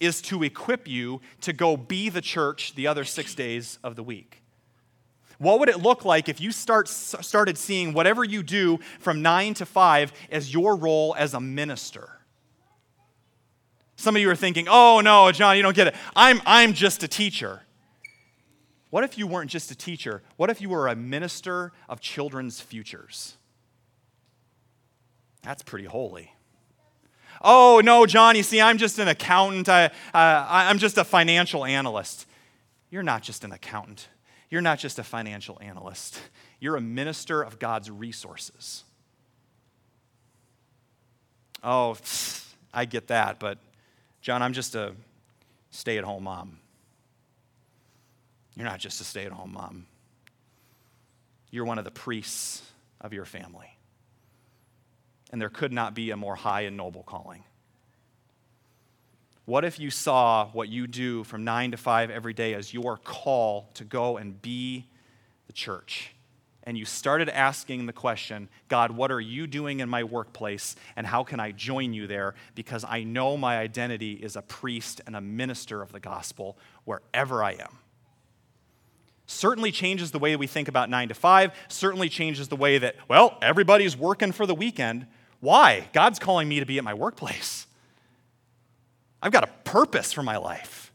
is 0.04 0.22
to 0.22 0.42
equip 0.42 0.86
you 0.86 1.20
to 1.42 1.52
go 1.52 1.76
be 1.76 2.08
the 2.08 2.20
church 2.20 2.74
the 2.74 2.86
other 2.86 3.04
six 3.04 3.34
days 3.34 3.78
of 3.82 3.96
the 3.96 4.02
week? 4.02 4.42
What 5.38 5.58
would 5.60 5.68
it 5.68 5.80
look 5.80 6.04
like 6.04 6.28
if 6.28 6.40
you 6.40 6.52
start, 6.52 6.88
started 6.88 7.58
seeing 7.58 7.92
whatever 7.92 8.24
you 8.24 8.42
do 8.42 8.78
from 9.00 9.22
9 9.22 9.54
to 9.54 9.66
5 9.66 10.12
as 10.30 10.52
your 10.52 10.76
role 10.76 11.14
as 11.18 11.34
a 11.34 11.40
minister? 11.40 12.20
Some 13.96 14.16
of 14.16 14.22
you 14.22 14.30
are 14.30 14.36
thinking, 14.36 14.66
oh 14.68 15.00
no, 15.00 15.30
John, 15.32 15.56
you 15.56 15.62
don't 15.62 15.76
get 15.76 15.88
it. 15.88 15.94
I'm, 16.14 16.40
I'm 16.46 16.72
just 16.72 17.02
a 17.02 17.08
teacher. 17.08 17.62
What 18.90 19.02
if 19.02 19.18
you 19.18 19.26
weren't 19.26 19.50
just 19.50 19.70
a 19.70 19.74
teacher? 19.74 20.22
What 20.36 20.50
if 20.50 20.60
you 20.60 20.68
were 20.68 20.86
a 20.86 20.94
minister 20.94 21.72
of 21.88 22.00
children's 22.00 22.60
futures? 22.60 23.36
That's 25.42 25.62
pretty 25.62 25.86
holy. 25.86 26.32
Oh, 27.42 27.80
no, 27.84 28.06
John, 28.06 28.36
you 28.36 28.42
see, 28.42 28.60
I'm 28.60 28.78
just 28.78 28.98
an 28.98 29.08
accountant. 29.08 29.68
I, 29.68 29.86
uh, 29.86 29.90
I'm 30.14 30.78
just 30.78 30.98
a 30.98 31.04
financial 31.04 31.64
analyst. 31.64 32.26
You're 32.90 33.02
not 33.02 33.22
just 33.22 33.44
an 33.44 33.52
accountant. 33.52 34.08
You're 34.54 34.62
not 34.62 34.78
just 34.78 35.00
a 35.00 35.02
financial 35.02 35.58
analyst, 35.60 36.20
you're 36.60 36.76
a 36.76 36.80
minister 36.80 37.42
of 37.42 37.58
God's 37.58 37.90
resources. 37.90 38.84
Oh, 41.60 41.96
I 42.72 42.84
get 42.84 43.08
that, 43.08 43.40
but 43.40 43.58
John, 44.20 44.42
I'm 44.42 44.52
just 44.52 44.76
a 44.76 44.94
stay 45.72 45.98
at 45.98 46.04
home 46.04 46.22
mom. 46.22 46.58
You're 48.54 48.66
not 48.66 48.78
just 48.78 49.00
a 49.00 49.04
stay 49.04 49.24
at 49.24 49.32
home 49.32 49.54
mom, 49.54 49.86
you're 51.50 51.64
one 51.64 51.78
of 51.78 51.84
the 51.84 51.90
priests 51.90 52.62
of 53.00 53.12
your 53.12 53.24
family. 53.24 53.73
And 55.34 55.40
there 55.40 55.48
could 55.48 55.72
not 55.72 55.94
be 55.94 56.12
a 56.12 56.16
more 56.16 56.36
high 56.36 56.60
and 56.60 56.76
noble 56.76 57.02
calling. 57.02 57.42
What 59.46 59.64
if 59.64 59.80
you 59.80 59.90
saw 59.90 60.46
what 60.52 60.68
you 60.68 60.86
do 60.86 61.24
from 61.24 61.42
9 61.42 61.72
to 61.72 61.76
5 61.76 62.08
every 62.08 62.32
day 62.32 62.54
as 62.54 62.72
your 62.72 62.98
call 62.98 63.68
to 63.74 63.82
go 63.82 64.16
and 64.16 64.40
be 64.40 64.86
the 65.48 65.52
church? 65.52 66.14
And 66.62 66.78
you 66.78 66.84
started 66.84 67.28
asking 67.28 67.86
the 67.86 67.92
question, 67.92 68.48
God, 68.68 68.92
what 68.92 69.10
are 69.10 69.20
you 69.20 69.48
doing 69.48 69.80
in 69.80 69.88
my 69.88 70.04
workplace 70.04 70.76
and 70.94 71.04
how 71.04 71.24
can 71.24 71.40
I 71.40 71.50
join 71.50 71.92
you 71.92 72.06
there? 72.06 72.36
Because 72.54 72.84
I 72.88 73.02
know 73.02 73.36
my 73.36 73.58
identity 73.58 74.12
is 74.12 74.36
a 74.36 74.42
priest 74.42 75.00
and 75.04 75.16
a 75.16 75.20
minister 75.20 75.82
of 75.82 75.90
the 75.90 75.98
gospel 75.98 76.56
wherever 76.84 77.42
I 77.42 77.54
am. 77.54 77.80
Certainly 79.26 79.72
changes 79.72 80.12
the 80.12 80.20
way 80.20 80.36
we 80.36 80.46
think 80.46 80.68
about 80.68 80.90
9 80.90 81.08
to 81.08 81.14
5, 81.14 81.50
certainly 81.66 82.08
changes 82.08 82.46
the 82.46 82.56
way 82.56 82.78
that, 82.78 82.94
well, 83.08 83.36
everybody's 83.42 83.96
working 83.96 84.30
for 84.30 84.46
the 84.46 84.54
weekend. 84.54 85.08
Why? 85.44 85.88
God's 85.92 86.18
calling 86.18 86.48
me 86.48 86.58
to 86.60 86.64
be 86.64 86.78
at 86.78 86.84
my 86.84 86.94
workplace. 86.94 87.66
I've 89.20 89.30
got 89.30 89.44
a 89.44 89.50
purpose 89.64 90.10
for 90.10 90.22
my 90.22 90.38
life. 90.38 90.90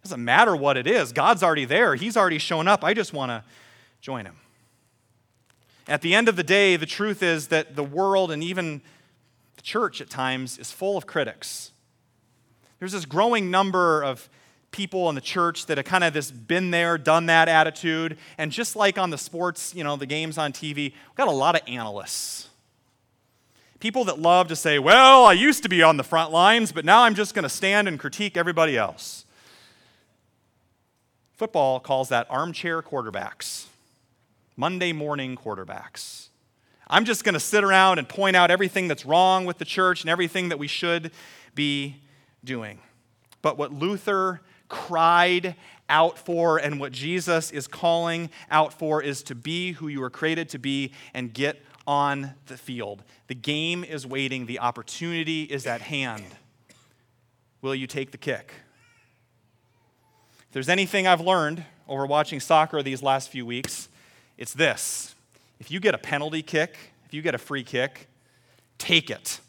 It 0.00 0.08
doesn't 0.08 0.24
matter 0.24 0.56
what 0.56 0.76
it 0.76 0.88
is, 0.88 1.12
God's 1.12 1.44
already 1.44 1.64
there, 1.64 1.94
He's 1.94 2.16
already 2.16 2.38
shown 2.38 2.66
up. 2.66 2.82
I 2.82 2.92
just 2.92 3.12
want 3.12 3.30
to 3.30 3.44
join 4.00 4.26
Him. 4.26 4.34
At 5.86 6.02
the 6.02 6.12
end 6.12 6.28
of 6.28 6.34
the 6.34 6.42
day, 6.42 6.74
the 6.74 6.86
truth 6.86 7.22
is 7.22 7.48
that 7.48 7.76
the 7.76 7.84
world 7.84 8.32
and 8.32 8.42
even 8.42 8.82
the 9.54 9.62
church 9.62 10.00
at 10.00 10.10
times 10.10 10.58
is 10.58 10.72
full 10.72 10.96
of 10.96 11.06
critics. 11.06 11.70
There's 12.80 12.92
this 12.92 13.04
growing 13.04 13.48
number 13.48 14.02
of 14.02 14.28
people 14.72 15.08
in 15.08 15.14
the 15.14 15.20
church 15.20 15.66
that 15.66 15.78
have 15.78 15.86
kind 15.86 16.02
of 16.02 16.12
this 16.12 16.32
been 16.32 16.72
there, 16.72 16.98
done 16.98 17.26
that 17.26 17.48
attitude. 17.48 18.18
And 18.38 18.50
just 18.50 18.74
like 18.74 18.98
on 18.98 19.10
the 19.10 19.18
sports, 19.18 19.72
you 19.72 19.84
know, 19.84 19.94
the 19.96 20.04
games 20.04 20.36
on 20.36 20.52
TV, 20.52 20.76
we've 20.76 21.14
got 21.16 21.28
a 21.28 21.32
lot 21.32 21.54
of 21.54 21.62
analysts 21.68 22.47
People 23.80 24.04
that 24.04 24.18
love 24.18 24.48
to 24.48 24.56
say, 24.56 24.78
well, 24.78 25.24
I 25.24 25.34
used 25.34 25.62
to 25.62 25.68
be 25.68 25.82
on 25.82 25.96
the 25.96 26.02
front 26.02 26.32
lines, 26.32 26.72
but 26.72 26.84
now 26.84 27.02
I'm 27.02 27.14
just 27.14 27.34
going 27.34 27.44
to 27.44 27.48
stand 27.48 27.86
and 27.86 27.98
critique 27.98 28.36
everybody 28.36 28.76
else. 28.76 29.24
Football 31.34 31.78
calls 31.78 32.08
that 32.08 32.26
armchair 32.28 32.82
quarterbacks, 32.82 33.66
Monday 34.56 34.92
morning 34.92 35.36
quarterbacks. 35.36 36.28
I'm 36.88 37.04
just 37.04 37.22
going 37.22 37.34
to 37.34 37.40
sit 37.40 37.62
around 37.62 37.98
and 37.98 38.08
point 38.08 38.34
out 38.34 38.50
everything 38.50 38.88
that's 38.88 39.06
wrong 39.06 39.44
with 39.44 39.58
the 39.58 39.64
church 39.64 40.00
and 40.00 40.10
everything 40.10 40.48
that 40.48 40.58
we 40.58 40.66
should 40.66 41.12
be 41.54 41.96
doing. 42.42 42.80
But 43.42 43.58
what 43.58 43.72
Luther 43.72 44.40
cried 44.68 45.54
out 45.88 46.18
for 46.18 46.58
and 46.58 46.80
what 46.80 46.92
Jesus 46.92 47.50
is 47.50 47.68
calling 47.68 48.30
out 48.50 48.72
for 48.72 49.02
is 49.02 49.22
to 49.24 49.34
be 49.34 49.72
who 49.72 49.86
you 49.86 50.00
were 50.00 50.10
created 50.10 50.48
to 50.50 50.58
be 50.58 50.92
and 51.14 51.32
get 51.32 51.62
on 51.88 52.34
the 52.46 52.58
field. 52.58 53.02
The 53.28 53.34
game 53.34 53.82
is 53.82 54.06
waiting, 54.06 54.44
the 54.44 54.58
opportunity 54.58 55.44
is 55.44 55.66
at 55.66 55.80
hand. 55.80 56.26
Will 57.62 57.74
you 57.74 57.86
take 57.86 58.10
the 58.10 58.18
kick? 58.18 58.52
If 60.40 60.52
there's 60.52 60.68
anything 60.68 61.06
I've 61.06 61.22
learned 61.22 61.64
over 61.88 62.04
watching 62.04 62.40
soccer 62.40 62.82
these 62.82 63.02
last 63.02 63.30
few 63.30 63.46
weeks, 63.46 63.88
it's 64.36 64.52
this. 64.52 65.14
If 65.58 65.70
you 65.70 65.80
get 65.80 65.94
a 65.94 65.98
penalty 65.98 66.42
kick, 66.42 66.76
if 67.06 67.14
you 67.14 67.22
get 67.22 67.34
a 67.34 67.38
free 67.38 67.64
kick, 67.64 68.08
take 68.76 69.08
it. 69.08 69.40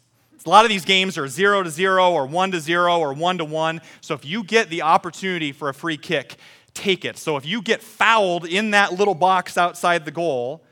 A 0.44 0.48
lot 0.48 0.64
of 0.64 0.70
these 0.70 0.86
games 0.86 1.18
are 1.18 1.28
0 1.28 1.64
to 1.64 1.70
0 1.70 2.10
or 2.10 2.24
1 2.24 2.52
to 2.52 2.60
0 2.60 2.98
or 2.98 3.12
1 3.12 3.38
to 3.38 3.44
1. 3.44 3.82
So 4.00 4.14
if 4.14 4.24
you 4.24 4.42
get 4.44 4.70
the 4.70 4.80
opportunity 4.80 5.52
for 5.52 5.68
a 5.68 5.74
free 5.74 5.98
kick, 5.98 6.36
take 6.72 7.04
it. 7.04 7.18
So 7.18 7.36
if 7.36 7.44
you 7.44 7.60
get 7.60 7.82
fouled 7.82 8.46
in 8.46 8.70
that 8.70 8.94
little 8.94 9.14
box 9.14 9.58
outside 9.58 10.06
the 10.06 10.10
goal, 10.10 10.64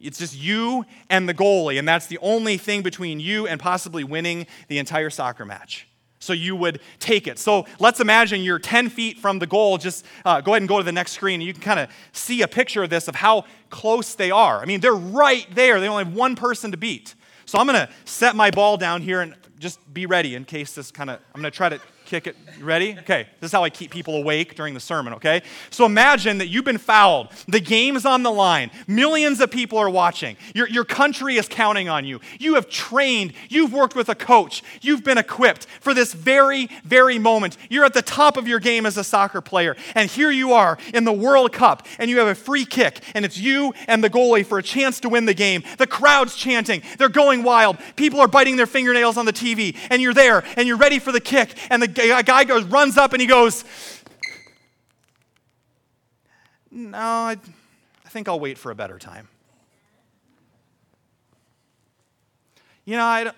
it's 0.00 0.18
just 0.18 0.36
you 0.36 0.84
and 1.08 1.28
the 1.28 1.34
goalie, 1.34 1.78
and 1.78 1.86
that's 1.86 2.06
the 2.06 2.18
only 2.22 2.56
thing 2.56 2.82
between 2.82 3.20
you 3.20 3.46
and 3.46 3.60
possibly 3.60 4.04
winning 4.04 4.46
the 4.68 4.78
entire 4.78 5.10
soccer 5.10 5.44
match. 5.44 5.86
So 6.22 6.34
you 6.34 6.54
would 6.54 6.80
take 6.98 7.26
it. 7.26 7.38
So 7.38 7.66
let's 7.78 7.98
imagine 7.98 8.42
you're 8.42 8.58
10 8.58 8.90
feet 8.90 9.18
from 9.18 9.38
the 9.38 9.46
goal. 9.46 9.78
Just 9.78 10.04
uh, 10.24 10.42
go 10.42 10.52
ahead 10.52 10.62
and 10.62 10.68
go 10.68 10.76
to 10.76 10.84
the 10.84 10.92
next 10.92 11.12
screen, 11.12 11.40
and 11.40 11.46
you 11.46 11.54
can 11.54 11.62
kind 11.62 11.80
of 11.80 11.88
see 12.12 12.42
a 12.42 12.48
picture 12.48 12.82
of 12.82 12.90
this 12.90 13.08
of 13.08 13.14
how 13.14 13.44
close 13.70 14.14
they 14.14 14.30
are. 14.30 14.60
I 14.60 14.66
mean, 14.66 14.80
they're 14.80 14.92
right 14.92 15.46
there. 15.54 15.80
They 15.80 15.88
only 15.88 16.04
have 16.04 16.14
one 16.14 16.36
person 16.36 16.70
to 16.72 16.76
beat. 16.76 17.14
So 17.46 17.58
I'm 17.58 17.66
going 17.66 17.86
to 17.86 17.92
set 18.04 18.36
my 18.36 18.50
ball 18.50 18.76
down 18.76 19.02
here 19.02 19.22
and 19.22 19.34
just 19.58 19.92
be 19.92 20.06
ready 20.06 20.34
in 20.34 20.44
case 20.44 20.74
this 20.74 20.90
kind 20.90 21.10
of, 21.10 21.20
I'm 21.34 21.40
going 21.40 21.50
to 21.50 21.56
try 21.56 21.70
to 21.70 21.80
kick 22.10 22.26
it. 22.26 22.36
You 22.58 22.64
ready? 22.64 22.96
Okay, 22.98 23.26
this 23.38 23.50
is 23.50 23.52
how 23.52 23.62
I 23.62 23.70
keep 23.70 23.90
people 23.90 24.16
awake 24.16 24.56
during 24.56 24.74
the 24.74 24.80
sermon, 24.80 25.14
okay? 25.14 25.42
So 25.70 25.84
imagine 25.84 26.38
that 26.38 26.48
you've 26.48 26.64
been 26.64 26.78
fouled. 26.78 27.28
The 27.46 27.60
game's 27.60 28.04
on 28.04 28.22
the 28.22 28.32
line. 28.32 28.70
Millions 28.88 29.40
of 29.40 29.50
people 29.50 29.78
are 29.78 29.88
watching. 29.88 30.36
Your, 30.54 30.68
your 30.68 30.84
country 30.84 31.36
is 31.36 31.46
counting 31.46 31.88
on 31.88 32.04
you. 32.04 32.20
You 32.38 32.54
have 32.54 32.68
trained. 32.68 33.32
You've 33.48 33.72
worked 33.72 33.94
with 33.94 34.08
a 34.08 34.14
coach. 34.14 34.62
You've 34.80 35.04
been 35.04 35.18
equipped 35.18 35.66
for 35.80 35.94
this 35.94 36.12
very, 36.12 36.66
very 36.84 37.18
moment. 37.18 37.56
You're 37.68 37.84
at 37.84 37.94
the 37.94 38.02
top 38.02 38.36
of 38.36 38.48
your 38.48 38.58
game 38.58 38.86
as 38.86 38.96
a 38.96 39.04
soccer 39.04 39.40
player. 39.40 39.76
And 39.94 40.10
here 40.10 40.32
you 40.32 40.52
are 40.52 40.78
in 40.92 41.04
the 41.04 41.12
World 41.12 41.52
Cup, 41.52 41.86
and 41.98 42.10
you 42.10 42.18
have 42.18 42.28
a 42.28 42.34
free 42.34 42.64
kick, 42.64 43.02
and 43.14 43.24
it's 43.24 43.38
you 43.38 43.72
and 43.86 44.02
the 44.02 44.10
goalie 44.10 44.44
for 44.44 44.58
a 44.58 44.62
chance 44.62 44.98
to 45.00 45.08
win 45.08 45.26
the 45.26 45.34
game. 45.34 45.62
The 45.78 45.86
crowd's 45.86 46.34
chanting. 46.34 46.82
They're 46.98 47.08
going 47.08 47.44
wild. 47.44 47.78
People 47.94 48.20
are 48.20 48.28
biting 48.28 48.56
their 48.56 48.66
fingernails 48.66 49.16
on 49.16 49.26
the 49.26 49.32
TV 49.32 49.50
TV 49.50 49.76
and 49.90 50.00
you're 50.02 50.14
there 50.14 50.44
and 50.56 50.66
you're 50.66 50.76
ready 50.76 50.98
for 50.98 51.12
the 51.12 51.20
kick 51.20 51.54
and 51.70 51.82
the 51.82 51.88
guy 52.22 52.44
goes 52.44 52.64
runs 52.64 52.96
up 52.96 53.12
and 53.12 53.20
he 53.20 53.26
goes, 53.26 53.64
"No, 56.70 56.98
I, 56.98 57.36
I 58.04 58.08
think 58.08 58.28
I'll 58.28 58.40
wait 58.40 58.58
for 58.58 58.70
a 58.70 58.74
better 58.74 58.98
time." 58.98 59.28
You 62.84 62.96
know, 62.96 63.04
I, 63.04 63.30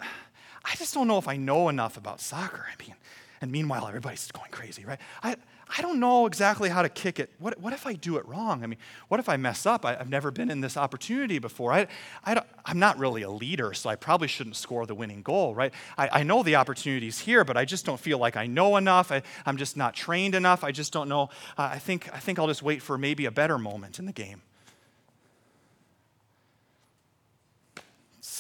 I 0.64 0.74
just 0.76 0.94
don't 0.94 1.08
know 1.08 1.18
if 1.18 1.28
I 1.28 1.36
know 1.36 1.68
enough 1.68 1.96
about 1.96 2.20
soccer. 2.20 2.66
I 2.66 2.82
mean, 2.82 2.94
and 3.40 3.52
meanwhile, 3.52 3.86
everybody's 3.86 4.30
going 4.30 4.50
crazy, 4.50 4.84
right? 4.84 5.00
I, 5.22 5.36
I 5.76 5.80
don't 5.80 5.98
know 6.00 6.26
exactly 6.26 6.68
how 6.68 6.82
to 6.82 6.88
kick 6.88 7.18
it. 7.18 7.30
What, 7.38 7.58
what 7.58 7.72
if 7.72 7.86
I 7.86 7.94
do 7.94 8.16
it 8.18 8.26
wrong? 8.26 8.62
I 8.62 8.66
mean, 8.66 8.78
what 9.08 9.20
if 9.20 9.28
I 9.28 9.36
mess 9.36 9.64
up? 9.64 9.86
I, 9.86 9.94
have 9.94 10.08
never 10.08 10.30
been 10.30 10.50
in 10.50 10.60
this 10.60 10.76
opportunity 10.76 11.38
before. 11.38 11.72
I, 11.72 11.86
I 12.24 12.42
am 12.66 12.78
not 12.78 12.98
really 12.98 13.22
a 13.22 13.30
leader, 13.30 13.72
so 13.72 13.88
I 13.88 13.96
probably 13.96 14.28
shouldn't 14.28 14.56
score 14.56 14.84
the 14.84 14.94
winning 14.94 15.22
goal, 15.22 15.54
right? 15.54 15.72
I, 15.96 16.20
I 16.20 16.22
know 16.24 16.42
the 16.42 16.56
opportunity's 16.56 17.20
here, 17.20 17.44
but 17.44 17.56
I 17.56 17.64
just 17.64 17.86
don't 17.86 17.98
feel 17.98 18.18
like 18.18 18.36
I 18.36 18.46
know 18.46 18.76
enough. 18.76 19.10
I, 19.10 19.22
am 19.46 19.56
just 19.56 19.76
not 19.76 19.94
trained 19.94 20.34
enough. 20.34 20.62
I 20.62 20.72
just 20.72 20.92
don't 20.92 21.08
know. 21.08 21.30
Uh, 21.56 21.70
I, 21.72 21.78
think, 21.78 22.12
I 22.12 22.18
think 22.18 22.38
I'll 22.38 22.48
just 22.48 22.62
wait 22.62 22.82
for 22.82 22.98
maybe 22.98 23.24
a 23.24 23.30
better 23.30 23.56
moment 23.58 23.98
in 23.98 24.06
the 24.06 24.12
game. 24.12 24.42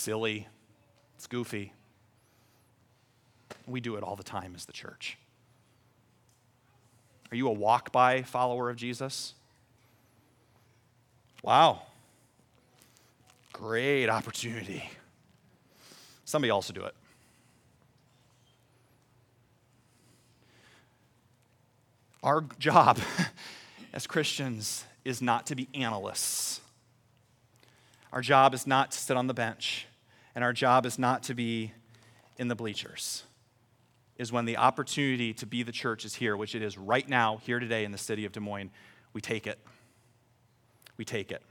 silly. 0.02 0.48
It's 1.16 1.28
goofy. 1.28 1.72
We 3.68 3.80
do 3.80 3.94
it 3.94 4.02
all 4.02 4.16
the 4.16 4.24
time 4.24 4.54
as 4.56 4.64
the 4.64 4.72
church. 4.72 5.16
Are 7.32 7.34
you 7.34 7.48
a 7.48 7.52
walk 7.52 7.92
by 7.92 8.20
follower 8.20 8.68
of 8.68 8.76
Jesus? 8.76 9.32
Wow. 11.42 11.80
Great 13.54 14.10
opportunity. 14.10 14.90
Somebody 16.26 16.50
else 16.50 16.68
will 16.68 16.74
do 16.74 16.84
it. 16.84 16.94
Our 22.22 22.44
job 22.58 22.98
as 23.94 24.06
Christians 24.06 24.84
is 25.02 25.22
not 25.22 25.46
to 25.46 25.54
be 25.54 25.70
analysts. 25.72 26.60
Our 28.12 28.20
job 28.20 28.52
is 28.52 28.66
not 28.66 28.90
to 28.90 28.98
sit 28.98 29.16
on 29.16 29.26
the 29.26 29.32
bench, 29.32 29.86
and 30.34 30.44
our 30.44 30.52
job 30.52 30.84
is 30.84 30.98
not 30.98 31.22
to 31.24 31.34
be 31.34 31.72
in 32.36 32.48
the 32.48 32.54
bleachers 32.54 33.22
is 34.22 34.30
when 34.30 34.44
the 34.44 34.56
opportunity 34.56 35.34
to 35.34 35.46
be 35.46 35.64
the 35.64 35.72
church 35.72 36.04
is 36.04 36.14
here, 36.14 36.36
which 36.36 36.54
it 36.54 36.62
is 36.62 36.78
right 36.78 37.08
now, 37.08 37.38
here 37.38 37.58
today 37.58 37.84
in 37.84 37.90
the 37.90 37.98
city 37.98 38.24
of 38.24 38.30
Des 38.30 38.38
Moines, 38.38 38.70
we 39.12 39.20
take 39.20 39.48
it. 39.48 39.58
We 40.96 41.04
take 41.04 41.32
it. 41.32 41.42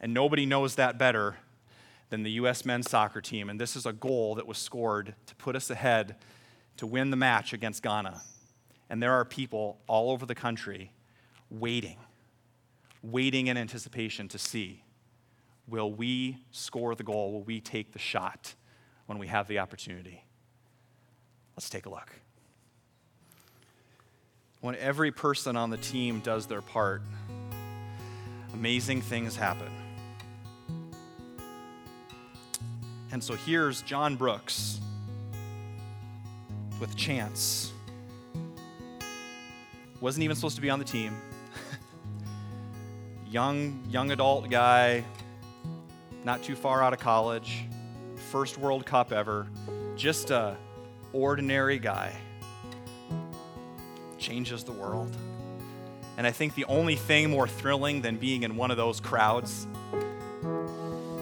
And 0.00 0.12
nobody 0.12 0.46
knows 0.46 0.74
that 0.74 0.98
better 0.98 1.36
than 2.10 2.24
the 2.24 2.32
U.S. 2.32 2.64
men's 2.64 2.90
soccer 2.90 3.20
team. 3.20 3.48
And 3.48 3.60
this 3.60 3.76
is 3.76 3.86
a 3.86 3.92
goal 3.92 4.34
that 4.34 4.48
was 4.48 4.58
scored 4.58 5.14
to 5.26 5.34
put 5.36 5.54
us 5.54 5.70
ahead 5.70 6.16
to 6.78 6.88
win 6.88 7.10
the 7.10 7.16
match 7.16 7.52
against 7.52 7.84
Ghana. 7.84 8.20
And 8.90 9.00
there 9.00 9.12
are 9.12 9.24
people 9.24 9.78
all 9.86 10.10
over 10.10 10.26
the 10.26 10.34
country 10.34 10.90
waiting, 11.50 11.98
waiting 13.00 13.46
in 13.46 13.56
anticipation 13.56 14.26
to 14.28 14.38
see 14.38 14.82
will 15.68 15.92
we 15.92 16.38
score 16.50 16.96
the 16.96 17.04
goal? 17.04 17.32
Will 17.32 17.44
we 17.44 17.60
take 17.60 17.92
the 17.92 17.98
shot 18.00 18.56
when 19.06 19.18
we 19.18 19.28
have 19.28 19.46
the 19.46 19.60
opportunity? 19.60 20.24
Let's 21.56 21.70
take 21.70 21.86
a 21.86 21.90
look. 21.90 22.10
When 24.60 24.74
every 24.76 25.12
person 25.12 25.56
on 25.56 25.70
the 25.70 25.76
team 25.76 26.20
does 26.20 26.46
their 26.46 26.62
part, 26.62 27.02
amazing 28.54 29.02
things 29.02 29.36
happen. 29.36 29.70
And 33.12 33.22
so 33.22 33.34
here's 33.34 33.82
John 33.82 34.16
Brooks 34.16 34.80
with 36.80 36.96
Chance. 36.96 37.72
Wasn't 40.00 40.24
even 40.24 40.34
supposed 40.34 40.56
to 40.56 40.62
be 40.62 40.70
on 40.70 40.80
the 40.80 40.84
team. 40.84 41.16
young, 43.30 43.84
young 43.88 44.10
adult 44.10 44.50
guy, 44.50 45.04
not 46.24 46.42
too 46.42 46.56
far 46.56 46.82
out 46.82 46.92
of 46.92 46.98
college, 46.98 47.64
first 48.32 48.58
World 48.58 48.84
Cup 48.84 49.12
ever. 49.12 49.46
Just 49.94 50.30
a 50.30 50.56
ordinary 51.14 51.78
guy 51.78 52.12
changes 54.18 54.64
the 54.64 54.72
world. 54.72 55.16
And 56.16 56.26
I 56.26 56.30
think 56.30 56.54
the 56.54 56.64
only 56.66 56.96
thing 56.96 57.30
more 57.30 57.48
thrilling 57.48 58.02
than 58.02 58.16
being 58.16 58.42
in 58.42 58.56
one 58.56 58.70
of 58.70 58.76
those 58.76 59.00
crowds 59.00 59.66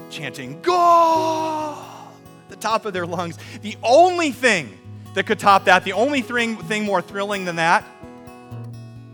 chanting, 0.09 0.61
Go! 0.61 1.77
the 2.49 2.55
top 2.55 2.85
of 2.85 2.93
their 2.93 3.07
lungs, 3.07 3.37
the 3.61 3.75
only 3.81 4.31
thing 4.31 4.77
that 5.15 5.25
could 5.25 5.39
top 5.39 5.65
that, 5.65 5.83
the 5.83 5.93
only 5.93 6.21
thing, 6.21 6.57
thing 6.57 6.85
more 6.85 7.01
thrilling 7.01 7.45
than 7.45 7.55
that, 7.55 7.83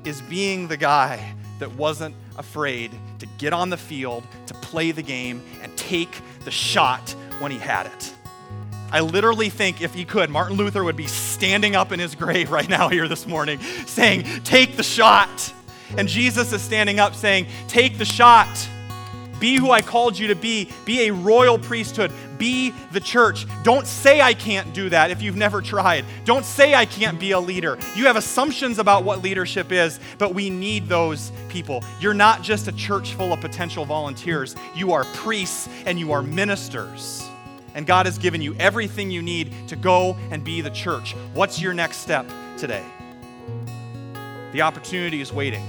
is 0.03 0.21
being 0.23 0.67
the 0.67 0.77
guy 0.77 1.35
that 1.59 1.73
wasn't 1.75 2.15
afraid 2.37 2.91
to 3.19 3.25
get 3.37 3.53
on 3.53 3.69
the 3.69 3.77
field, 3.77 4.23
to 4.47 4.53
play 4.55 4.91
the 4.91 5.01
game, 5.01 5.41
and 5.61 5.75
take 5.77 6.09
the 6.45 6.51
shot 6.51 7.15
when 7.39 7.51
he 7.51 7.57
had 7.57 7.85
it. 7.85 8.13
I 8.91 9.01
literally 9.01 9.49
think 9.49 9.81
if 9.81 9.93
he 9.93 10.05
could, 10.05 10.29
Martin 10.29 10.57
Luther 10.57 10.83
would 10.83 10.95
be 10.95 11.07
standing 11.07 11.75
up 11.75 11.91
in 11.91 11.99
his 11.99 12.15
grave 12.15 12.51
right 12.51 12.67
now 12.69 12.89
here 12.89 13.07
this 13.07 13.27
morning 13.27 13.59
saying, 13.85 14.23
Take 14.43 14.77
the 14.77 14.83
shot. 14.83 15.53
And 15.97 16.07
Jesus 16.07 16.53
is 16.53 16.61
standing 16.61 16.99
up 16.99 17.15
saying, 17.15 17.47
Take 17.67 17.97
the 17.97 18.05
shot. 18.05 18.47
Be 19.39 19.55
who 19.55 19.71
I 19.71 19.81
called 19.81 20.17
you 20.17 20.27
to 20.27 20.35
be. 20.35 20.69
Be 20.85 21.07
a 21.07 21.13
royal 21.13 21.57
priesthood. 21.57 22.11
Be 22.37 22.73
the 22.91 22.99
church. 22.99 23.45
Don't 23.63 23.87
say 23.87 24.21
I 24.21 24.33
can't 24.33 24.73
do 24.73 24.89
that 24.89 25.11
if 25.11 25.21
you've 25.21 25.37
never 25.37 25.61
tried. 25.61 26.05
Don't 26.25 26.45
say 26.45 26.75
I 26.75 26.85
can't 26.85 27.19
be 27.19 27.31
a 27.31 27.39
leader. 27.39 27.77
You 27.95 28.05
have 28.07 28.17
assumptions 28.17 28.79
about 28.79 29.03
what 29.03 29.21
leadership 29.21 29.71
is, 29.71 29.99
but 30.17 30.33
we 30.33 30.49
need 30.49 30.87
those 30.87 31.31
people. 31.47 31.83
You're 32.01 32.13
not 32.13 32.41
just 32.41 32.67
a 32.67 32.71
church 32.73 33.13
full 33.13 33.31
of 33.31 33.39
potential 33.39 33.85
volunteers, 33.85 34.55
you 34.75 34.91
are 34.91 35.05
priests 35.05 35.69
and 35.85 35.97
you 35.97 36.11
are 36.11 36.21
ministers. 36.21 37.28
And 37.75 37.85
God 37.85 38.05
has 38.05 38.17
given 38.17 38.41
you 38.41 38.55
everything 38.55 39.11
you 39.11 39.21
need 39.21 39.53
to 39.67 39.75
go 39.75 40.17
and 40.31 40.43
be 40.43 40.61
the 40.61 40.71
church. 40.71 41.13
What's 41.33 41.61
your 41.61 41.73
next 41.73 41.97
step 41.97 42.25
today? 42.57 42.83
The 44.51 44.61
opportunity 44.61 45.21
is 45.21 45.31
waiting. 45.31 45.63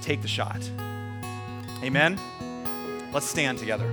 Take 0.00 0.22
the 0.22 0.28
shot. 0.28 0.68
Amen? 1.82 2.18
Let's 3.12 3.28
stand 3.28 3.58
together. 3.58 3.92